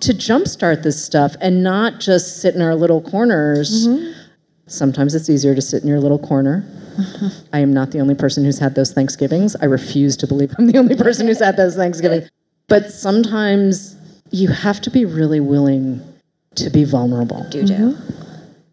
to 0.00 0.12
jumpstart 0.12 0.82
this 0.82 1.02
stuff 1.02 1.34
and 1.40 1.62
not 1.62 2.00
just 2.00 2.40
sit 2.40 2.54
in 2.54 2.62
our 2.62 2.74
little 2.74 3.00
corners. 3.00 3.88
Mm-hmm. 3.88 4.12
Sometimes 4.66 5.14
it's 5.14 5.30
easier 5.30 5.54
to 5.54 5.62
sit 5.62 5.82
in 5.82 5.88
your 5.88 6.00
little 6.00 6.18
corner. 6.18 6.64
I 7.52 7.60
am 7.60 7.72
not 7.72 7.90
the 7.90 8.00
only 8.00 8.14
person 8.14 8.44
who's 8.44 8.58
had 8.58 8.74
those 8.74 8.92
Thanksgivings. 8.92 9.56
I 9.56 9.66
refuse 9.66 10.16
to 10.18 10.26
believe 10.26 10.52
I'm 10.58 10.66
the 10.66 10.78
only 10.78 10.96
person 10.96 11.26
who's 11.26 11.40
had 11.40 11.56
those 11.56 11.76
Thanksgivings. 11.76 12.28
But 12.68 12.90
sometimes 12.90 13.96
you 14.30 14.48
have 14.48 14.80
to 14.82 14.90
be 14.90 15.04
really 15.04 15.40
willing 15.40 16.02
to 16.56 16.70
be 16.70 16.84
vulnerable. 16.84 17.46
You 17.52 17.64
do. 17.64 17.74
Mm-hmm. 17.74 18.12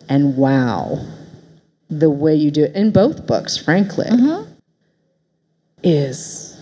And 0.09 0.35
wow, 0.35 1.05
the 1.89 2.09
way 2.09 2.35
you 2.35 2.51
do 2.51 2.63
it 2.63 2.75
in 2.75 2.91
both 2.91 3.25
books, 3.27 3.57
frankly, 3.57 4.07
mm-hmm. 4.07 4.51
is 5.83 6.52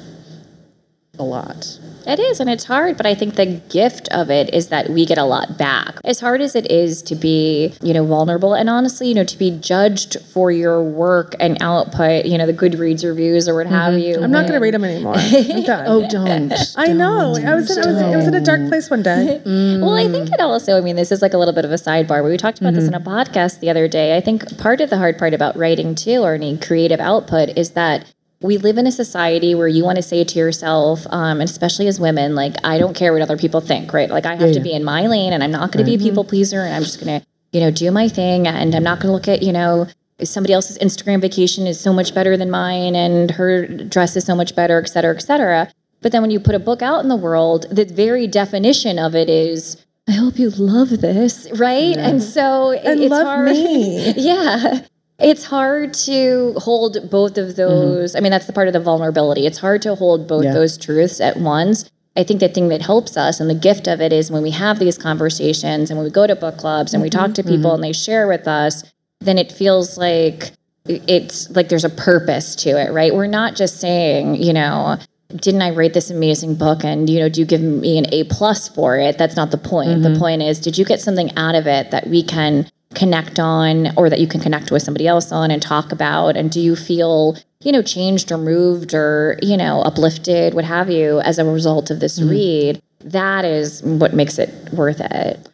a 1.21 1.23
lot. 1.23 1.77
It 2.07 2.19
is, 2.19 2.39
and 2.39 2.49
it's 2.49 2.63
hard, 2.63 2.97
but 2.97 3.05
I 3.05 3.13
think 3.13 3.35
the 3.35 3.45
gift 3.45 4.09
of 4.09 4.31
it 4.31 4.51
is 4.55 4.69
that 4.69 4.89
we 4.89 5.05
get 5.05 5.19
a 5.19 5.23
lot 5.23 5.59
back. 5.59 5.99
As 6.03 6.19
hard 6.19 6.41
as 6.41 6.55
it 6.55 6.69
is 6.71 7.03
to 7.03 7.13
be, 7.15 7.75
you 7.79 7.93
know, 7.93 8.03
vulnerable 8.03 8.55
and 8.55 8.71
honestly, 8.71 9.07
you 9.07 9.13
know, 9.13 9.23
to 9.23 9.37
be 9.37 9.51
judged 9.59 10.19
for 10.33 10.51
your 10.51 10.81
work 10.81 11.35
and 11.39 11.61
output, 11.61 12.25
you 12.25 12.39
know, 12.39 12.47
the 12.47 12.53
Goodreads 12.55 13.05
reviews 13.05 13.47
or 13.47 13.53
what 13.53 13.67
have 13.67 13.99
you. 13.99 14.15
I'm 14.19 14.31
not 14.31 14.47
going 14.47 14.53
to 14.53 14.57
read 14.59 14.73
them 14.73 14.83
anymore. 14.83 15.13
Done. 15.65 15.85
Oh, 15.87 16.07
don't. 16.09 16.51
I 16.75 16.87
know. 16.87 17.35
I 17.35 17.53
was, 17.53 17.77
in, 17.77 17.83
I 17.83 17.91
was. 17.91 18.01
It 18.01 18.15
was 18.15 18.27
in 18.27 18.33
a 18.33 18.41
dark 18.41 18.67
place 18.67 18.89
one 18.89 19.03
day. 19.03 19.39
Well, 19.81 19.93
I 19.95 20.07
think 20.09 20.31
it 20.33 20.39
also, 20.39 20.77
I 20.77 20.81
mean, 20.81 20.95
this 20.95 21.11
is 21.11 21.21
like 21.21 21.33
a 21.33 21.37
little 21.37 21.53
bit 21.53 21.65
of 21.65 21.71
a 21.71 21.75
sidebar, 21.75 22.23
but 22.23 22.31
we 22.31 22.37
talked 22.37 22.59
about 22.59 22.73
this 22.73 22.87
in 22.87 22.95
a 22.95 22.99
Mm-hmm. 22.99 23.09
podcast 23.35 23.59
the 23.59 23.69
other 23.69 23.87
day. 23.87 24.17
I 24.17 24.21
think 24.21 24.57
part 24.57 24.81
of 24.81 24.89
the 24.89 24.97
hard 24.97 25.17
part 25.19 25.33
about 25.35 25.55
writing 25.55 25.93
too, 25.95 26.21
or 26.21 26.33
any 26.33 26.57
creative 26.57 26.99
output, 26.99 27.49
is 27.57 27.71
that 27.71 28.05
we 28.41 28.57
live 28.57 28.77
in 28.77 28.87
a 28.87 28.91
society 28.91 29.53
where 29.55 29.67
you 29.67 29.83
want 29.83 29.97
to 29.97 30.01
say 30.01 30.23
to 30.23 30.39
yourself, 30.39 31.05
um, 31.11 31.39
and 31.41 31.49
especially 31.49 31.87
as 31.87 31.99
women, 31.99 32.35
like, 32.35 32.55
I 32.63 32.77
don't 32.79 32.95
care 32.95 33.13
what 33.13 33.21
other 33.21 33.37
people 33.37 33.61
think, 33.61 33.93
right? 33.93 34.09
Like, 34.09 34.25
I 34.25 34.31
have 34.31 34.39
to 34.39 34.47
yeah. 34.47 34.53
Mm-hmm. 34.53 34.63
be 34.63 34.73
in 34.73 34.83
my 34.83 35.07
lane 35.07 35.33
and 35.33 35.43
I'm 35.43 35.51
not 35.51 35.71
going 35.71 35.85
to 35.85 35.89
be 35.89 35.95
a 35.95 35.99
people 35.99 36.23
pleaser 36.23 36.61
and 36.61 36.73
I'm 36.73 36.83
just 36.83 37.03
going 37.03 37.19
to, 37.19 37.25
you 37.51 37.59
know, 37.59 37.71
do 37.71 37.91
my 37.91 38.07
thing 38.07 38.47
and 38.47 38.73
I'm 38.73 38.83
not 38.83 38.99
going 38.99 39.09
to 39.09 39.13
look 39.13 39.27
at, 39.27 39.43
you 39.43 39.51
know, 39.51 39.87
somebody 40.23 40.53
else's 40.53 40.77
Instagram 40.79 41.21
vacation 41.21 41.67
is 41.67 41.79
so 41.79 41.93
much 41.93 42.13
better 42.13 42.35
than 42.37 42.49
mine 42.49 42.95
and 42.95 43.31
her 43.31 43.67
dress 43.67 44.15
is 44.15 44.25
so 44.25 44.35
much 44.35 44.55
better, 44.55 44.79
et 44.79 44.87
cetera, 44.87 45.15
et 45.15 45.19
cetera. 45.19 45.71
But 46.01 46.11
then 46.11 46.21
when 46.21 46.31
you 46.31 46.39
put 46.39 46.55
a 46.55 46.59
book 46.59 46.81
out 46.81 47.01
in 47.01 47.09
the 47.09 47.15
world, 47.15 47.67
the 47.71 47.85
very 47.85 48.27
definition 48.27 48.97
of 48.97 49.15
it 49.15 49.29
is 49.29 49.77
I 50.07 50.13
hope 50.13 50.39
you 50.39 50.49
love 50.49 50.89
this, 50.89 51.47
right? 51.57 51.95
And 51.95 52.21
so 52.23 52.71
And 52.71 52.99
it's 52.99 53.11
love 53.11 53.25
hard. 53.27 53.45
me. 53.45 54.13
yeah. 54.17 54.81
It's 55.21 55.43
hard 55.43 55.93
to 56.05 56.53
hold 56.57 57.09
both 57.09 57.37
of 57.37 57.49
mm-hmm. 57.49 57.57
those. 57.57 58.15
I 58.15 58.19
mean, 58.19 58.31
that's 58.31 58.47
the 58.47 58.53
part 58.53 58.67
of 58.67 58.73
the 58.73 58.79
vulnerability. 58.79 59.45
It's 59.45 59.59
hard 59.59 59.81
to 59.83 59.95
hold 59.95 60.27
both 60.27 60.43
Yeah. 60.43 60.53
those 60.53 60.77
truths 60.77 61.21
at 61.21 61.37
once. 61.37 61.89
I 62.17 62.23
think 62.23 62.39
the 62.41 62.49
thing 62.49 62.67
that 62.69 62.81
helps 62.81 63.15
us 63.15 63.39
and 63.39 63.49
the 63.49 63.55
gift 63.55 63.87
of 63.87 64.01
it 64.01 64.11
is 64.11 64.29
when 64.29 64.43
we 64.43 64.51
have 64.51 64.79
these 64.79 64.97
conversations 64.97 65.89
and 65.89 65.97
when 65.97 66.05
we 66.05 66.11
go 66.11 66.27
to 66.27 66.35
book 66.35 66.57
clubs 66.57 66.93
and 66.93 67.01
we 67.01 67.09
talk 67.09 67.33
to 67.35 67.41
mm-hmm. 67.41 67.51
people 67.51 67.71
mm-hmm. 67.71 67.75
and 67.75 67.83
they 67.83 67.93
share 67.93 68.27
with 68.27 68.47
us, 68.47 68.83
then 69.21 69.37
it 69.37 69.51
feels 69.51 69.97
like 69.97 70.51
it's 70.85 71.49
like 71.51 71.69
there's 71.69 71.85
a 71.85 71.89
purpose 71.89 72.55
to 72.55 72.71
it, 72.71 72.91
right? 72.91 73.13
We're 73.13 73.27
not 73.27 73.55
just 73.55 73.79
saying, 73.79 74.35
you 74.35 74.51
know, 74.51 74.97
didn't 75.35 75.61
I 75.61 75.69
write 75.69 75.93
this 75.93 76.09
amazing 76.09 76.55
book 76.55 76.83
and 76.83 77.09
you 77.09 77.19
know, 77.19 77.29
do 77.29 77.39
you 77.39 77.45
give 77.45 77.61
me 77.61 77.97
an 77.97 78.07
A 78.11 78.25
plus 78.25 78.67
for 78.67 78.97
it? 78.97 79.17
That's 79.17 79.35
not 79.35 79.51
the 79.51 79.57
point. 79.57 80.03
The 80.03 80.17
point 80.19 80.41
is, 80.41 80.59
did 80.59 80.77
you 80.77 80.83
get 80.83 80.99
something 80.99 81.31
out 81.37 81.55
of 81.55 81.67
it 81.67 81.91
that 81.91 82.07
we 82.07 82.23
can 82.23 82.69
connect 82.93 83.39
on 83.39 83.95
or 83.97 84.09
that 84.09 84.19
you 84.19 84.27
can 84.27 84.41
connect 84.41 84.71
with 84.71 84.81
somebody 84.81 85.07
else 85.07 85.31
on 85.31 85.51
and 85.51 85.61
talk 85.61 85.91
about? 85.91 86.35
And 86.35 86.51
do 86.51 86.59
you 86.59 86.75
feel, 86.75 87.37
you 87.61 87.71
know, 87.71 87.81
changed 87.81 88.31
or 88.31 88.37
moved 88.37 88.93
or, 88.93 89.37
you 89.41 89.57
know, 89.57 89.81
uplifted, 89.81 90.53
what 90.53 90.65
have 90.65 90.89
you, 90.89 91.19
as 91.21 91.39
a 91.39 91.45
result 91.45 91.89
of 91.91 91.99
this 91.99 92.19
mm-hmm. 92.19 92.29
read? 92.29 92.81
That 93.01 93.45
is 93.45 93.81
what 93.83 94.13
makes 94.13 94.37
it 94.37 94.49
worth 94.73 95.01
it. 95.01 95.49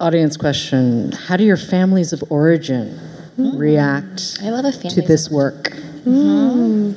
Audience 0.00 0.36
question 0.36 1.12
How 1.12 1.36
do 1.36 1.44
your 1.44 1.56
families 1.56 2.12
of 2.12 2.24
origin 2.30 2.98
hmm. 3.36 3.56
react 3.56 4.38
a 4.40 4.72
family. 4.72 4.90
to 4.90 5.02
this 5.02 5.30
work? 5.30 5.72
Hmm. 6.04 6.92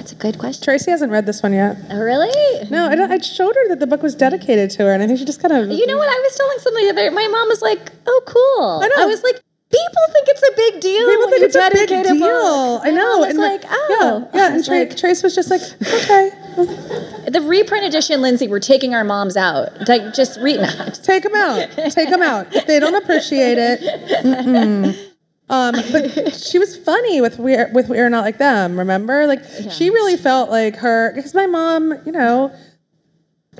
That's 0.00 0.12
a 0.12 0.14
good 0.14 0.38
question. 0.38 0.64
Tracy 0.64 0.90
hasn't 0.90 1.12
read 1.12 1.26
this 1.26 1.42
one 1.42 1.52
yet. 1.52 1.76
Oh, 1.90 2.00
really? 2.00 2.70
No, 2.70 2.88
I, 2.88 3.12
I 3.12 3.18
showed 3.18 3.54
her 3.54 3.68
that 3.68 3.80
the 3.80 3.86
book 3.86 4.02
was 4.02 4.14
dedicated 4.14 4.70
to 4.70 4.84
her, 4.84 4.94
and 4.94 5.02
I 5.02 5.06
think 5.06 5.18
she 5.18 5.26
just 5.26 5.42
kind 5.42 5.52
of. 5.52 5.68
You 5.68 5.86
know 5.86 5.98
what? 5.98 6.08
I 6.08 6.18
was 6.20 6.36
telling 6.36 6.58
somebody 6.60 6.86
the 6.86 6.92
other 6.92 7.10
My 7.10 7.28
mom 7.28 7.48
was 7.48 7.60
like, 7.60 7.92
oh, 8.06 8.22
cool. 8.24 8.80
I 8.82 8.88
know. 8.88 9.02
I 9.02 9.04
was 9.04 9.22
like, 9.22 9.34
people 9.34 10.02
think 10.14 10.28
it's 10.28 10.42
a 10.42 10.56
big 10.56 10.80
deal. 10.80 11.06
People 11.06 11.28
think 11.28 11.42
it's 11.42 11.54
a 11.54 11.70
big 11.70 12.18
deal. 12.18 12.80
I 12.82 12.90
know. 12.90 13.24
and 13.24 13.36
like, 13.36 13.62
oh. 13.68 14.28
yeah, 14.32 14.38
yeah. 14.38 14.54
And 14.54 14.64
Tra- 14.64 14.78
like, 14.78 14.96
Trace 14.96 15.22
was 15.22 15.34
just 15.34 15.50
like, 15.50 15.60
okay, 15.60 16.30
the 17.30 17.44
reprint 17.46 17.84
edition, 17.84 18.22
Lindsay, 18.22 18.48
we're 18.48 18.58
taking 18.58 18.94
our 18.94 19.04
moms 19.04 19.36
out. 19.36 19.86
Like, 19.86 20.14
just 20.14 20.40
read 20.40 20.60
that. 20.60 20.98
take 21.02 21.24
them 21.24 21.34
out, 21.34 21.70
take 21.90 22.08
them 22.08 22.22
out. 22.22 22.56
If 22.56 22.66
they 22.66 22.80
don't 22.80 22.94
appreciate 22.94 23.58
it. 23.58 23.80
mm-mm. 24.24 25.09
Um, 25.50 25.74
but 25.92 26.32
she 26.34 26.58
was 26.58 26.76
funny 26.78 27.20
with 27.20 27.38
we 27.38 27.54
are, 27.56 27.68
with 27.74 27.88
we 27.88 27.98
are 27.98 28.08
not 28.08 28.24
like 28.24 28.38
them. 28.38 28.78
Remember, 28.78 29.26
like 29.26 29.44
she 29.70 29.90
really 29.90 30.16
felt 30.16 30.48
like 30.48 30.76
her 30.76 31.12
because 31.14 31.34
my 31.34 31.46
mom, 31.46 31.92
you 32.06 32.12
know, 32.12 32.54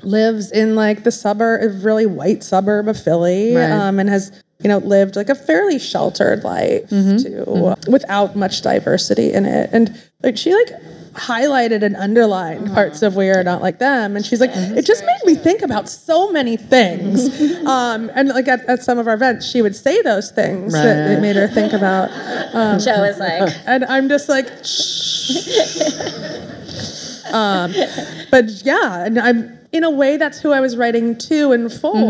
lives 0.03 0.51
in 0.51 0.75
like 0.75 1.03
the 1.03 1.11
suburb, 1.11 1.61
a 1.63 1.67
really 1.83 2.05
white 2.05 2.43
suburb 2.43 2.87
of 2.87 3.01
Philly, 3.01 3.55
Right. 3.55 3.69
um, 3.71 3.99
and 3.99 4.09
has 4.09 4.31
you 4.63 4.67
know 4.69 4.77
lived 4.77 5.15
like 5.15 5.29
a 5.29 5.35
fairly 5.35 5.77
sheltered 5.79 6.43
life 6.43 6.89
too, 6.89 7.43
without 7.87 8.35
much 8.35 8.61
diversity 8.61 9.33
in 9.33 9.45
it. 9.45 9.69
And 9.73 10.01
like 10.23 10.37
she 10.37 10.53
like 10.53 10.69
highlighted 11.13 11.83
and 11.83 11.95
underlined 11.97 12.71
parts 12.73 13.01
of 13.01 13.15
we 13.15 13.29
are 13.29 13.43
not 13.43 13.61
like 13.61 13.79
them 13.79 14.15
and 14.15 14.25
she's 14.25 14.39
like 14.39 14.51
it 14.53 14.85
just 14.85 15.03
made 15.05 15.19
me 15.25 15.35
think 15.35 15.61
about 15.61 15.89
so 15.89 16.31
many 16.31 16.57
things. 16.57 17.29
Um 17.61 18.09
and 18.15 18.29
like 18.29 18.47
at, 18.47 18.65
at 18.65 18.81
some 18.81 18.97
of 18.97 19.07
our 19.07 19.13
events 19.13 19.47
she 19.47 19.61
would 19.61 19.75
say 19.75 20.01
those 20.01 20.31
things 20.31 20.73
that 20.73 21.11
it 21.11 21.21
made 21.21 21.35
her 21.35 21.47
think 21.47 21.73
about. 21.73 22.09
Um, 22.55 22.79
Jo 22.79 23.01
was 23.01 23.19
like, 23.19 23.53
and 23.65 23.85
I'm 23.85 24.09
just 24.09 24.27
like, 24.27 24.47
shh. 24.65 25.31
um, 27.31 27.73
but 28.31 28.49
yeah, 28.63 29.05
and 29.05 29.19
I'm 29.19 29.59
in 29.71 29.83
a 29.83 29.89
way 29.91 30.17
that's 30.17 30.39
who 30.39 30.51
I 30.51 30.59
was 30.59 30.75
writing 30.75 31.17
to 31.17 31.51
and 31.51 31.71
for, 31.71 32.01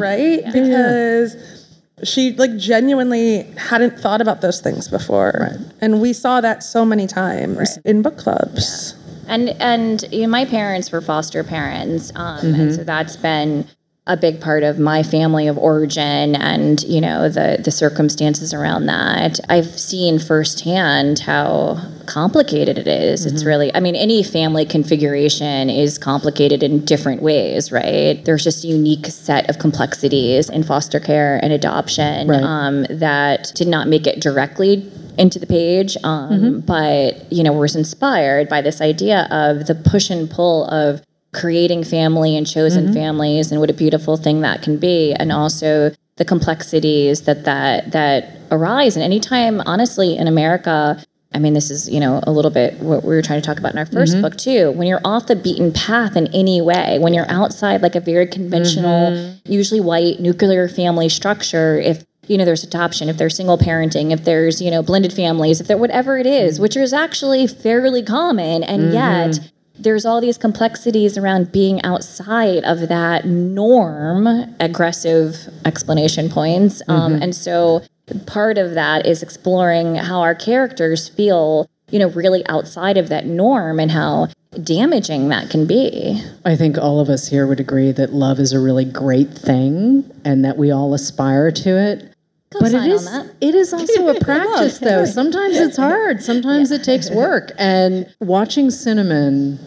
right? 0.00 0.44
Because 0.52 1.57
she 2.04 2.32
like 2.34 2.56
genuinely 2.56 3.42
hadn't 3.56 3.98
thought 3.98 4.20
about 4.20 4.40
those 4.40 4.60
things 4.60 4.88
before, 4.88 5.50
and 5.80 6.00
we 6.00 6.12
saw 6.12 6.40
that 6.40 6.62
so 6.62 6.84
many 6.84 7.06
times 7.06 7.78
in 7.84 8.02
book 8.02 8.16
clubs. 8.18 8.94
and 9.26 9.50
and 9.60 10.04
you 10.12 10.22
know, 10.22 10.28
my 10.28 10.44
parents 10.44 10.90
were 10.92 11.00
foster 11.00 11.42
parents, 11.44 12.12
um, 12.14 12.38
Mm-hmm. 12.38 12.60
and 12.60 12.74
so 12.74 12.84
that's 12.84 13.16
been 13.16 13.66
a 14.08 14.16
big 14.16 14.40
part 14.40 14.62
of 14.62 14.78
my 14.78 15.02
family 15.02 15.46
of 15.46 15.56
origin, 15.58 16.34
and 16.34 16.82
you 16.84 17.00
know 17.00 17.28
the 17.28 17.60
the 17.62 17.70
circumstances 17.70 18.52
around 18.52 18.86
that. 18.86 19.38
I've 19.48 19.66
seen 19.78 20.18
firsthand 20.18 21.20
how 21.20 21.78
complicated 22.06 22.78
it 22.78 22.86
is. 22.88 23.26
It's 23.26 23.40
Mm-hmm. 23.40 23.46
really, 23.48 23.74
I 23.74 23.80
mean, 23.80 23.94
any 23.94 24.22
family 24.22 24.64
configuration 24.64 25.68
is 25.68 25.98
complicated 25.98 26.62
in 26.62 26.84
different 26.86 27.20
ways, 27.22 27.70
right? 27.70 28.24
There's 28.24 28.42
just 28.42 28.64
a 28.64 28.66
unique 28.66 29.06
set 29.06 29.48
of 29.50 29.58
complexities 29.58 30.48
in 30.48 30.62
foster 30.62 31.00
care 31.00 31.38
and 31.42 31.52
adoption 31.52 32.26
Right. 32.28 32.42
um, 32.42 32.86
that 32.88 33.52
did 33.54 33.68
not 33.68 33.88
make 33.88 34.06
it 34.06 34.20
directly 34.20 34.90
into 35.18 35.38
the 35.38 35.46
page, 35.46 35.96
um, 36.04 36.60
but 36.60 37.30
you 37.30 37.42
know 37.42 37.52
was 37.52 37.76
inspired 37.76 38.48
by 38.48 38.62
this 38.62 38.80
idea 38.80 39.28
of 39.30 39.66
the 39.66 39.74
push 39.74 40.10
and 40.10 40.30
pull 40.30 40.64
of 40.70 41.02
creating 41.32 41.84
family 41.84 42.36
and 42.36 42.46
chosen 42.46 42.86
mm-hmm. 42.86 42.94
families 42.94 43.52
and 43.52 43.60
what 43.60 43.70
a 43.70 43.74
beautiful 43.74 44.16
thing 44.16 44.40
that 44.40 44.62
can 44.62 44.78
be, 44.78 45.12
and 45.14 45.32
also 45.32 45.92
the 46.16 46.24
complexities 46.24 47.22
that 47.22 47.44
that 47.44 47.92
that 47.92 48.38
arise. 48.50 48.96
And 48.96 49.02
anytime, 49.02 49.60
honestly, 49.62 50.16
in 50.16 50.26
America. 50.26 51.02
I 51.34 51.38
mean, 51.38 51.52
this 51.52 51.70
is, 51.70 51.90
you 51.90 52.00
know, 52.00 52.20
a 52.22 52.32
little 52.32 52.50
bit 52.50 52.78
what 52.80 53.04
we 53.04 53.14
were 53.14 53.20
trying 53.20 53.38
to 53.38 53.46
talk 53.46 53.58
about 53.58 53.72
in 53.72 53.78
our 53.78 53.84
1st 53.84 54.12
mm-hmm. 54.12 54.22
book, 54.22 54.38
too. 54.38 54.70
When 54.70 54.88
you're 54.88 55.02
off 55.04 55.26
the 55.26 55.36
beaten 55.36 55.74
path 55.74 56.16
in 56.16 56.26
any 56.28 56.62
way, 56.62 56.98
when 57.00 57.12
you're 57.12 57.30
outside 57.30 57.82
like 57.82 57.94
a 57.94 58.00
very 58.00 58.26
conventional, 58.26 59.10
mm-hmm. 59.10 59.52
usually 59.52 59.78
white 59.78 60.20
nuclear 60.20 60.70
family 60.70 61.10
structure, 61.10 61.78
if 61.78 62.02
you 62.28 62.36
know 62.36 62.44
there's 62.44 62.62
adoption 62.62 63.08
if 63.08 63.16
there's 63.16 63.36
single 63.36 63.58
parenting 63.58 64.12
if 64.12 64.24
there's 64.24 64.60
you 64.60 64.70
know 64.70 64.82
blended 64.82 65.12
families 65.12 65.60
if 65.60 65.66
there 65.66 65.78
whatever 65.78 66.18
it 66.18 66.26
is 66.26 66.60
which 66.60 66.76
is 66.76 66.92
actually 66.92 67.46
fairly 67.46 68.02
common 68.02 68.62
and 68.62 68.92
yet 68.92 69.40
there's 69.78 70.04
all 70.04 70.20
these 70.20 70.38
complexities 70.38 71.16
around 71.16 71.52
being 71.52 71.82
outside 71.82 72.64
of 72.64 72.88
that 72.88 73.26
norm 73.26 74.26
aggressive 74.60 75.36
explanation 75.64 76.28
points. 76.28 76.82
Um, 76.88 77.14
and 77.22 77.34
so 77.34 77.82
part 78.26 78.58
of 78.58 78.74
that 78.74 79.06
is 79.06 79.22
exploring 79.22 79.94
how 79.94 80.20
our 80.20 80.34
characters 80.34 81.08
feel 81.08 81.68
you 81.90 81.98
know 81.98 82.08
really 82.10 82.46
outside 82.48 82.96
of 82.96 83.08
that 83.08 83.26
norm 83.26 83.80
and 83.80 83.90
how 83.90 84.28
damaging 84.62 85.28
that 85.28 85.50
can 85.50 85.66
be. 85.66 86.22
I 86.44 86.56
think 86.56 86.78
all 86.78 87.00
of 87.00 87.08
us 87.08 87.28
here 87.28 87.46
would 87.46 87.60
agree 87.60 87.92
that 87.92 88.12
love 88.12 88.38
is 88.38 88.52
a 88.52 88.60
really 88.60 88.84
great 88.84 89.30
thing 89.30 90.10
and 90.24 90.44
that 90.44 90.56
we 90.56 90.70
all 90.70 90.94
aspire 90.94 91.50
to 91.50 91.70
it. 91.70 92.12
But 92.50 92.72
it 92.72 92.86
is 92.86 93.06
it 93.40 93.54
is 93.54 93.72
also 93.72 94.08
a 94.08 94.20
practice 94.20 94.78
though. 94.78 95.04
Sometimes 95.04 95.56
it's 95.56 95.76
hard. 95.88 96.22
Sometimes 96.22 96.70
it 96.70 96.84
takes 96.84 97.10
work. 97.10 97.52
And 97.58 98.12
watching 98.20 98.70
Cinnamon 98.70 99.58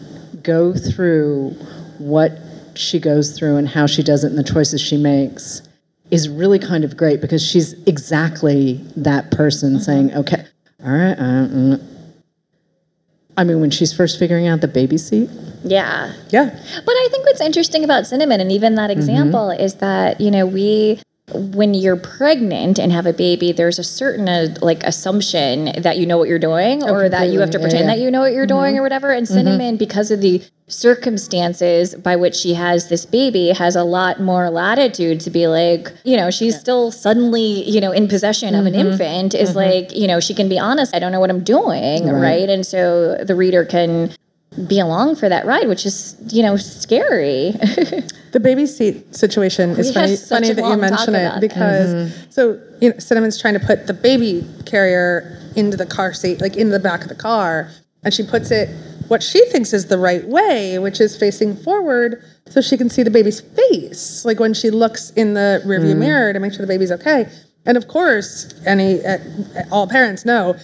go 0.42 0.74
through 0.74 1.50
what 1.98 2.32
she 2.74 2.98
goes 2.98 3.38
through 3.38 3.56
and 3.56 3.68
how 3.68 3.86
she 3.86 4.02
does 4.02 4.24
it 4.24 4.28
and 4.28 4.38
the 4.38 4.44
choices 4.44 4.80
she 4.80 4.96
makes 4.96 5.62
is 6.10 6.28
really 6.28 6.58
kind 6.58 6.84
of 6.84 6.96
great 6.96 7.20
because 7.20 7.44
she's 7.44 7.72
exactly 7.84 8.74
that 8.96 9.30
person 9.30 9.78
saying, 9.80 10.12
"Okay, 10.14 10.44
all 10.84 10.92
right, 10.92 11.18
uh, 11.18 11.46
mm." 11.48 11.82
I 13.36 13.44
mean, 13.44 13.60
when 13.60 13.70
she's 13.70 13.94
first 13.94 14.18
figuring 14.18 14.46
out 14.46 14.60
the 14.60 14.68
baby 14.68 14.98
seat, 14.98 15.30
yeah 15.64 16.12
Yeah, 16.30 16.50
But 16.50 16.92
I 16.92 17.08
think 17.10 17.24
what's 17.24 17.40
interesting 17.40 17.84
about 17.84 18.06
cinnamon, 18.06 18.40
and 18.40 18.52
even 18.52 18.74
that 18.74 18.90
example, 18.90 19.50
is 19.50 19.74
that 19.76 20.20
you 20.20 20.30
know 20.30 20.44
we, 20.46 21.00
when 21.34 21.74
you're 21.74 21.96
pregnant 21.96 22.78
and 22.78 22.92
have 22.92 23.06
a 23.06 23.12
baby, 23.12 23.52
there's 23.52 23.78
a 23.78 23.84
certain 23.84 24.28
uh, 24.28 24.54
like 24.60 24.82
assumption 24.84 25.80
that 25.82 25.98
you 25.98 26.06
know 26.06 26.18
what 26.18 26.28
you're 26.28 26.38
doing, 26.38 26.82
or 26.82 27.08
that 27.08 27.30
you 27.30 27.40
have 27.40 27.50
to 27.50 27.58
completely. 27.58 27.78
Yeah, 27.78 27.84
pretend 27.84 27.88
yeah. 27.88 27.94
that 27.96 28.02
you 28.02 28.10
know 28.10 28.20
what 28.20 28.32
you're 28.32 28.46
doing, 28.46 28.74
mm-hmm. 28.74 28.78
or 28.78 28.82
whatever. 28.82 29.10
And 29.10 29.26
mm-hmm. 29.26 29.34
cinnamon, 29.34 29.76
because 29.76 30.10
of 30.10 30.20
the 30.20 30.42
circumstances 30.68 31.94
by 31.94 32.16
which 32.16 32.34
she 32.34 32.54
has 32.54 32.88
this 32.88 33.04
baby, 33.04 33.50
has 33.50 33.76
a 33.76 33.84
lot 33.84 34.20
more 34.20 34.48
latitude 34.50 35.20
to 35.20 35.30
be 35.30 35.46
like, 35.46 35.92
you 36.04 36.16
know, 36.16 36.30
she's 36.30 36.58
still 36.58 36.90
suddenly 36.90 37.68
you 37.68 37.80
know 37.80 37.92
in 37.92 38.08
possession 38.08 38.54
of 38.54 38.66
an 38.66 38.74
mm-hmm. 38.74 38.92
infant. 38.92 39.34
Is 39.34 39.56
like 39.56 39.94
you 39.94 40.06
know 40.06 40.20
she 40.20 40.34
can 40.34 40.48
be 40.48 40.58
honest. 40.58 40.94
I 40.94 40.98
don't 40.98 41.12
know 41.12 41.20
what 41.20 41.30
I'm 41.30 41.44
doing, 41.44 42.08
right? 42.08 42.48
And 42.48 42.66
so 42.66 43.24
the 43.24 43.34
reader 43.34 43.64
can 43.64 44.14
be 44.66 44.78
along 44.78 45.16
for 45.16 45.28
that 45.28 45.46
ride, 45.46 45.68
which 45.68 45.86
is 45.86 46.16
you 46.28 46.42
know 46.42 46.56
scary. 46.56 47.52
the 48.32 48.40
baby 48.40 48.66
seat 48.66 49.14
situation 49.14 49.70
is 49.70 49.88
We 49.88 49.94
funny, 49.94 50.16
funny 50.16 50.52
that 50.52 50.64
you 50.64 50.76
mention 50.76 51.14
it 51.14 51.26
about 51.26 51.40
because 51.40 51.94
mm-hmm. 51.94 52.30
so 52.30 52.60
you 52.80 52.90
know, 52.90 52.98
Cinnamon's 52.98 53.40
trying 53.40 53.54
to 53.54 53.60
put 53.60 53.86
the 53.86 53.94
baby 53.94 54.46
carrier 54.66 55.38
into 55.56 55.76
the 55.76 55.86
car 55.86 56.12
seat, 56.14 56.40
like 56.40 56.56
in 56.56 56.70
the 56.70 56.78
back 56.78 57.02
of 57.02 57.08
the 57.08 57.14
car, 57.14 57.70
and 58.04 58.12
she 58.12 58.22
puts 58.22 58.50
it 58.50 58.68
what 59.08 59.22
she 59.22 59.44
thinks 59.50 59.72
is 59.72 59.86
the 59.86 59.98
right 59.98 60.26
way, 60.26 60.78
which 60.78 61.00
is 61.00 61.16
facing 61.16 61.54
forward 61.56 62.24
so 62.48 62.60
she 62.60 62.76
can 62.76 62.88
see 62.88 63.02
the 63.02 63.10
baby's 63.10 63.40
face, 63.40 64.24
like 64.24 64.40
when 64.40 64.54
she 64.54 64.70
looks 64.70 65.10
in 65.10 65.34
the 65.34 65.62
rearview 65.66 65.90
mm-hmm. 65.90 66.00
mirror 66.00 66.32
to 66.32 66.40
make 66.40 66.52
sure 66.52 66.62
the 66.62 66.72
baby's 66.72 66.92
okay. 66.92 67.28
And 67.66 67.76
of 67.76 67.88
course, 67.88 68.52
any 68.66 69.04
uh, 69.04 69.18
all 69.70 69.86
parents 69.86 70.24
know 70.24 70.56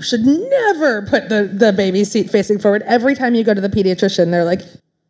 should 0.00 0.24
never 0.24 1.02
put 1.02 1.28
the, 1.28 1.44
the 1.44 1.72
baby 1.72 2.04
seat 2.04 2.30
facing 2.30 2.58
forward. 2.58 2.82
Every 2.82 3.14
time 3.14 3.34
you 3.34 3.44
go 3.44 3.54
to 3.54 3.60
the 3.60 3.68
pediatrician, 3.68 4.30
they're 4.30 4.44
like, 4.44 4.62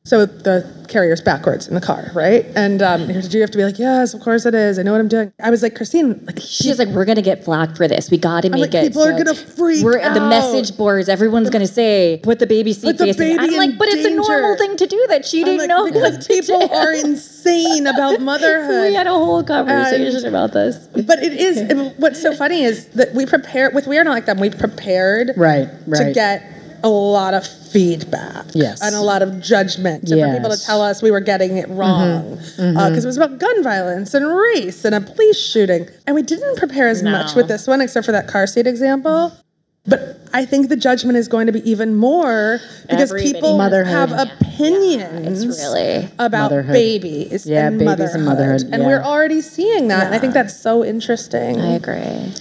So 0.07 0.27
the 0.27 0.85
carrier's 0.87 1.23
backwards 1.23 1.67
in 1.67 1.75
the 1.75 1.81
car, 1.81 2.11
right? 2.15 2.45
And 2.55 2.83
um, 2.83 3.09
you 3.09 3.41
have 3.41 3.51
to 3.51 3.57
be 3.57 3.65
like, 3.65 3.79
yes, 3.79 4.13
of 4.13 4.21
course 4.21 4.45
it 4.45 4.55
is. 4.55 4.79
I 4.79 4.83
know 4.83 4.93
what 4.93 5.01
I'm 5.01 5.09
doing. 5.09 5.33
I 5.43 5.49
was 5.49 5.63
like, 5.63 5.75
Christine, 5.75 6.23
like, 6.27 6.39
She's 6.43 6.79
like, 6.79 6.89
we're 6.89 7.07
gonna 7.07 7.23
get 7.23 7.43
flack 7.43 7.75
for 7.75 7.89
this. 7.89 8.11
We 8.11 8.19
gotta 8.19 8.51
make 8.51 8.61
like, 8.61 8.75
it. 8.75 8.89
people 8.89 9.03
are 9.03 9.13
gonna 9.17 9.35
freak 9.35 9.79
out. 9.79 9.85
We're 9.87 9.97
at 9.99 10.13
the 10.13 10.21
message 10.21 10.77
boards. 10.77 11.09
Everyone's 11.09 11.49
gonna 11.49 11.67
say, 11.67 12.21
put 12.23 12.39
the 12.39 12.47
baby 12.47 12.75
seat 12.75 12.85
Put 12.85 12.99
the 12.99 13.07
facing. 13.15 13.39
I'm 13.39 13.47
baby 13.47 13.57
like, 13.57 13.71
in 13.71 13.79
but 13.79 13.89
it's 13.89 14.05
a 14.07 14.11
normal 14.11 14.59
thing 14.59 14.77
to 14.77 14.87
do 14.87 15.07
that 15.09 15.25
she 15.25 15.41
I'm 15.41 15.47
didn't 15.47 15.59
like, 15.61 15.69
know. 15.71 15.87
because 15.87 16.17
what 16.19 16.21
to 16.21 16.29
people 16.29 16.69
do. 16.69 16.75
are 16.75 16.93
insane 16.93 17.87
about 17.87 18.21
motherhood. 18.21 18.89
We 18.91 18.95
had 18.95 19.07
a 19.07 19.11
whole 19.11 19.43
conversation 19.43 20.17
And- 20.17 20.27
about 20.27 20.53
this. 20.53 20.87
But 21.07 21.23
it 21.23 21.33
is. 21.33 21.95
what's 21.97 22.21
so 22.21 22.37
funny 22.37 22.63
is 22.63 22.89
that 22.89 23.15
we 23.15 23.25
prepared 23.25 23.75
with 23.75 23.87
We 23.87 23.97
Are 23.97 24.05
Not 24.05 24.11
Like 24.13 24.27
Them. 24.27 24.39
We 24.39 24.51
prepared 24.51 25.31
Right, 25.35 25.67
right. 25.87 26.09
to 26.09 26.13
get 26.13 26.51
a 26.85 26.89
lot 26.89 27.35
of 27.35 27.45
feedback. 27.72 28.45
Yes. 28.55 28.80
and 28.82 28.95
a 28.95 29.01
lot 29.01 29.22
of 29.22 29.41
judgment. 29.41 30.09
And 30.11 30.20
for 30.20 30.37
people 30.37 30.57
to 30.57 30.62
tell 30.64 30.80
us 30.80 31.03
we 31.03 31.11
were 31.11 31.20
getting 31.20 31.57
it 31.57 31.68
wrong 31.70 32.37
mm-hmm. 32.37 32.76
uh, 32.76 32.89
because 32.91 33.05
it 33.05 33.09
mm-hmm. 33.09 33.09
was 33.09 33.16
about 33.16 33.39
gun 33.39 33.62
violence 33.64 34.14
and 34.14 34.24
race 34.26 34.85
and 34.85 34.95
a 34.95 35.01
police 35.01 35.41
shooting, 35.41 35.89
and 36.07 36.14
we 36.14 36.22
didn't 36.22 36.57
prepare 36.57 36.89
as 36.89 37.03
much 37.03 37.35
with 37.35 37.49
this 37.49 37.66
one, 37.66 37.80
except 37.80 38.07
for 38.07 38.12
that 38.12 38.28
car 38.28 38.47
seat 38.47 38.66
example. 38.68 39.32
But 39.87 40.18
I 40.32 40.47
think 40.47 40.70
the 40.70 40.76
judgment 40.76 41.18
is 41.18 41.28
going 41.28 41.47
to 41.47 41.53
be 41.53 41.68
even 41.70 41.95
more 41.95 42.59
because 42.89 43.11
Everybody 43.11 43.32
people 43.35 43.59
Motherhood. 43.59 43.93
have 43.93 44.12
opinions 44.12 45.43
It's 45.43 45.59
really. 45.59 46.09
about 46.18 46.51
Motherhood. 46.51 46.72
babies 46.72 47.47
Yeah, 47.47 47.66
and 47.66 47.78
babies 47.78 47.87
motherhood. 47.91 48.14
and 48.14 48.24
motherhood, 48.24 48.62
And 48.72 48.82
yeah. 48.82 48.89
we're 48.89 49.03
already 49.03 49.43
seeing 49.43 49.89
that. 49.89 50.07
And 50.07 50.14
I 50.14 50.18
think 50.18 50.32
that's 50.32 50.59
so 50.59 50.82
interesting. 50.82 51.61
I 51.61 51.74
agree. 51.74 52.32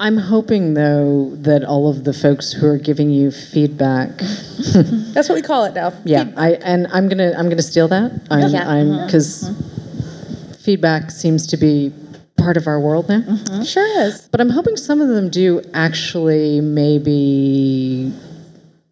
I'm 0.00 0.16
hoping 0.16 0.72
though 0.72 1.30
that 1.36 1.62
all 1.62 1.90
of 1.90 2.04
the 2.04 2.14
folks 2.14 2.50
who 2.52 2.66
are 2.66 2.78
giving 2.78 3.10
you 3.10 3.30
feedback, 3.30 4.08
That's 5.12 5.28
what 5.28 5.34
we 5.34 5.42
call 5.42 5.66
it 5.66 5.74
now. 5.74 5.92
yeah, 6.06 6.32
I 6.38 6.52
and 6.54 6.86
I'm 6.90 7.06
gonna 7.06 7.34
I'm 7.36 7.50
gonna 7.50 7.60
steal 7.60 7.86
that. 7.88 8.26
I'm 8.30 8.50
Yeah. 8.50 8.66
I'm 8.66 8.92
uh-huh. 8.92 9.06
because 9.06 9.50
uh-huh. 9.50 10.54
feedback 10.58 11.10
seems 11.10 11.46
to 11.48 11.58
be 11.58 11.92
part 12.38 12.56
of 12.56 12.66
our 12.66 12.80
world 12.80 13.10
now. 13.10 13.20
Mm-hmm. 13.20 13.62
Sure 13.64 14.02
is. 14.02 14.26
But 14.32 14.40
I'm 14.40 14.48
hoping 14.48 14.78
some 14.78 15.02
of 15.02 15.08
them 15.08 15.28
do 15.28 15.60
actually 15.74 16.62
maybe 16.62 18.10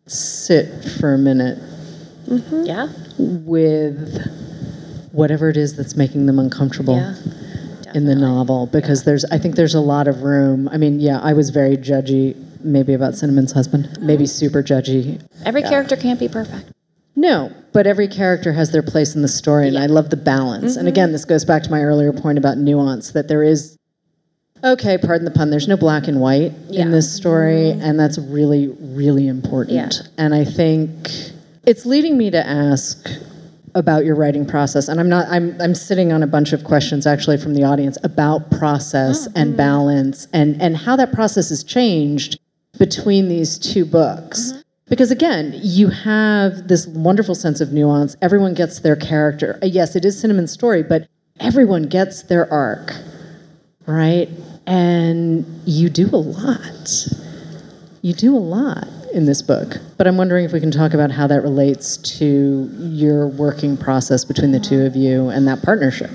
sit 0.06 0.84
for 1.00 1.14
a 1.14 1.18
minute 1.18 1.58
mm-hmm. 2.26 2.66
Yeah. 2.66 2.88
with 3.18 4.30
whatever 5.12 5.48
it 5.48 5.56
is 5.56 5.74
that's 5.74 5.96
making 5.96 6.26
them 6.26 6.38
uncomfortable. 6.38 6.96
Yeah. 6.96 7.14
In 7.94 8.06
the 8.06 8.14
novel 8.14 8.66
because 8.66 9.04
there's 9.04 9.24
I 9.26 9.38
think 9.38 9.56
there's 9.56 9.74
a 9.74 9.80
lot 9.80 10.08
of 10.08 10.22
room. 10.22 10.68
I 10.68 10.76
mean, 10.76 11.00
yeah, 11.00 11.20
I 11.20 11.32
was 11.32 11.50
very 11.50 11.76
judgy 11.76 12.36
maybe 12.64 12.94
about 12.94 13.14
Cinnamon's 13.14 13.52
husband, 13.52 13.98
maybe 14.00 14.24
uh-huh. 14.24 14.32
super 14.32 14.62
judgy. 14.62 15.22
Every 15.44 15.62
character 15.62 15.96
can't 15.96 16.18
be 16.18 16.28
perfect. 16.28 16.72
No, 17.16 17.52
but 17.72 17.86
every 17.86 18.08
character 18.08 18.52
has 18.52 18.70
their 18.70 18.82
place 18.82 19.14
in 19.16 19.22
the 19.22 19.28
story 19.28 19.66
and 19.68 19.76
I 19.76 19.86
love 19.86 20.10
the 20.10 20.16
balance. 20.16 20.76
And 20.76 20.82
mm-hmm. 20.82 20.88
again, 20.88 21.12
this 21.12 21.24
goes 21.24 21.44
back 21.44 21.62
to 21.64 21.70
my 21.70 21.82
earlier 21.82 22.12
point 22.12 22.38
about 22.38 22.58
nuance 22.58 23.10
that 23.12 23.28
there 23.28 23.42
is 23.42 23.76
okay, 24.64 24.98
pardon 24.98 25.24
the 25.24 25.30
pun, 25.30 25.50
there's 25.50 25.68
no 25.68 25.76
black 25.76 26.08
and 26.08 26.20
white 26.20 26.52
Yeah. 26.68 26.82
in 26.82 26.90
this 26.90 27.12
story 27.12 27.72
mm-hmm. 27.72 27.80
and 27.80 27.98
that's 27.98 28.18
really 28.18 28.68
really 28.80 29.28
important. 29.28 29.76
Yeah. 29.76 29.90
And 30.16 30.34
I 30.34 30.44
think 30.44 30.90
it's 31.66 31.84
leading 31.84 32.16
me 32.16 32.30
to 32.30 32.46
ask 32.46 33.08
about 33.78 34.04
your 34.04 34.14
writing 34.14 34.44
process 34.44 34.88
and 34.88 35.00
i'm 35.00 35.08
not 35.08 35.26
i'm 35.28 35.58
i'm 35.60 35.74
sitting 35.74 36.12
on 36.12 36.22
a 36.22 36.26
bunch 36.26 36.52
of 36.52 36.64
questions 36.64 37.06
actually 37.06 37.38
from 37.38 37.54
the 37.54 37.64
audience 37.64 37.96
about 38.02 38.50
process 38.50 39.28
and 39.34 39.56
balance 39.56 40.26
and 40.32 40.60
and 40.60 40.76
how 40.76 40.96
that 40.96 41.12
process 41.12 41.48
has 41.48 41.64
changed 41.64 42.38
between 42.78 43.28
these 43.28 43.58
two 43.58 43.84
books. 43.84 44.52
Because 44.86 45.10
again 45.10 45.52
you 45.62 45.88
have 45.88 46.68
this 46.68 46.86
wonderful 46.86 47.34
sense 47.34 47.60
of 47.60 47.72
nuance. 47.72 48.16
Everyone 48.22 48.54
gets 48.54 48.80
their 48.80 48.96
character. 48.96 49.58
Uh, 49.62 49.66
yes 49.66 49.96
it 49.96 50.04
is 50.04 50.20
cinnamon's 50.20 50.52
story 50.52 50.82
but 50.82 51.08
everyone 51.40 51.84
gets 51.84 52.22
their 52.22 52.50
arc 52.52 52.92
right? 53.88 54.28
And 54.66 55.46
you 55.64 55.88
do 55.88 56.08
a 56.12 56.16
lot. 56.20 57.08
You 58.02 58.12
do 58.12 58.36
a 58.36 58.38
lot 58.38 58.86
in 59.12 59.26
this 59.26 59.42
book, 59.42 59.76
but 59.96 60.06
I'm 60.06 60.16
wondering 60.16 60.44
if 60.44 60.52
we 60.52 60.60
can 60.60 60.70
talk 60.70 60.94
about 60.94 61.10
how 61.10 61.26
that 61.26 61.42
relates 61.42 61.96
to 62.18 62.70
your 62.78 63.28
working 63.28 63.76
process 63.76 64.24
between 64.24 64.52
the 64.52 64.60
two 64.60 64.84
of 64.84 64.96
you 64.96 65.28
and 65.28 65.46
that 65.48 65.62
partnership. 65.62 66.10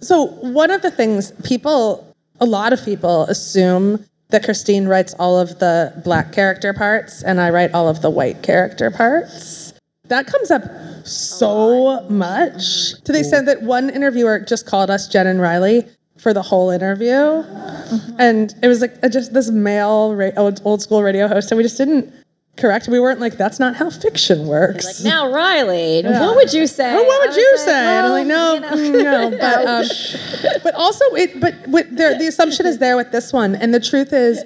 So 0.00 0.26
one 0.26 0.70
of 0.70 0.82
the 0.82 0.90
things 0.90 1.32
people, 1.44 2.14
a 2.40 2.46
lot 2.46 2.72
of 2.72 2.84
people 2.84 3.24
assume 3.24 4.04
that 4.30 4.44
Christine 4.44 4.88
writes 4.88 5.14
all 5.18 5.38
of 5.38 5.58
the 5.58 5.92
black 6.04 6.32
character 6.32 6.72
parts 6.72 7.22
and 7.22 7.40
I 7.40 7.50
write 7.50 7.72
all 7.72 7.88
of 7.88 8.02
the 8.02 8.10
white 8.10 8.42
character 8.42 8.90
parts. 8.90 9.74
That 10.08 10.26
comes 10.26 10.50
up 10.50 10.62
so 11.06 12.06
much 12.08 12.94
to 13.04 13.12
the 13.12 13.20
extent 13.20 13.46
that 13.46 13.62
one 13.62 13.90
interviewer 13.90 14.40
just 14.40 14.66
called 14.66 14.90
us 14.90 15.08
Jen 15.08 15.26
and 15.26 15.40
Riley 15.40 15.86
for 16.18 16.32
the 16.32 16.42
whole 16.42 16.70
interview. 16.70 17.08
Mm-hmm. 17.08 18.16
And 18.18 18.54
it 18.62 18.68
was 18.68 18.80
like 18.80 18.94
a, 19.02 19.08
just 19.08 19.34
this 19.34 19.50
male 19.50 20.14
ra- 20.14 20.30
old, 20.36 20.60
old 20.64 20.80
school 20.80 21.02
radio 21.02 21.26
host, 21.26 21.50
and 21.50 21.56
we 21.56 21.62
just 21.64 21.76
didn't 21.76 22.12
correct. 22.56 22.88
We 22.88 23.00
weren't 23.00 23.20
like, 23.20 23.36
that's 23.36 23.58
not 23.58 23.74
how 23.76 23.90
fiction 23.90 24.46
works. 24.46 24.84
Like 24.84 25.12
now, 25.12 25.30
Riley, 25.32 26.02
what 26.02 26.36
would 26.36 26.52
you 26.52 26.66
say? 26.66 26.94
Oh, 26.94 27.02
what 27.02 27.28
would 27.28 27.36
you 27.36 27.58
say? 27.58 27.72
and 27.72 28.06
I'm 28.06 28.12
like, 28.12 28.26
no, 28.26 28.74
you 28.76 28.92
know. 29.02 29.30
no. 29.30 29.38
But 29.38 29.66
um, 29.66 30.60
but 30.62 30.74
also 30.74 31.04
it. 31.14 31.40
But 31.40 31.54
with, 31.68 31.96
there, 31.96 32.18
the 32.18 32.26
assumption 32.26 32.66
is 32.66 32.78
there 32.78 32.96
with 32.96 33.12
this 33.12 33.32
one, 33.32 33.54
and 33.56 33.72
the 33.74 33.80
truth 33.80 34.12
is, 34.12 34.44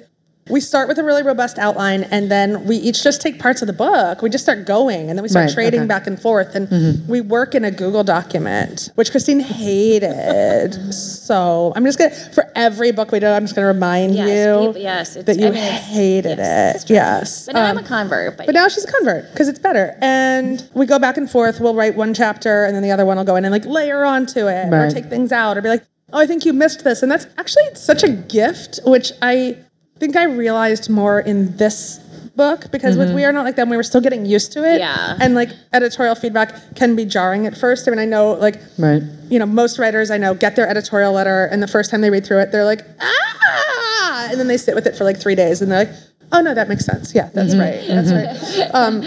we 0.49 0.59
start 0.61 0.87
with 0.87 0.97
a 0.99 1.03
really 1.03 1.23
robust 1.23 1.57
outline, 1.59 2.03
and 2.05 2.29
then 2.31 2.63
we 2.65 2.75
each 2.77 3.03
just 3.03 3.21
take 3.21 3.39
parts 3.39 3.61
of 3.61 3.67
the 3.67 3.73
book. 3.73 4.21
We 4.21 4.29
just 4.29 4.43
start 4.43 4.65
going, 4.65 5.09
and 5.09 5.17
then 5.17 5.23
we 5.23 5.29
start 5.29 5.47
Right, 5.47 5.53
trading 5.53 5.81
okay. 5.81 5.87
back 5.87 6.07
and 6.07 6.19
forth, 6.19 6.55
and 6.55 7.07
we 7.07 7.21
work 7.21 7.55
in 7.55 7.65
a 7.65 7.71
Google 7.71 8.03
document, 8.03 8.89
which 8.95 9.11
Christine 9.11 9.39
hated. 9.39 10.73
so 10.93 11.73
I'm 11.75 11.83
just 11.85 11.97
gonna 11.99 12.11
for 12.33 12.49
every 12.55 12.91
book 12.91 13.11
we 13.11 13.19
do, 13.19 13.27
I'm 13.27 13.43
just 13.43 13.55
gonna 13.55 13.67
remind 13.67 14.15
Yes, 14.15 14.27
you 14.29 14.67
people- 14.67 14.81
yes, 14.81 15.15
it's- 15.15 15.25
that 15.25 15.41
you 15.41 15.47
I 15.47 15.51
mean, 15.51 15.63
hated 15.63 16.37
yes, 16.37 16.83
it. 16.83 16.89
Yes, 16.89 17.45
But 17.45 17.55
now 17.55 17.65
I'm 17.65 17.77
Um, 17.77 17.83
a 17.83 17.87
convert. 17.87 18.37
But, 18.37 18.45
but 18.45 18.55
now 18.55 18.67
she's 18.67 18.83
a 18.85 18.91
convert 18.91 19.31
because 19.31 19.47
it's 19.47 19.59
better. 19.59 19.95
And 20.01 20.63
we 20.73 20.85
go 20.85 20.99
back 20.99 21.17
and 21.17 21.29
forth. 21.29 21.59
We'll 21.59 21.75
write 21.75 21.95
one 21.95 22.13
chapter 22.13 22.65
and 22.65 22.75
then 22.75 22.83
the 22.83 22.91
other 22.91 23.05
one 23.05 23.17
will 23.17 23.23
go 23.23 23.35
in 23.35 23.45
and 23.45 23.51
like 23.51 23.65
layer 23.65 24.03
onto 24.05 24.47
it 24.47 24.73
or 24.73 24.89
take 24.89 25.05
things 25.05 25.31
out 25.31 25.57
or 25.57 25.61
be 25.61 25.69
like, 25.69 25.83
oh, 26.13 26.19
I 26.19 26.25
think 26.27 26.45
you 26.45 26.53
missed 26.53 26.83
this. 26.83 27.03
And 27.03 27.11
that's 27.11 27.27
actually 27.37 27.63
such 27.73 28.03
a 28.03 28.09
gift, 28.09 28.79
which 28.85 29.11
I 29.21 29.57
think 29.99 30.15
I 30.15 30.25
realized 30.25 30.89
more 30.89 31.19
in 31.19 31.55
this 31.57 31.99
book 32.35 32.71
because 32.71 32.97
with 32.97 33.13
We 33.15 33.23
Are 33.25 33.31
Not 33.31 33.45
Like 33.45 33.55
Them, 33.55 33.69
we 33.69 33.77
were 33.77 33.83
still 33.83 34.01
getting 34.01 34.25
used 34.25 34.51
to 34.53 34.63
it. 34.63 34.79
Yeah. 34.79 35.17
And 35.19 35.33
like 35.33 35.49
editorial 35.73 36.13
feedback 36.13 36.53
can 36.75 36.95
be 36.95 37.03
jarring 37.03 37.47
at 37.47 37.57
first. 37.57 37.87
I 37.87 37.91
mean, 37.91 37.99
I 37.99 38.05
know 38.05 38.33
like, 38.33 38.57
Right. 38.77 39.01
you 39.29 39.39
know, 39.39 39.45
most 39.47 39.79
writers 39.79 40.11
I 40.11 40.17
know 40.17 40.35
get 40.35 40.55
their 40.55 40.69
editorial 40.69 41.13
letter 41.13 41.45
and 41.45 41.63
the 41.63 41.67
first 41.67 41.89
time 41.89 42.01
they 42.01 42.11
read 42.11 42.25
through 42.25 42.39
it, 42.41 42.51
they're 42.51 42.65
like, 42.65 42.81
ah, 42.99 44.27
and 44.29 44.39
then 44.39 44.47
they 44.47 44.57
sit 44.57 44.75
with 44.75 44.85
it 44.85 44.95
for 44.95 45.03
like 45.03 45.19
three 45.19 45.33
days 45.35 45.61
and 45.61 45.71
they're 45.71 45.85
like, 45.85 45.93
oh 46.31 46.41
no, 46.41 46.53
that 46.53 46.67
makes 46.69 46.85
sense. 46.85 47.15
Yeah, 47.15 47.29
that's 47.33 47.55
right. 47.55 47.81
That's 47.87 48.11
right. 48.11 48.69
Um, 48.75 49.01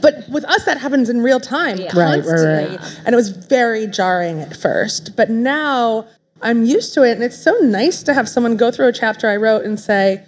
but 0.00 0.24
with 0.30 0.44
us, 0.44 0.64
that 0.64 0.78
happens 0.78 1.08
in 1.08 1.20
real 1.22 1.38
time, 1.38 1.78
Right, 1.78 1.94
right, 1.94 2.24
constantly, 2.24 2.76
right. 2.78 3.00
and 3.04 3.12
it 3.12 3.16
was 3.16 3.28
very 3.28 3.86
jarring 3.86 4.40
at 4.40 4.56
first. 4.56 5.14
But 5.16 5.30
now 5.30 6.06
I'm 6.42 6.64
used 6.64 6.94
to 6.94 7.02
it, 7.02 7.12
and 7.12 7.22
it's 7.22 7.36
so 7.40 7.52
nice 7.62 8.02
to 8.04 8.14
have 8.14 8.28
someone 8.28 8.56
go 8.56 8.70
through 8.70 8.88
a 8.88 8.92
chapter 8.92 9.28
I 9.28 9.36
wrote 9.36 9.64
and 9.64 9.78
say. 9.78 10.24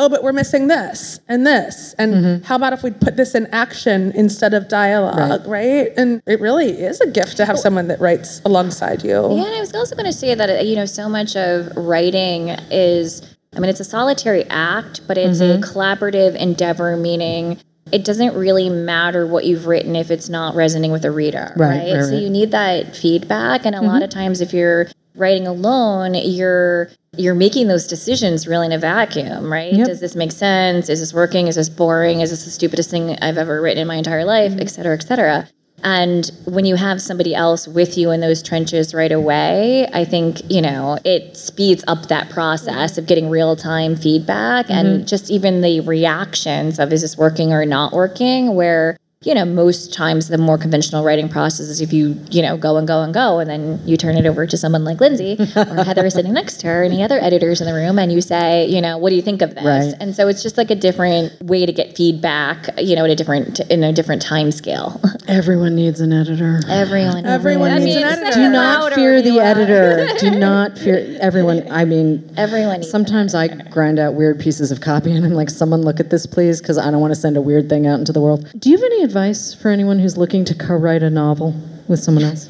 Oh, 0.00 0.08
but 0.08 0.22
we're 0.22 0.32
missing 0.32 0.68
this 0.68 1.18
and 1.26 1.44
this. 1.44 1.92
And 1.98 2.14
Mm-hmm. 2.14 2.44
how 2.44 2.54
about 2.54 2.72
if 2.72 2.84
we 2.84 2.92
put 2.92 3.16
this 3.16 3.34
in 3.34 3.46
action 3.48 4.12
instead 4.14 4.54
of 4.54 4.68
dialogue, 4.68 5.44
right. 5.44 5.88
And 5.96 6.22
it 6.24 6.40
really 6.40 6.68
is 6.70 7.00
a 7.00 7.10
gift 7.10 7.36
to 7.38 7.44
have 7.44 7.58
someone 7.58 7.88
that 7.88 7.98
writes 8.00 8.40
alongside 8.44 9.02
you. 9.02 9.10
Yeah, 9.34 9.46
and 9.46 9.56
I 9.56 9.58
was 9.58 9.74
also 9.74 9.96
going 9.96 10.06
to 10.06 10.12
say 10.12 10.36
that 10.36 10.64
you 10.64 10.76
know 10.76 10.84
so 10.86 11.08
much 11.08 11.34
of 11.34 11.76
writing 11.76 12.50
is 12.70 13.22
I 13.56 13.58
mean 13.58 13.70
it's 13.70 13.80
a 13.80 13.84
solitary 13.84 14.44
act, 14.50 15.00
but 15.08 15.18
it's 15.18 15.40
Mm-hmm. 15.40 15.64
a 15.64 15.66
collaborative 15.66 16.36
endeavor 16.36 16.96
meaning 16.96 17.58
it 17.90 18.04
doesn't 18.04 18.36
really 18.36 18.68
matter 18.68 19.26
what 19.26 19.46
you've 19.46 19.66
written 19.66 19.96
if 19.96 20.12
it's 20.12 20.28
not 20.28 20.54
resonating 20.54 20.92
with 20.92 21.04
a 21.06 21.10
reader, 21.10 21.52
Right, 21.56 21.68
right? 21.78 21.92
right, 21.94 22.04
so 22.04 22.12
right. 22.12 22.22
you 22.22 22.30
need 22.30 22.52
that 22.52 22.94
feedback 22.94 23.66
and 23.66 23.74
a 23.74 23.80
lot 23.80 23.94
Mm-hmm. 23.96 24.02
of 24.04 24.10
times 24.10 24.40
if 24.40 24.52
you're 24.52 24.86
writing 25.18 25.46
alone, 25.46 26.14
you're 26.14 26.90
you're 27.16 27.34
making 27.34 27.68
those 27.68 27.86
decisions 27.86 28.46
really 28.46 28.66
in 28.66 28.72
a 28.72 28.78
vacuum, 28.78 29.50
right? 29.50 29.72
Yep. 29.72 29.86
Does 29.86 30.00
this 30.00 30.14
make 30.14 30.30
sense? 30.30 30.88
Is 30.88 31.00
this 31.00 31.12
working? 31.14 31.48
Is 31.48 31.56
this 31.56 31.68
boring? 31.68 32.20
Is 32.20 32.30
this 32.30 32.44
the 32.44 32.50
stupidest 32.50 32.90
thing 32.90 33.16
I've 33.22 33.38
ever 33.38 33.60
written 33.60 33.82
in 33.82 33.88
my 33.88 33.96
entire 33.96 34.24
life, 34.24 34.52
Mm-hmm. 34.52 34.60
et 34.60 34.70
cetera, 34.70 34.94
et 34.94 35.02
cetera? 35.02 35.48
And 35.84 36.28
when 36.44 36.64
you 36.64 36.74
have 36.74 37.00
somebody 37.00 37.36
else 37.36 37.68
with 37.68 37.96
you 37.96 38.10
in 38.10 38.20
those 38.20 38.42
trenches 38.42 38.92
right 38.94 39.12
away, 39.12 39.86
I 39.94 40.04
think, 40.04 40.42
you 40.50 40.60
know, 40.60 40.98
it 41.04 41.36
speeds 41.36 41.84
up 41.86 42.08
that 42.08 42.30
process 42.30 42.98
of 42.98 43.06
getting 43.06 43.30
real 43.30 43.54
time 43.56 43.94
feedback 43.96 44.66
Mm-hmm. 44.66 44.86
and 44.86 45.08
just 45.08 45.30
even 45.30 45.60
the 45.60 45.80
reactions 45.80 46.78
of 46.78 46.92
is 46.92 47.02
this 47.02 47.16
working 47.16 47.52
or 47.52 47.64
not 47.64 47.92
working, 47.92 48.54
where 48.54 48.96
you 49.24 49.34
know, 49.34 49.44
most 49.44 49.92
times 49.92 50.28
the 50.28 50.38
more 50.38 50.56
conventional 50.56 51.02
writing 51.04 51.28
process 51.28 51.66
is 51.66 51.80
if 51.80 51.92
you, 51.92 52.16
you 52.30 52.40
know, 52.40 52.56
go 52.56 52.76
and 52.76 52.86
go 52.86 53.02
and 53.02 53.12
go, 53.12 53.40
and 53.40 53.50
then 53.50 53.80
you 53.84 53.96
turn 53.96 54.16
it 54.16 54.26
over 54.26 54.46
to 54.46 54.56
someone 54.56 54.84
like 54.84 55.00
Lindsay 55.00 55.36
or 55.56 55.64
Heather 55.84 56.08
sitting 56.08 56.32
next 56.32 56.60
to 56.60 56.68
her, 56.68 56.82
or 56.82 56.84
any 56.84 57.02
other 57.02 57.18
editors 57.18 57.60
in 57.60 57.66
the 57.66 57.74
room, 57.74 57.98
and 57.98 58.12
you 58.12 58.20
say, 58.20 58.66
you 58.68 58.80
know, 58.80 58.96
what 58.96 59.10
do 59.10 59.16
you 59.16 59.22
think 59.22 59.42
of 59.42 59.56
this? 59.56 59.64
Right. 59.64 59.94
And 59.98 60.14
so 60.14 60.28
it's 60.28 60.40
just 60.40 60.56
like 60.56 60.70
a 60.70 60.76
different 60.76 61.32
way 61.42 61.66
to 61.66 61.72
get 61.72 61.96
feedback, 61.96 62.68
you 62.78 62.94
know, 62.94 63.04
at 63.04 63.10
a 63.10 63.16
different 63.16 63.58
in 63.58 63.82
a 63.82 63.92
different 63.92 64.22
time 64.22 64.52
scale. 64.52 65.00
Everyone 65.26 65.74
needs 65.74 66.00
an 66.00 66.12
editor. 66.12 66.60
Everyone, 66.68 67.26
Everyone 67.26 67.72
I 67.72 67.78
needs 67.78 67.96
mean, 67.96 68.06
an 68.06 68.12
editor. 68.20 68.34
Do 68.34 68.50
not 68.50 68.92
fear 68.92 69.20
the 69.20 69.40
editor. 69.40 70.06
Do 70.20 70.30
not 70.38 70.78
fear 70.78 71.18
everyone. 71.20 71.70
I 71.70 71.84
mean, 71.84 72.32
Everyone 72.36 72.80
needs 72.80 72.90
Sometimes 72.90 73.34
I 73.34 73.48
grind 73.48 73.98
out 73.98 74.14
weird 74.14 74.38
pieces 74.38 74.70
of 74.70 74.80
copy 74.80 75.12
and 75.12 75.24
I'm 75.26 75.34
like, 75.34 75.50
someone 75.50 75.82
look 75.82 75.98
at 76.00 76.10
this, 76.10 76.24
please, 76.24 76.60
because 76.60 76.78
I 76.78 76.90
don't 76.90 77.00
want 77.00 77.10
to 77.12 77.20
send 77.20 77.36
a 77.36 77.40
weird 77.42 77.68
thing 77.68 77.86
out 77.86 77.98
into 77.98 78.12
the 78.12 78.20
world. 78.20 78.48
Do 78.58 78.70
you 78.70 78.76
have 78.76 78.84
any 78.84 79.07
advice 79.08 79.54
for 79.54 79.70
anyone 79.70 79.98
who's 79.98 80.16
looking 80.16 80.44
to 80.44 80.54
co 80.54 80.74
write 80.74 81.02
a 81.02 81.10
novel 81.10 81.54
with 81.88 82.00
someone 82.00 82.24
else? 82.24 82.48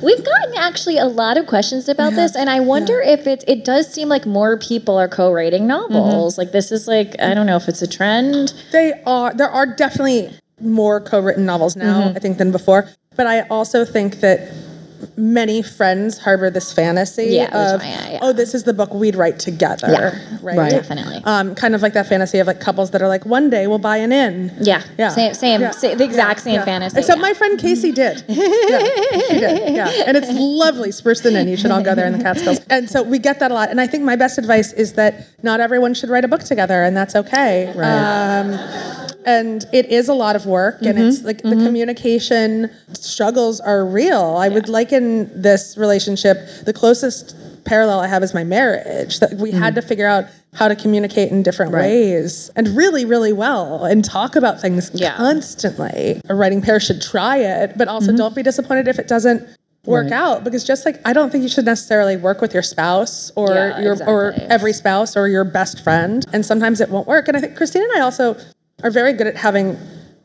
We've 0.00 0.24
gotten 0.24 0.54
actually 0.58 0.96
a 0.98 1.06
lot 1.06 1.36
of 1.36 1.48
questions 1.48 1.88
about 1.88 2.12
this, 2.12 2.36
and 2.36 2.48
I 2.48 2.60
wonder 2.60 3.00
if 3.00 3.26
it 3.26 3.42
it 3.48 3.64
does 3.64 3.92
seem 3.92 4.08
like 4.08 4.26
more 4.26 4.56
people 4.56 4.96
are 4.96 5.08
co-writing 5.08 5.66
novels. 5.66 6.34
Mm-hmm. 6.34 6.40
Like 6.40 6.52
this 6.52 6.70
is 6.70 6.86
like 6.86 7.16
I 7.20 7.34
don't 7.34 7.46
know 7.46 7.56
if 7.56 7.66
it's 7.68 7.82
a 7.82 7.86
trend. 7.88 8.54
They 8.70 9.02
are. 9.06 9.34
There 9.34 9.50
are 9.50 9.66
definitely 9.66 10.30
more 10.60 11.00
co-written 11.00 11.44
novels 11.44 11.74
now, 11.74 12.00
Mm-hmm. 12.02 12.16
I 12.16 12.20
think, 12.20 12.38
than 12.38 12.52
before. 12.52 12.88
But 13.16 13.26
I 13.26 13.40
also 13.48 13.84
think 13.84 14.20
that 14.20 14.48
many 15.18 15.62
friends 15.62 16.16
harbor 16.16 16.48
this 16.48 16.72
fantasy 16.72 17.24
Yeah, 17.26 17.74
of, 17.74 17.82
yeah, 17.82 18.10
yeah. 18.12 18.18
oh, 18.22 18.32
this 18.32 18.54
is 18.54 18.62
the 18.64 18.72
book 18.72 18.94
we'd 18.94 19.16
write 19.16 19.38
together, 19.40 19.88
Yeah. 19.90 20.18
right? 20.40 20.56
Right. 20.56 20.70
Definitely. 20.70 21.20
Um, 21.24 21.54
kind 21.56 21.74
of 21.74 21.82
like 21.82 21.92
that 21.94 22.06
fantasy 22.06 22.38
of 22.38 22.46
like 22.46 22.60
couples 22.60 22.92
that 22.92 23.02
are 23.02 23.08
like, 23.08 23.26
one 23.26 23.50
day 23.50 23.66
we'll 23.66 23.78
buy 23.80 23.96
an 23.96 24.12
inn. 24.12 24.52
Yeah, 24.60 24.82
Yeah. 24.96 25.08
same, 25.10 25.34
same, 25.34 25.60
Yeah. 25.60 25.72
sa- 25.72 25.94
the 25.94 26.04
exact 26.04 26.40
same 26.40 26.54
Yeah. 26.54 26.64
fantasy. 26.64 26.98
Except 26.98 27.18
yeah. 27.18 27.22
my 27.22 27.34
friend 27.34 27.58
Casey 27.58 27.90
did. 27.92 28.22
yeah, 28.28 28.78
she 29.28 29.38
did. 29.40 29.74
Yeah, 29.74 29.90
and 30.06 30.16
it's 30.16 30.28
lovely, 30.32 30.90
Spruceton 30.90 31.32
Inn. 31.32 31.48
You 31.48 31.56
should 31.56 31.70
all 31.72 31.82
go 31.82 31.94
there 31.94 32.06
in 32.06 32.12
the 32.16 32.22
Catskills. 32.22 32.60
And 32.70 32.88
so 32.88 33.02
we 33.02 33.18
get 33.18 33.40
that 33.40 33.50
a 33.50 33.54
lot. 33.54 33.70
And 33.70 33.80
I 33.80 33.86
think 33.88 34.04
my 34.04 34.16
best 34.16 34.38
advice 34.38 34.72
is 34.72 34.92
that 34.94 35.26
not 35.42 35.60
everyone 35.60 35.94
should 35.94 36.10
write 36.10 36.24
a 36.24 36.28
book 36.28 36.44
together, 36.44 36.84
and 36.84 36.96
that's 36.96 37.16
okay. 37.16 37.66
Um, 37.76 39.07
and 39.28 39.66
it 39.74 39.86
is 39.86 40.08
a 40.08 40.14
lot 40.14 40.36
of 40.36 40.46
work, 40.46 40.80
and 40.80 40.96
mm-hmm. 40.96 41.08
it's 41.08 41.22
like 41.22 41.42
the 41.42 41.50
mm-hmm. 41.50 41.66
communication 41.66 42.70
struggles 42.94 43.60
are 43.60 43.84
real. 43.84 44.36
I 44.38 44.48
would 44.48 44.70
liken 44.70 45.30
this 45.40 45.76
relationship. 45.76 46.38
The 46.64 46.72
closest 46.72 47.36
parallel 47.66 48.00
I 48.00 48.06
have 48.06 48.22
is 48.22 48.32
my 48.32 48.44
marriage. 48.44 49.20
That 49.20 49.34
we 49.34 49.50
had 49.50 49.74
mm-hmm. 49.74 49.80
to 49.80 49.82
figure 49.82 50.06
out 50.06 50.24
how 50.54 50.66
to 50.66 50.74
communicate 50.74 51.30
in 51.30 51.42
different 51.42 51.72
ways 51.72 52.50
and 52.56 52.68
really, 52.68 53.04
really 53.04 53.34
well, 53.34 53.84
and 53.84 54.02
talk 54.02 54.34
about 54.34 54.62
things 54.62 54.90
Yeah. 54.94 55.14
constantly. 55.16 56.22
A 56.30 56.34
writing 56.34 56.62
pair 56.62 56.80
should 56.80 57.02
try 57.02 57.36
it, 57.36 57.76
but 57.76 57.86
also 57.86 58.16
don't 58.16 58.34
be 58.34 58.42
disappointed 58.42 58.88
if 58.88 58.98
it 58.98 59.08
doesn't 59.08 59.46
work 59.84 60.10
Right. 60.10 60.12
out 60.12 60.44
because 60.44 60.64
just 60.64 60.84
like 60.84 61.00
I 61.04 61.12
don't 61.12 61.30
think 61.30 61.42
you 61.42 61.48
should 61.48 61.64
necessarily 61.64 62.16
work 62.16 62.40
with 62.40 62.52
your 62.52 62.62
spouse 62.62 63.30
or 63.36 63.54
Yeah, 63.54 63.80
your 63.80 63.96
or 64.06 64.34
every 64.50 64.72
spouse 64.72 65.16
or 65.16 65.28
your 65.28 65.44
best 65.44 65.80
friend 65.82 66.24
and 66.32 66.44
sometimes 66.44 66.80
it 66.80 66.90
won't 66.90 67.06
work 67.06 67.28
and 67.28 67.36
I 67.36 67.40
think 67.40 67.56
Christine 67.56 67.84
and 67.84 67.92
I 67.96 68.00
also 68.00 68.36
are 68.82 68.90
very 68.90 69.12
good 69.12 69.26
at 69.26 69.36
having 69.36 69.76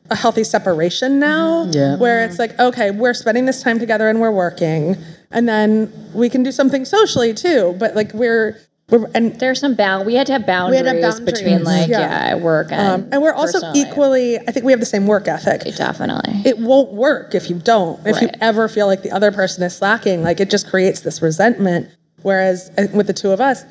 a 0.10 0.16
healthy 0.16 0.44
separation 0.44 1.20
now 1.20 1.66
Yeah. 1.72 1.96
where 1.98 2.24
it's 2.24 2.38
like 2.38 2.60
okay 2.60 2.92
we're 2.92 3.14
spending 3.14 3.46
this 3.46 3.64
time 3.64 3.80
together 3.80 4.10
and 4.10 4.20
we're 4.20 4.32
working 4.32 4.98
and 5.32 5.48
then 5.48 5.92
we 6.14 6.30
can 6.30 6.44
do 6.44 6.52
something 6.52 6.86
socially 6.86 7.34
too 7.34 7.76
but 7.80 7.96
like 7.96 8.14
we're 8.14 8.58
we're 8.90 9.10
and 9.16 9.40
There's 9.40 9.62
some 9.62 9.76
bound. 9.76 10.06
We 10.06 10.14
had 10.14 10.28
to 10.28 10.34
have 10.34 10.46
boundaries, 10.46 10.86
had 10.86 11.00
to 11.00 11.02
have 11.02 11.26
between 11.26 11.64
like 11.64 11.88
yeah. 11.88 12.36
yeah, 12.36 12.36
work 12.36 12.68
and 12.70 13.04
um, 13.06 13.10
and 13.14 13.22
we're 13.22 13.32
also 13.34 13.54
personal 13.54 13.74
life. 13.74 13.88
equally 13.88 14.40
I 14.40 14.52
think 14.52 14.66
we 14.66 14.74
have 14.74 14.82
the 14.82 14.86
same 14.86 15.08
work 15.08 15.28
ethic 15.28 15.62
definitely. 15.78 16.42
it 16.46 16.60
won't 16.60 16.92
work 16.92 17.34
if 17.34 17.50
you 17.50 17.58
don't. 17.58 18.06
If 18.06 18.22
you 18.22 18.28
ever 18.42 18.68
feel 18.68 18.86
like 18.88 19.02
the 19.02 19.12
other 19.12 19.32
person 19.32 19.64
is 19.64 19.76
slacking, 19.76 20.22
like 20.22 20.42
it 20.42 20.50
just 20.50 20.70
creates 20.70 21.00
this 21.00 21.22
resentment. 21.22 21.90
Whereas 22.24 22.72
uh, 22.78 22.88
with 22.94 23.08
the 23.08 23.14
two 23.14 23.32
of 23.32 23.40
us, 23.40 23.64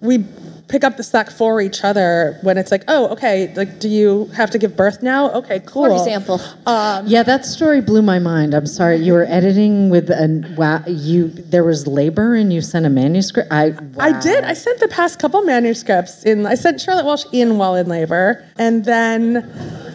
we 0.00 0.24
pick 0.68 0.84
up 0.84 0.96
the 0.96 1.02
slack 1.02 1.30
for 1.30 1.60
each 1.60 1.82
other 1.82 2.38
when 2.42 2.58
it's 2.58 2.70
like, 2.70 2.82
oh, 2.88 3.08
okay, 3.08 3.52
like, 3.54 3.80
do 3.80 3.88
you 3.88 4.26
have 4.36 4.50
to 4.50 4.58
give 4.58 4.76
birth 4.76 5.02
now? 5.02 5.30
Okay, 5.30 5.60
cool. 5.64 5.86
For 5.86 5.92
example, 5.92 6.40
um, 6.66 7.06
Yeah, 7.06 7.22
that 7.22 7.46
story 7.46 7.80
blew 7.80 8.02
my 8.02 8.18
mind. 8.18 8.52
I'm 8.52 8.66
sorry. 8.66 8.96
You 8.96 9.14
were 9.14 9.24
editing 9.24 9.88
with 9.88 10.10
a 10.10 10.54
wow. 10.56 10.82
You 10.86 11.28
there 11.28 11.64
was 11.64 11.86
labor 11.86 12.34
and 12.34 12.52
you 12.52 12.60
sent 12.60 12.84
a 12.84 12.90
manuscript. 12.90 13.50
I 13.50 13.74
I 13.98 14.18
did. 14.20 14.44
I 14.44 14.52
sent 14.52 14.80
the 14.80 14.88
past 14.88 15.18
couple 15.18 15.42
manuscripts 15.42 16.24
in. 16.24 16.44
I 16.46 16.56
sent 16.56 16.80
Charlotte 16.80 17.06
Walsh 17.06 17.24
in 17.32 17.56
while 17.56 17.74
in 17.74 17.88
labor, 17.88 18.44
and 18.56 18.84
then 18.84 19.50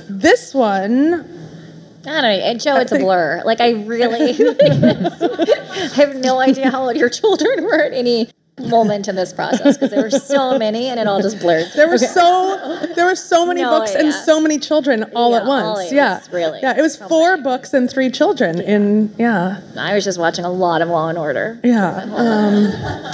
this 0.10 0.54
one. 0.54 1.28
I 2.04 2.06
don't 2.06 2.22
know. 2.24 2.30
And 2.30 2.60
Jo, 2.60 2.78
it's 2.78 2.92
a 2.92 2.98
blur. 2.98 3.44
Like 3.46 3.62
I 3.62 3.72
really, 3.84 4.32
I 4.32 5.90
have 5.94 6.16
no 6.16 6.40
idea 6.40 6.72
how 6.72 6.88
old 6.88 6.96
your 6.96 7.10
children 7.10 7.64
were 7.64 7.80
at 7.80 7.94
any 7.94 8.28
moment 8.70 9.08
in 9.08 9.16
this 9.16 9.34
process 9.34 9.78
because 9.78 9.90
there 9.92 10.02
were 10.04 10.10
so 10.10 10.58
many 10.58 10.88
and 10.88 11.00
it 11.00 11.08
all 11.08 11.22
just 11.22 11.40
blurred. 11.40 11.68
There 11.76 11.88
were 11.88 11.98
so 11.98 12.80
there 12.96 13.06
were 13.06 13.16
so 13.16 13.46
many 13.46 13.62
No 13.62 13.70
books 13.80 13.94
and 13.96 14.14
so 14.14 14.40
many 14.40 14.60
children 14.60 15.04
all 15.16 15.32
Yeah, 15.32 15.38
at 15.42 15.46
once. 15.46 15.66
all 15.66 15.94
yeah, 15.94 16.22
really. 16.32 16.60
Yeah, 16.62 16.78
it 16.78 16.82
was 16.82 16.96
So 16.98 17.08
four 17.08 17.32
many. 17.32 17.44
books 17.44 17.74
and 17.74 17.90
three 17.90 18.10
children 18.10 18.60
in 18.62 19.14
yeah. 19.18 19.60
I 19.78 19.94
was 19.96 20.04
just 20.04 20.20
watching 20.20 20.46
a 20.46 20.52
lot 20.52 20.82
of 20.82 20.90
Law 20.90 21.10
and 21.10 21.18
Order. 21.18 21.60
Yeah. 21.64 22.04
Um, 22.16 23.14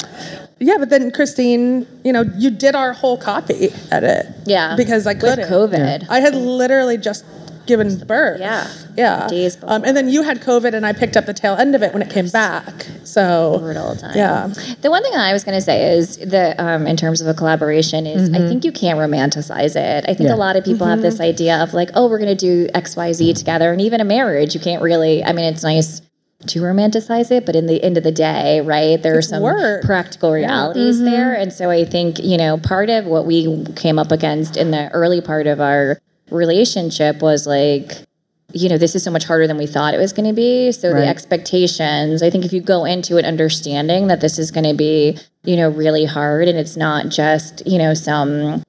yeah, 0.60 0.78
but 0.80 0.89
then 0.89 1.12
Christine, 1.12 1.86
you 2.04 2.12
know, 2.12 2.24
you 2.36 2.50
did 2.50 2.74
our 2.76 2.91
whole 2.93 3.18
copy 3.18 3.70
edit. 3.91 4.26
Yeah. 4.45 4.76
Because 4.76 5.06
I 5.06 5.14
couldn't. 5.14 5.39
With 5.39 5.72
COVID. 5.72 6.08
I 6.10 6.20
had 6.20 6.34
literally 6.34 6.98
just 6.98 7.24
given 7.68 7.97
birth. 8.05 8.39
Yeah. 8.39 8.68
Yeah. 8.95 9.28
Days 9.28 9.57
Um, 9.63 9.84
and 9.86 9.95
then 9.95 10.09
you 10.09 10.24
had 10.24 10.41
COVID, 10.41 10.74
and 10.74 10.86
I 10.86 10.93
picked 10.93 11.15
up 11.15 11.26
the 11.26 11.34
tail 11.34 11.55
end 11.55 11.76
of 11.76 11.84
it 11.84 11.93
when 11.93 12.01
it 12.01 12.09
came 12.09 12.30
back. 12.30 12.88
So. 13.03 13.59
brutal 13.59 13.95
time. 13.95 14.15
Yeah. 14.15 14.47
The 14.82 14.89
one 14.89 15.03
thing 15.03 15.13
I 15.13 15.34
was 15.34 15.43
going 15.43 15.57
to 15.57 15.61
say 15.61 15.95
is 15.97 16.18
that 16.18 16.59
um, 16.59 16.88
in 16.88 16.97
terms 16.97 17.22
of 17.22 17.28
a 17.28 17.34
collaboration 17.34 18.05
is 18.07 18.30
I 18.34 18.39
think 18.47 18.65
you 18.65 18.72
can't 18.72 18.97
romanticize 18.99 19.76
it. 19.76 20.05
I 20.07 20.13
think 20.13 20.30
Yeah. 20.30 20.36
a 20.36 20.38
lot 20.38 20.55
of 20.55 20.63
people 20.63 20.88
have 20.88 21.01
this 21.01 21.20
idea 21.20 21.61
of 21.61 21.74
like, 21.74 21.89
oh, 21.93 22.09
we're 22.09 22.20
going 22.20 22.36
to 22.36 22.45
do 22.49 22.70
X, 22.74 22.95
Y, 22.95 23.11
Z 23.13 23.34
together, 23.34 23.72
and 23.72 23.82
even 23.82 24.01
a 24.01 24.05
marriage, 24.05 24.53
you 24.55 24.59
can't 24.61 24.82
really. 24.82 25.24
I 25.24 25.34
mean, 25.34 25.45
it's 25.45 25.63
nice 25.63 26.01
to 26.45 26.61
romanticize 26.61 27.32
it, 27.32 27.47
but 27.47 27.55
in 27.55 27.65
the 27.65 27.84
end 27.84 27.97
of 27.97 28.03
the 28.03 28.11
day, 28.11 28.61
right, 28.61 29.01
there 29.01 29.18
are 29.18 29.24
some 29.24 29.41
work. 29.41 29.84
practical 29.84 30.32
realities 30.32 31.01
there, 31.01 31.34
and 31.34 31.51
so 31.51 31.72
I 31.72 31.84
think 31.84 32.20
you 32.24 32.38
know 32.38 32.57
part 32.59 32.89
of 32.91 33.05
what 33.05 33.26
we 33.26 33.65
came 33.76 33.97
up 33.97 34.11
against 34.11 34.55
in 34.55 34.70
the 34.70 34.89
early 34.91 35.20
part 35.20 35.47
of 35.47 35.59
our 35.59 35.99
relationship 36.32 37.21
was 37.21 37.47
like 37.47 37.91
you 38.53 38.69
know, 38.69 38.78
this 38.78 38.95
is 38.95 39.03
so 39.03 39.11
much 39.11 39.25
harder 39.25 39.45
than 39.45 39.57
we 39.57 39.67
thought 39.67 39.93
it 39.93 39.97
was 39.97 40.13
going 40.13 40.28
to 40.28 40.34
be. 40.34 40.71
So 40.71 40.91
Right. 40.91 41.01
the 41.01 41.07
expectations, 41.07 42.23
I 42.23 42.30
think 42.30 42.45
if 42.45 42.53
you 42.53 42.61
go 42.61 42.86
into 42.86 43.17
it 43.17 43.25
understanding 43.25 44.07
that 44.07 44.21
this 44.21 44.39
is 44.39 44.51
going 44.51 44.63
to 44.63 44.73
be, 44.73 45.17
you 45.43 45.57
know, 45.57 45.69
really 45.69 46.05
hard 46.05 46.47
and 46.47 46.57
it's 46.57 46.78
not 46.78 47.09
just, 47.09 47.61
you 47.67 47.78
know, 47.78 47.93
some 47.93 48.63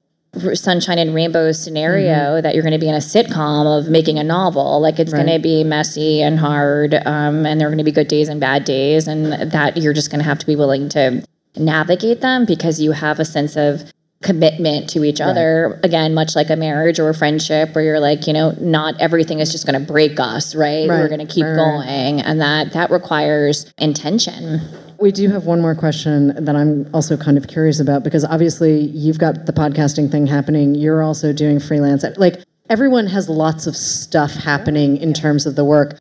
sunshine 0.53 0.99
and 0.99 1.15
rainbow 1.15 1.53
scenario 1.53 2.13
Mm-hmm. 2.13 2.41
that 2.43 2.53
you're 2.53 2.61
going 2.63 2.73
to 2.73 2.77
be 2.79 2.89
in 2.89 2.93
a 2.93 2.99
sitcom 2.99 3.79
of 3.79 3.89
making 3.89 4.19
a 4.19 4.23
novel. 4.23 4.81
Like 4.81 4.99
it's 4.99 5.13
going 5.13 5.27
to 5.27 5.39
be 5.39 5.63
messy 5.63 6.21
and 6.21 6.37
hard 6.37 6.93
um, 7.05 7.45
and 7.45 7.59
there 7.59 7.67
are 7.67 7.71
going 7.71 7.77
to 7.77 7.83
be 7.85 7.91
good 7.91 8.09
days 8.09 8.27
and 8.27 8.39
bad 8.41 8.65
days 8.65 9.07
and 9.07 9.31
that 9.51 9.77
you're 9.77 9.93
just 9.93 10.11
going 10.11 10.19
to 10.19 10.25
have 10.25 10.39
to 10.39 10.45
be 10.45 10.57
willing 10.57 10.89
to 10.89 11.23
navigate 11.55 12.19
them 12.19 12.45
because 12.45 12.81
you 12.81 12.91
have 12.91 13.17
a 13.19 13.25
sense 13.25 13.55
of 13.55 13.91
commitment 14.21 14.89
to 14.89 15.05
each 15.05 15.21
other 15.21 15.79
again 15.83 16.13
much 16.13 16.35
like 16.35 16.49
a 16.49 16.55
marriage 16.55 16.99
or 16.99 17.07
a 17.07 17.13
friendship 17.13 17.73
where 17.73 17.83
you're 17.83 18.01
like 18.01 18.27
you 18.27 18.33
know 18.33 18.51
not 18.59 18.93
everything 18.99 19.39
is 19.39 19.49
just 19.49 19.65
going 19.65 19.79
to 19.79 19.87
break 19.87 20.19
us 20.19 20.53
right, 20.55 20.89
we're 20.89 21.07
going 21.07 21.25
to 21.25 21.33
keep 21.33 21.45
right, 21.45 21.51
right. 21.51 21.55
going 21.55 22.21
and 22.21 22.41
that 22.41 22.73
that 22.73 22.91
requires 22.91 23.71
intention 23.77 24.59
We 24.99 25.13
do 25.13 25.29
have 25.29 25.45
one 25.45 25.61
more 25.61 25.75
question 25.75 26.33
that 26.43 26.57
I'm 26.57 26.89
also 26.93 27.15
kind 27.15 27.37
of 27.37 27.47
curious 27.47 27.79
about 27.79 28.03
because 28.03 28.25
obviously 28.25 28.81
you've 28.81 29.17
got 29.17 29.45
the 29.45 29.53
podcasting 29.53 30.11
thing 30.11 30.27
happening. 30.27 30.75
You're 30.75 31.01
also 31.01 31.31
doing 31.31 31.61
freelance. 31.61 32.03
Like 32.17 32.43
everyone 32.69 33.07
has 33.07 33.29
lots 33.29 33.65
of 33.65 33.77
stuff 33.77 34.33
happening 34.33 34.97
in 34.97 35.13
terms 35.13 35.45
of 35.45 35.55
the 35.55 35.63
work. 35.63 35.97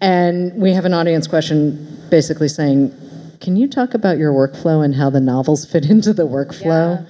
And 0.00 0.52
we 0.60 0.72
have 0.72 0.84
an 0.84 0.94
audience 0.94 1.28
question 1.28 1.86
basically 2.10 2.48
saying, 2.48 2.92
can 3.40 3.54
you 3.56 3.68
talk 3.68 3.94
about 3.94 4.18
your 4.18 4.32
workflow 4.32 4.84
and 4.84 4.96
how 4.96 5.10
the 5.10 5.20
novels 5.20 5.64
fit 5.64 5.84
into 5.90 6.12
the 6.12 6.26
workflow? 6.26 7.06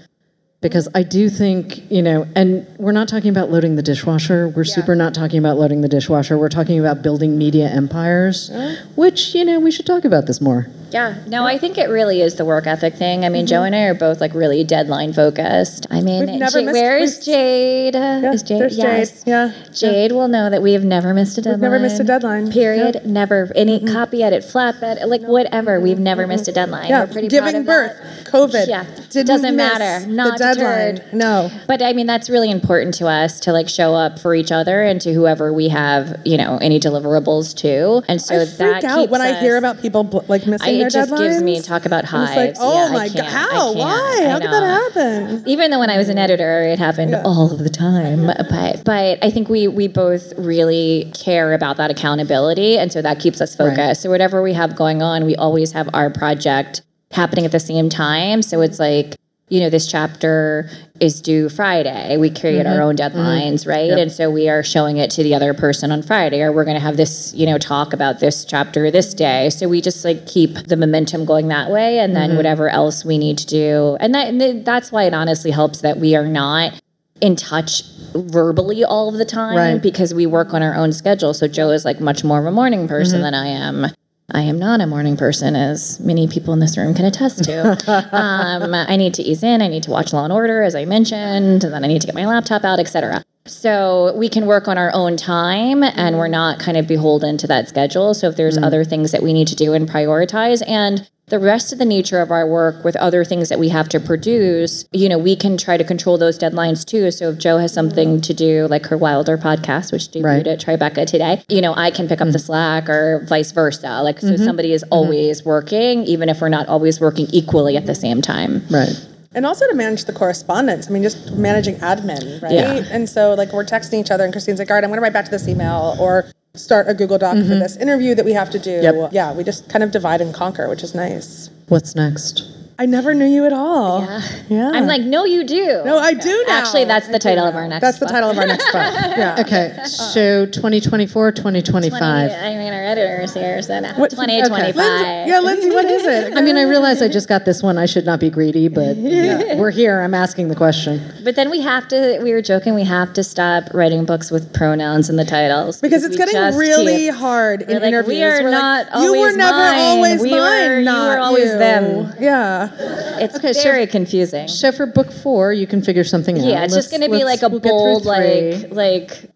Because 0.60 0.88
I 0.94 1.02
do 1.04 1.30
think, 1.30 1.90
you 1.90 2.02
know, 2.02 2.26
and 2.36 2.66
we're 2.78 2.92
not 2.92 3.08
talking 3.08 3.30
about 3.30 3.50
loading 3.50 3.76
the 3.76 3.82
dishwasher. 3.82 4.48
We're 4.48 4.64
super 4.64 4.94
not 4.94 5.14
talking 5.14 5.38
about 5.38 5.56
loading 5.56 5.80
the 5.80 5.88
dishwasher. 5.88 6.36
We're 6.36 6.50
talking 6.50 6.78
about 6.78 7.00
building 7.02 7.38
media 7.38 7.70
empires, 7.70 8.50
which, 8.94 9.34
you 9.34 9.46
know, 9.46 9.58
we 9.58 9.70
should 9.70 9.86
talk 9.86 10.04
about 10.04 10.26
this 10.26 10.38
more. 10.38 10.66
Yeah, 10.90 11.22
no, 11.28 11.46
I 11.46 11.56
think 11.56 11.78
it 11.78 11.88
really 11.88 12.20
is 12.20 12.34
the 12.34 12.44
work 12.44 12.66
ethic 12.66 12.94
thing. 12.94 13.24
I 13.24 13.28
mean, 13.28 13.46
Jo 13.46 13.58
mm-hmm. 13.58 13.66
and 13.66 13.76
I 13.76 13.82
are 13.84 13.94
both 13.94 14.20
like 14.20 14.34
really 14.34 14.64
deadline 14.64 15.12
focused. 15.12 15.86
I 15.88 16.00
mean, 16.00 16.26
We've 16.26 16.38
never 16.40 16.58
Ja- 16.58 16.64
missed- 16.66 16.74
where's 16.74 17.24
Jade? 17.24 17.94
Yeah, 17.94 18.32
is 18.32 18.42
Jade? 18.42 18.72
yes. 18.72 19.22
Jade. 19.22 19.28
Yeah. 19.28 19.52
Jade 19.72 20.12
will 20.12 20.26
know 20.26 20.50
that 20.50 20.62
we 20.62 20.72
have 20.72 20.82
never 20.84 21.14
missed 21.14 21.38
a 21.38 21.42
deadline. 21.42 21.60
never 21.60 21.78
missed 21.78 22.00
a 22.00 22.04
deadline. 22.04 22.50
Period. 22.50 22.96
Yep. 22.96 23.04
Never 23.04 23.52
any 23.54 23.78
copy 23.86 24.24
edit, 24.24 24.42
flatbed, 24.42 25.06
like 25.06 25.22
whatever. 25.22 25.78
We've 25.78 26.00
never 26.00 26.26
missed 26.26 26.48
a 26.48 26.52
deadline. 26.52 26.88
Yeah. 26.88 27.04
We're 27.04 27.12
pretty 27.12 27.28
proud 27.28 27.44
Giving 27.44 27.60
of 27.60 27.66
birth, 27.66 27.96
that. 27.96 28.26
COVID. 28.32 28.66
Yeah, 28.68 28.84
Didn't 29.10 29.26
doesn't 29.28 29.56
miss 29.56 29.78
matter. 29.78 30.06
the 30.06 30.12
Not 30.12 30.38
deadline. 30.54 30.94
deterred. 30.96 31.14
No. 31.14 31.50
But 31.66 31.82
I 31.82 31.92
mean, 31.92 32.06
that's 32.06 32.28
really 32.30 32.50
important 32.50 32.94
to 32.94 33.06
us 33.06 33.40
to 33.40 33.52
like 33.52 33.68
show 33.68 33.94
up 33.94 34.18
for 34.18 34.34
each 34.34 34.52
other 34.52 34.82
and 34.82 35.00
to 35.02 35.12
whoever 35.12 35.52
we 35.52 35.68
have, 35.68 36.20
you 36.24 36.36
know, 36.36 36.58
any 36.60 36.78
deliverables 36.80 37.54
to. 37.58 38.02
And 38.08 38.20
so 38.20 38.36
I 38.36 38.38
that 38.44 38.56
freak 38.56 38.84
out 38.84 38.98
keeps 39.00 39.10
when 39.12 39.20
I 39.20 39.40
hear 39.40 39.56
about 39.56 39.80
people 39.80 40.04
bl- 40.04 40.18
like 40.28 40.46
missing 40.46 40.68
I, 40.68 40.78
their 40.78 40.86
it 40.88 40.92
just 40.92 41.16
gives 41.16 41.42
me 41.42 41.60
talk 41.60 41.86
about 41.86 42.04
hives. 42.04 42.36
like, 42.36 42.54
oh 42.58 42.86
Yeah, 42.86 42.92
my 42.92 43.08
god, 43.08 43.24
how? 43.24 43.74
Why? 43.74 44.26
How 44.28 44.38
did 44.38 44.50
that 44.50 44.62
happen? 44.94 45.44
Even 45.46 45.70
though 45.70 45.78
when 45.78 45.90
I 45.90 45.96
was 45.98 46.08
an 46.08 46.18
editor, 46.18 46.62
it 46.62 46.78
happened 46.78 47.10
Yeah. 47.12 47.22
all 47.24 47.52
of 47.52 47.58
the 47.60 47.70
time. 47.70 48.26
But 48.26 48.84
but 48.84 49.18
I 49.24 49.30
think 49.30 49.48
we 49.48 49.68
we 49.68 49.88
both 49.88 50.32
really 50.38 51.10
care 51.14 51.52
about 51.54 51.76
that 51.78 51.90
accountability, 51.90 52.78
and 52.78 52.92
so 52.92 53.02
that 53.02 53.18
keeps 53.20 53.40
us 53.40 53.54
focused. 53.54 54.02
So 54.02 54.10
whatever 54.10 54.42
we 54.42 54.52
have 54.52 54.76
going 54.76 55.02
on, 55.02 55.24
we 55.26 55.36
always 55.36 55.72
have 55.72 55.88
our 55.94 56.10
project 56.10 56.82
happening 57.10 57.44
at 57.44 57.52
the 57.52 57.60
same 57.60 57.88
time. 57.88 58.42
So 58.42 58.60
it's 58.60 58.78
like 58.78 59.16
you 59.50 59.60
know 59.60 59.68
this 59.68 59.86
chapter 59.86 60.70
is 61.00 61.20
due 61.20 61.48
Friday. 61.48 62.16
We 62.16 62.30
create 62.30 62.66
our 62.66 62.74
mm-hmm. 62.74 62.82
own 62.82 62.96
deadlines, 62.96 63.60
mm-hmm. 63.60 63.70
right? 63.70 63.90
And 63.90 64.10
so 64.10 64.30
we 64.30 64.48
are 64.48 64.62
showing 64.62 64.96
it 64.98 65.10
to 65.12 65.22
the 65.22 65.34
other 65.34 65.52
person 65.54 65.90
on 65.90 66.02
Friday, 66.02 66.40
or 66.40 66.52
we're 66.52 66.64
going 66.64 66.76
to 66.76 66.80
have 66.80 66.96
this 66.96 67.34
you 67.34 67.46
know 67.46 67.58
talk 67.58 67.92
about 67.92 68.20
this 68.20 68.44
chapter 68.44 68.90
this 68.90 69.12
day. 69.12 69.50
So 69.50 69.68
we 69.68 69.80
just 69.80 70.04
like 70.04 70.26
keep 70.26 70.54
the 70.54 70.76
momentum 70.76 71.24
going 71.24 71.48
that 71.48 71.70
way, 71.70 71.98
and 71.98 72.16
then 72.16 72.30
mm-hmm. 72.30 72.36
whatever 72.36 72.70
else 72.70 73.04
we 73.04 73.18
need 73.18 73.38
to 73.38 73.46
do, 73.46 73.96
and 74.00 74.14
that 74.14 74.28
and 74.28 74.64
that's 74.64 74.92
why 74.92 75.04
it 75.04 75.14
honestly 75.14 75.50
helps 75.50 75.80
that 75.80 75.98
we 75.98 76.14
are 76.16 76.26
not 76.26 76.80
in 77.20 77.36
touch 77.36 77.82
verbally 78.14 78.84
all 78.84 79.08
of 79.08 79.18
the 79.18 79.24
time 79.24 79.56
Right. 79.56 79.82
because 79.82 80.14
we 80.14 80.26
work 80.26 80.54
on 80.54 80.62
our 80.62 80.74
own 80.74 80.92
schedule. 80.92 81.34
So 81.34 81.46
Jo 81.46 81.70
is 81.70 81.84
like 81.84 82.00
much 82.00 82.24
more 82.24 82.40
of 82.40 82.46
a 82.46 82.50
morning 82.50 82.88
person 82.88 83.16
Mm-hmm. 83.16 83.24
than 83.24 83.34
I 83.34 83.46
am. 83.46 83.86
I 84.32 84.42
am 84.42 84.58
not 84.58 84.80
a 84.80 84.86
morning 84.86 85.16
person, 85.16 85.56
as 85.56 85.98
many 86.00 86.28
people 86.28 86.52
in 86.52 86.60
this 86.60 86.76
room 86.76 86.94
can 86.94 87.04
attest 87.04 87.44
to. 87.44 87.70
um, 88.12 88.74
I 88.74 88.96
need 88.96 89.14
to 89.14 89.22
ease 89.22 89.42
in. 89.42 89.62
I 89.62 89.68
need 89.68 89.82
to 89.84 89.90
watch 89.90 90.12
Law 90.12 90.24
and 90.24 90.32
Order, 90.32 90.62
as 90.62 90.74
I 90.74 90.84
mentioned, 90.84 91.64
and 91.64 91.72
then 91.72 91.84
I 91.84 91.86
need 91.86 92.00
to 92.00 92.06
get 92.06 92.14
my 92.14 92.26
laptop 92.26 92.64
out, 92.64 92.78
etc. 92.78 93.24
So 93.50 94.14
we 94.16 94.28
can 94.28 94.46
work 94.46 94.68
on 94.68 94.78
our 94.78 94.90
own 94.94 95.16
time, 95.16 95.82
and 95.82 96.16
we're 96.16 96.28
not 96.28 96.60
kind 96.60 96.76
of 96.76 96.86
beholden 96.86 97.36
to 97.38 97.46
that 97.48 97.68
schedule. 97.68 98.14
So 98.14 98.28
if 98.28 98.36
there's 98.36 98.56
mm-hmm. 98.56 98.64
other 98.64 98.84
things 98.84 99.12
that 99.12 99.22
we 99.22 99.32
need 99.32 99.48
to 99.48 99.56
do 99.56 99.72
and 99.72 99.88
prioritize, 99.88 100.62
and 100.66 101.08
the 101.30 101.38
rest 101.38 101.72
of 101.72 101.78
the 101.78 101.84
nature 101.84 102.20
of 102.20 102.30
our 102.30 102.46
work 102.46 102.84
with 102.84 102.96
other 102.96 103.24
things 103.24 103.48
that 103.48 103.58
we 103.58 103.68
have 103.68 103.88
to 103.88 104.00
produce, 104.00 104.84
you 104.92 105.08
know, 105.08 105.16
we 105.16 105.36
can 105.36 105.56
try 105.56 105.76
to 105.76 105.84
control 105.84 106.18
those 106.18 106.38
deadlines 106.38 106.84
too. 106.84 107.10
So 107.12 107.30
if 107.30 107.38
Jo 107.38 107.58
has 107.58 107.72
something 107.72 108.20
to 108.20 108.34
do, 108.34 108.66
like 108.68 108.86
her 108.86 108.98
Wilder 108.98 109.38
podcast, 109.38 109.92
which 109.92 110.08
debuted 110.08 110.24
Right. 110.24 110.46
at 110.46 110.60
Tribeca 110.60 111.06
today, 111.06 111.42
you 111.48 111.60
know, 111.60 111.72
I 111.74 111.92
can 111.92 112.08
pick 112.08 112.20
up 112.20 112.26
the 112.26 112.38
mm-hmm. 112.38 112.46
slack 112.46 112.88
or 112.88 113.24
vice 113.28 113.52
versa. 113.52 114.02
Like, 114.02 114.20
so 114.20 114.28
mm-hmm. 114.28 114.44
somebody 114.44 114.72
is 114.72 114.82
always 114.90 115.44
working, 115.44 116.02
even 116.04 116.28
if 116.28 116.40
we're 116.40 116.48
not 116.48 116.66
always 116.66 117.00
working 117.00 117.28
equally 117.30 117.76
at 117.76 117.86
the 117.86 117.94
same 117.94 118.20
time. 118.20 118.66
Right. 118.68 119.06
And 119.32 119.46
also 119.46 119.66
to 119.68 119.74
manage 119.74 120.06
the 120.06 120.12
correspondence. 120.12 120.88
I 120.88 120.90
mean, 120.90 121.02
just 121.02 121.32
managing 121.32 121.76
admin, 121.76 122.42
right? 122.42 122.52
Yeah. 122.52 122.84
And 122.90 123.08
so, 123.08 123.34
like, 123.34 123.52
we're 123.52 123.64
texting 123.64 124.00
each 124.00 124.10
other, 124.10 124.24
and 124.24 124.32
Christine's 124.32 124.58
like, 124.58 124.70
all 124.70 124.74
right, 124.74 124.82
I'm 124.82 124.90
going 124.90 124.98
to 124.98 125.02
write 125.02 125.12
back 125.12 125.24
to 125.26 125.30
this 125.30 125.46
email 125.46 125.96
or 126.00 126.30
start 126.54 126.88
a 126.88 126.94
Google 126.94 127.16
Doc 127.16 127.34
for 127.34 127.42
mm-hmm. 127.42 127.60
this 127.60 127.76
interview 127.76 128.16
that 128.16 128.24
we 128.24 128.32
have 128.32 128.50
to 128.50 128.58
do. 128.58 128.80
Yep. 128.82 129.12
Yeah, 129.12 129.32
we 129.32 129.44
just 129.44 129.68
kind 129.70 129.84
of 129.84 129.92
divide 129.92 130.20
and 130.20 130.34
conquer, 130.34 130.68
which 130.68 130.82
is 130.82 130.96
nice. 130.96 131.48
What's 131.68 131.94
next? 131.94 132.59
I 132.80 132.86
never 132.86 133.12
knew 133.12 133.26
you 133.26 133.44
at 133.44 133.52
all. 133.52 134.00
Yeah. 134.00 134.22
Yeah. 134.48 134.70
I'm 134.72 134.86
like, 134.86 135.02
no, 135.02 135.26
you 135.26 135.44
do. 135.44 135.82
no, 135.84 135.98
I 135.98 136.14
do 136.14 136.44
now. 136.48 136.58
Actually, 136.60 136.86
that's 136.86 137.08
the 137.08 137.18
do 137.18 137.28
title 137.28 137.44
of 137.44 137.54
our 137.54 137.68
next 137.68 137.74
book. 137.74 137.80
That's 137.82 137.98
the 137.98 138.06
title 138.06 138.30
of 138.30 138.38
our 138.38 138.46
next 138.46 138.64
book. 138.72 138.74
Yeah. 139.20 139.36
Okay, 139.38 139.76
so 139.84 140.46
2024, 140.46 141.32
2025. 141.32 142.00
I 142.30 142.54
mean, 142.56 142.72
our 142.72 142.82
editors 142.82 143.34
here 143.34 143.60
said 143.60 143.84
What- 143.98 144.10
2025. 144.10 144.74
Lindsay, 144.76 145.30
yeah, 145.30 145.40
Lindsay, 145.40 145.68
what 145.70 145.84
is 145.84 146.06
it? 146.06 146.34
I 146.34 146.40
mean, 146.40 146.56
I 146.56 146.62
realize 146.62 147.02
I 147.02 147.08
just 147.08 147.28
got 147.28 147.44
this 147.44 147.62
one. 147.62 147.76
I 147.76 147.84
should 147.84 148.06
not 148.06 148.18
be 148.18 148.30
greedy, 148.30 148.68
but 148.68 148.96
we're 148.96 149.70
here. 149.70 150.00
I'm 150.00 150.14
asking 150.14 150.48
the 150.48 150.56
question. 150.56 151.02
But 151.22 151.36
then 151.36 151.50
we 151.50 151.60
have 151.60 151.86
to, 151.88 152.18
we 152.22 152.32
were 152.32 152.40
joking, 152.42 152.74
we 152.74 152.84
have 152.84 153.12
to 153.12 153.22
stop 153.22 153.64
writing 153.74 154.06
books 154.06 154.30
with 154.30 154.54
pronouns 154.54 155.10
in 155.10 155.16
the 155.16 155.24
titles. 155.26 155.82
because 155.82 156.02
it's 156.02 156.16
getting 156.16 156.34
really 156.58 156.96
keep- 157.08 157.14
hard 157.14 157.60
in 157.60 157.68
We're 157.68 157.74
like, 157.74 157.82
interviews. 157.88 158.08
we 158.16 158.24
are 158.24 158.42
We're 158.42 158.50
like, 158.50 158.88
not 158.90 159.02
you 159.02 159.12
were 159.12 159.18
always 159.18 159.36
never 159.36 159.58
mine. 159.58 159.78
always 159.80 160.20
We 160.22 160.30
mine. 160.30 160.40
were- 160.70 160.78
you 160.78 160.84
not 160.86 161.08
were 161.18 161.22
always 161.22 161.44
you. 161.52 161.58
them. 161.58 162.14
Yeah. 162.18 162.69
It's 163.20 163.36
Okay, 163.36 163.52
so- 163.52 163.62
very 163.62 163.86
confusing. 163.86 164.48
So 164.48 164.72
for 164.72 164.86
book 164.86 165.10
four, 165.12 165.52
you 165.52 165.66
can 165.66 165.82
figure 165.82 166.04
something 166.04 166.38
out. 166.38 166.44
yeah, 166.44 166.64
it's 166.64 166.74
just 166.74 166.90
Let's- 166.92 166.98
going 166.98 167.10
to 167.10 167.16
be 167.18 167.24
like 167.24 167.42
a 167.42 167.48
we'll 167.48 167.60
bold, 167.60 168.04
like, 168.06 168.70
like, 168.72 169.30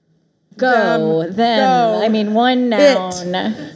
go, 0.56 1.22
Them, 1.24 1.36
them. 1.36 1.58
go, 2.00 2.04
I 2.04 2.08
mean, 2.08 2.32
one 2.32 2.68
noun. 2.68 3.12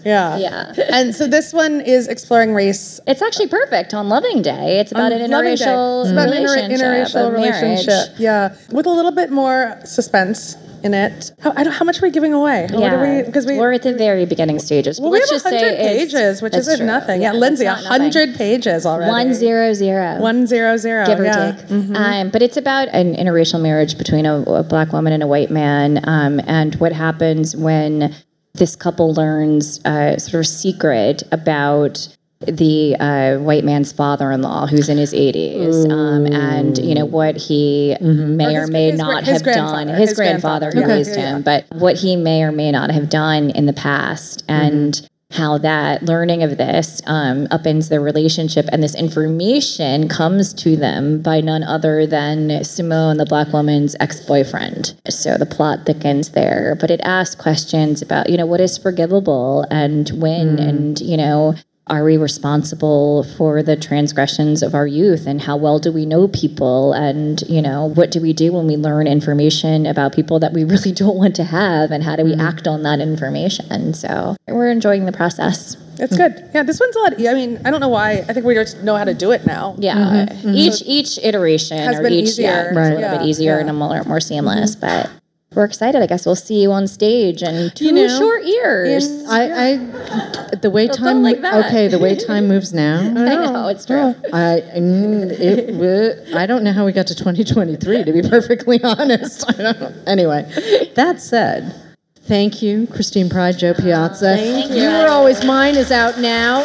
Yeah. 0.05 0.37
Yeah. 0.39 0.73
And 0.91 1.15
so 1.15 1.27
this 1.27 1.53
one 1.53 1.81
is 1.81 2.07
exploring 2.09 2.55
race. 2.55 3.01
It's 3.07 3.21
actually 3.21 3.49
perfect 3.49 3.93
on 3.95 4.09
Loving 4.09 4.43
Day. 4.43 4.79
It's 4.79 4.93
about 4.93 5.13
on 5.13 5.21
an 5.21 5.31
interracial 5.31 6.03
It's 6.05 6.13
about 6.13 6.29
an 6.29 6.35
inter- 6.35 6.55
relationship. 6.55 6.81
interracial 6.81 7.33
relationship. 7.33 8.15
Yeah, 8.19 8.55
with 8.71 8.87
a 8.87 8.91
little 8.91 9.13
bit 9.13 9.31
more 9.31 9.79
suspense 9.85 10.57
in 10.83 10.95
it. 10.95 11.33
How, 11.41 11.53
I 11.57 11.65
don't, 11.65 11.73
how 11.73 11.85
much 11.85 12.03
are 12.03 12.07
we 12.07 12.11
giving 12.11 12.33
away? 12.33 12.69
What 12.71 12.93
are 12.93 13.17
we? 13.17 13.23
Because 13.23 13.47
we 13.47 13.59
are 13.59 13.73
at 13.73 13.83
the 13.83 13.95
very 13.95 14.27
beginning 14.27 14.59
stages. 14.59 15.01
well, 15.01 15.11
we 15.11 15.21
have 15.21 15.29
just 15.29 15.45
hundred 15.45 15.77
pages, 15.77 16.43
which 16.43 16.55
isn't 16.55 16.79
true. 16.79 16.87
nothing. 16.87 17.23
Yeah, 17.23 17.31
it's 17.31 17.39
Lindsay, 17.39 17.65
hundred 17.67 18.35
pages 18.35 18.87
already. 18.87 19.11
One 19.11 19.35
zero 19.35 19.73
zero. 19.75 20.21
One 20.21 20.47
zero 20.47 20.77
zero. 20.77 21.07
give 21.07 21.21
or 21.21 21.25
yeah. 21.25 21.53
Mm-hmm. 21.53 21.93
take. 21.93 22.03
Um, 22.03 22.31
but 22.31 22.43
it's 22.43 22.57
about 22.57 22.89
an 22.89 23.15
interracial 23.15 23.61
marriage 23.61 23.99
between 23.99 24.27
a, 24.27 24.43
a 24.43 24.63
black 24.63 24.93
woman 24.93 25.13
and 25.13 25.23
a 25.23 25.27
white 25.27 25.51
man, 25.51 26.01
um, 26.05 26.41
and 26.47 26.75
what 26.77 26.93
happens 26.93 27.57
when 27.57 28.15
this 28.55 28.77
couple 28.77 29.15
learns 29.15 29.85
uh, 29.85 30.19
sort 30.19 30.41
of 30.41 30.47
secret 30.47 31.23
about 31.33 32.09
the 32.41 32.95
uh, 33.01 33.39
white 33.39 33.65
man's 33.65 33.91
father-in-law 33.93 34.67
who's 34.67 34.89
in 34.89 34.97
his 34.97 35.13
80s 35.13 35.91
um, 35.91 36.27
and 36.27 36.79
you 36.79 36.95
know 36.95 37.05
what 37.05 37.37
he 37.37 37.97
may 38.01 38.57
Or 38.57 38.63
or 38.63 38.67
may 38.69 38.91
his 38.91 38.99
not 38.99 39.25
his 39.25 39.43
have 39.43 39.55
done 39.55 39.89
his, 39.89 40.11
his 40.11 40.17
grandfather, 40.17 40.71
who 40.71 40.83
Okay. 40.83 40.97
raised 40.99 41.17
Yeah, 41.17 41.37
him 41.37 41.43
but 41.43 41.67
what 41.73 41.97
he 41.97 42.15
may 42.17 42.43
or 42.43 42.53
may 42.53 42.71
not 42.71 42.91
have 42.91 43.11
done 43.11 43.51
in 43.51 43.67
the 43.67 43.73
past 43.73 44.45
and 44.49 45.01
how 45.33 45.59
that 45.59 46.03
learning 46.05 46.43
of 46.43 46.57
this 46.57 47.03
um, 47.07 47.47
upends 47.49 47.91
their 47.91 48.01
relationship 48.01 48.65
and 48.73 48.83
this 48.83 48.95
information 48.95 50.09
comes 50.09 50.55
to 50.55 50.75
them 50.75 51.21
by 51.21 51.41
none 51.41 51.63
other 51.63 52.07
than 52.07 52.65
Simone, 52.65 53.19
the 53.19 53.27
black 53.27 53.53
woman's 53.53 53.95
ex-boyfriend. 54.01 54.95
So 55.11 55.37
the 55.37 55.45
plot 55.45 55.81
thickens 55.85 56.31
there, 56.31 56.77
but 56.81 56.91
it 56.91 57.01
asks 57.03 57.35
questions 57.35 58.01
about, 58.01 58.31
you 58.31 58.39
know, 58.39 58.47
what 58.47 58.61
is 58.61 58.79
forgivable 58.79 59.67
and 59.71 60.09
when 60.11 60.59
and, 60.59 60.99
you 61.01 61.19
know, 61.19 61.55
are 61.91 62.05
we 62.05 62.17
responsible 62.17 63.25
for 63.37 63.63
the 63.63 63.77
transgressions 63.77 64.63
of 64.63 64.75
our 64.75 64.87
youth 64.87 65.27
and 65.27 65.41
how 65.41 65.57
well 65.57 65.79
do 65.79 65.93
we 65.93 66.05
know 66.07 66.29
people 66.29 66.93
and 66.93 67.43
you 67.49 67.63
know 67.63 67.87
what 67.87 68.11
do 68.11 68.21
we 68.21 68.33
do 68.33 68.53
when 68.53 68.67
we 68.67 68.77
learn 68.77 69.07
information 69.07 69.87
about 69.87 70.13
people 70.15 70.39
that 70.39 70.53
we 70.53 70.65
really 70.73 70.93
don't 70.93 71.17
want 71.17 71.35
to 71.37 71.45
have 71.45 71.91
and 71.91 72.03
how 72.03 72.17
do 72.17 72.25
we 72.25 72.33
mm-hmm. 72.33 72.41
act 72.41 72.67
on 72.67 72.83
that 72.83 73.01
information 73.01 73.95
so 73.95 74.37
we're 74.47 74.71
enjoying 74.71 75.05
the 75.07 75.13
process 75.13 75.77
It's 76.01 76.17
good. 76.17 76.49
Yeah, 76.55 76.63
this 76.63 76.79
one's 76.79 76.95
a 76.95 77.01
lot. 77.01 77.13
I 77.19 77.35
mean, 77.35 77.59
I 77.65 77.73
don't 77.73 77.81
know 77.81 77.89
why. 77.89 78.19
I 78.29 78.33
think 78.33 78.47
we 78.47 78.55
just 78.55 78.83
know 78.85 78.95
how 78.95 79.03
to 79.05 79.15
do 79.15 79.33
it 79.33 79.45
now. 79.47 79.75
yeah 79.79 79.97
mm-hmm. 79.97 80.49
Mm-hmm. 80.49 80.55
each 80.55 80.83
each 80.87 81.19
iteration 81.25 81.79
Has 81.79 81.99
or 81.99 82.03
been 82.05 82.13
each 82.13 82.39
yeah, 82.39 82.63
easier. 82.63 82.69
it's 82.69 82.77
Right. 82.77 82.93
a 82.93 82.95
little 83.01 83.19
bit 83.19 83.27
easier 83.27 83.55
yeah. 83.55 83.61
and 83.63 83.71
a 83.71 83.73
more, 83.73 84.05
more 84.05 84.21
seamless 84.21 84.77
but 84.77 85.11
we're 85.55 85.65
excited 85.65 86.03
i 86.03 86.07
guess 86.07 86.27
we'll 86.27 86.37
see 86.37 86.61
you 86.63 86.71
on 86.71 86.87
stage 86.87 87.43
and 87.43 87.75
two 87.75 87.91
know, 87.93 88.07
short 88.19 88.45
years 88.45 89.09
I, 89.29 89.71
I, 89.71 90.55
the 90.57 90.71
way 90.71 90.89
time, 90.89 91.23
like 91.23 91.39
okay, 91.39 91.89
the 91.89 91.99
way 91.99 92.17
time 92.17 92.49
moves 92.49 92.73
now. 92.73 93.01
i 93.01 93.35
know 93.35 93.69
it's 93.69 93.85
true 93.87 94.15
I, 94.33 94.63
mm, 94.77 95.31
it, 95.31 95.73
w- 95.73 96.37
I 96.37 96.47
don't 96.47 96.65
know 96.65 96.73
how 96.73 96.85
we 96.85 96.93
got 96.93 97.07
to 97.09 97.15
2023, 97.15 98.05
to 98.05 98.13
be 98.13 98.23
perfectly 98.23 98.81
honest. 98.85 99.49
I 99.49 99.73
don't. 99.73 99.97
Anyway, 100.07 100.91
that 100.95 101.21
said, 101.21 101.75
thank 102.23 102.61
you, 102.63 102.87
Christine 102.89 103.29
Pride, 103.29 103.59
Jo 103.59 103.75
Piazza. 103.75 104.37
Thank 104.37 104.71
you. 104.71 104.83
You 104.83 104.89
were 104.91 105.09
always 105.09 105.45
mine 105.45 105.77
is 105.77 105.91
out 105.91 106.19
now. 106.19 106.65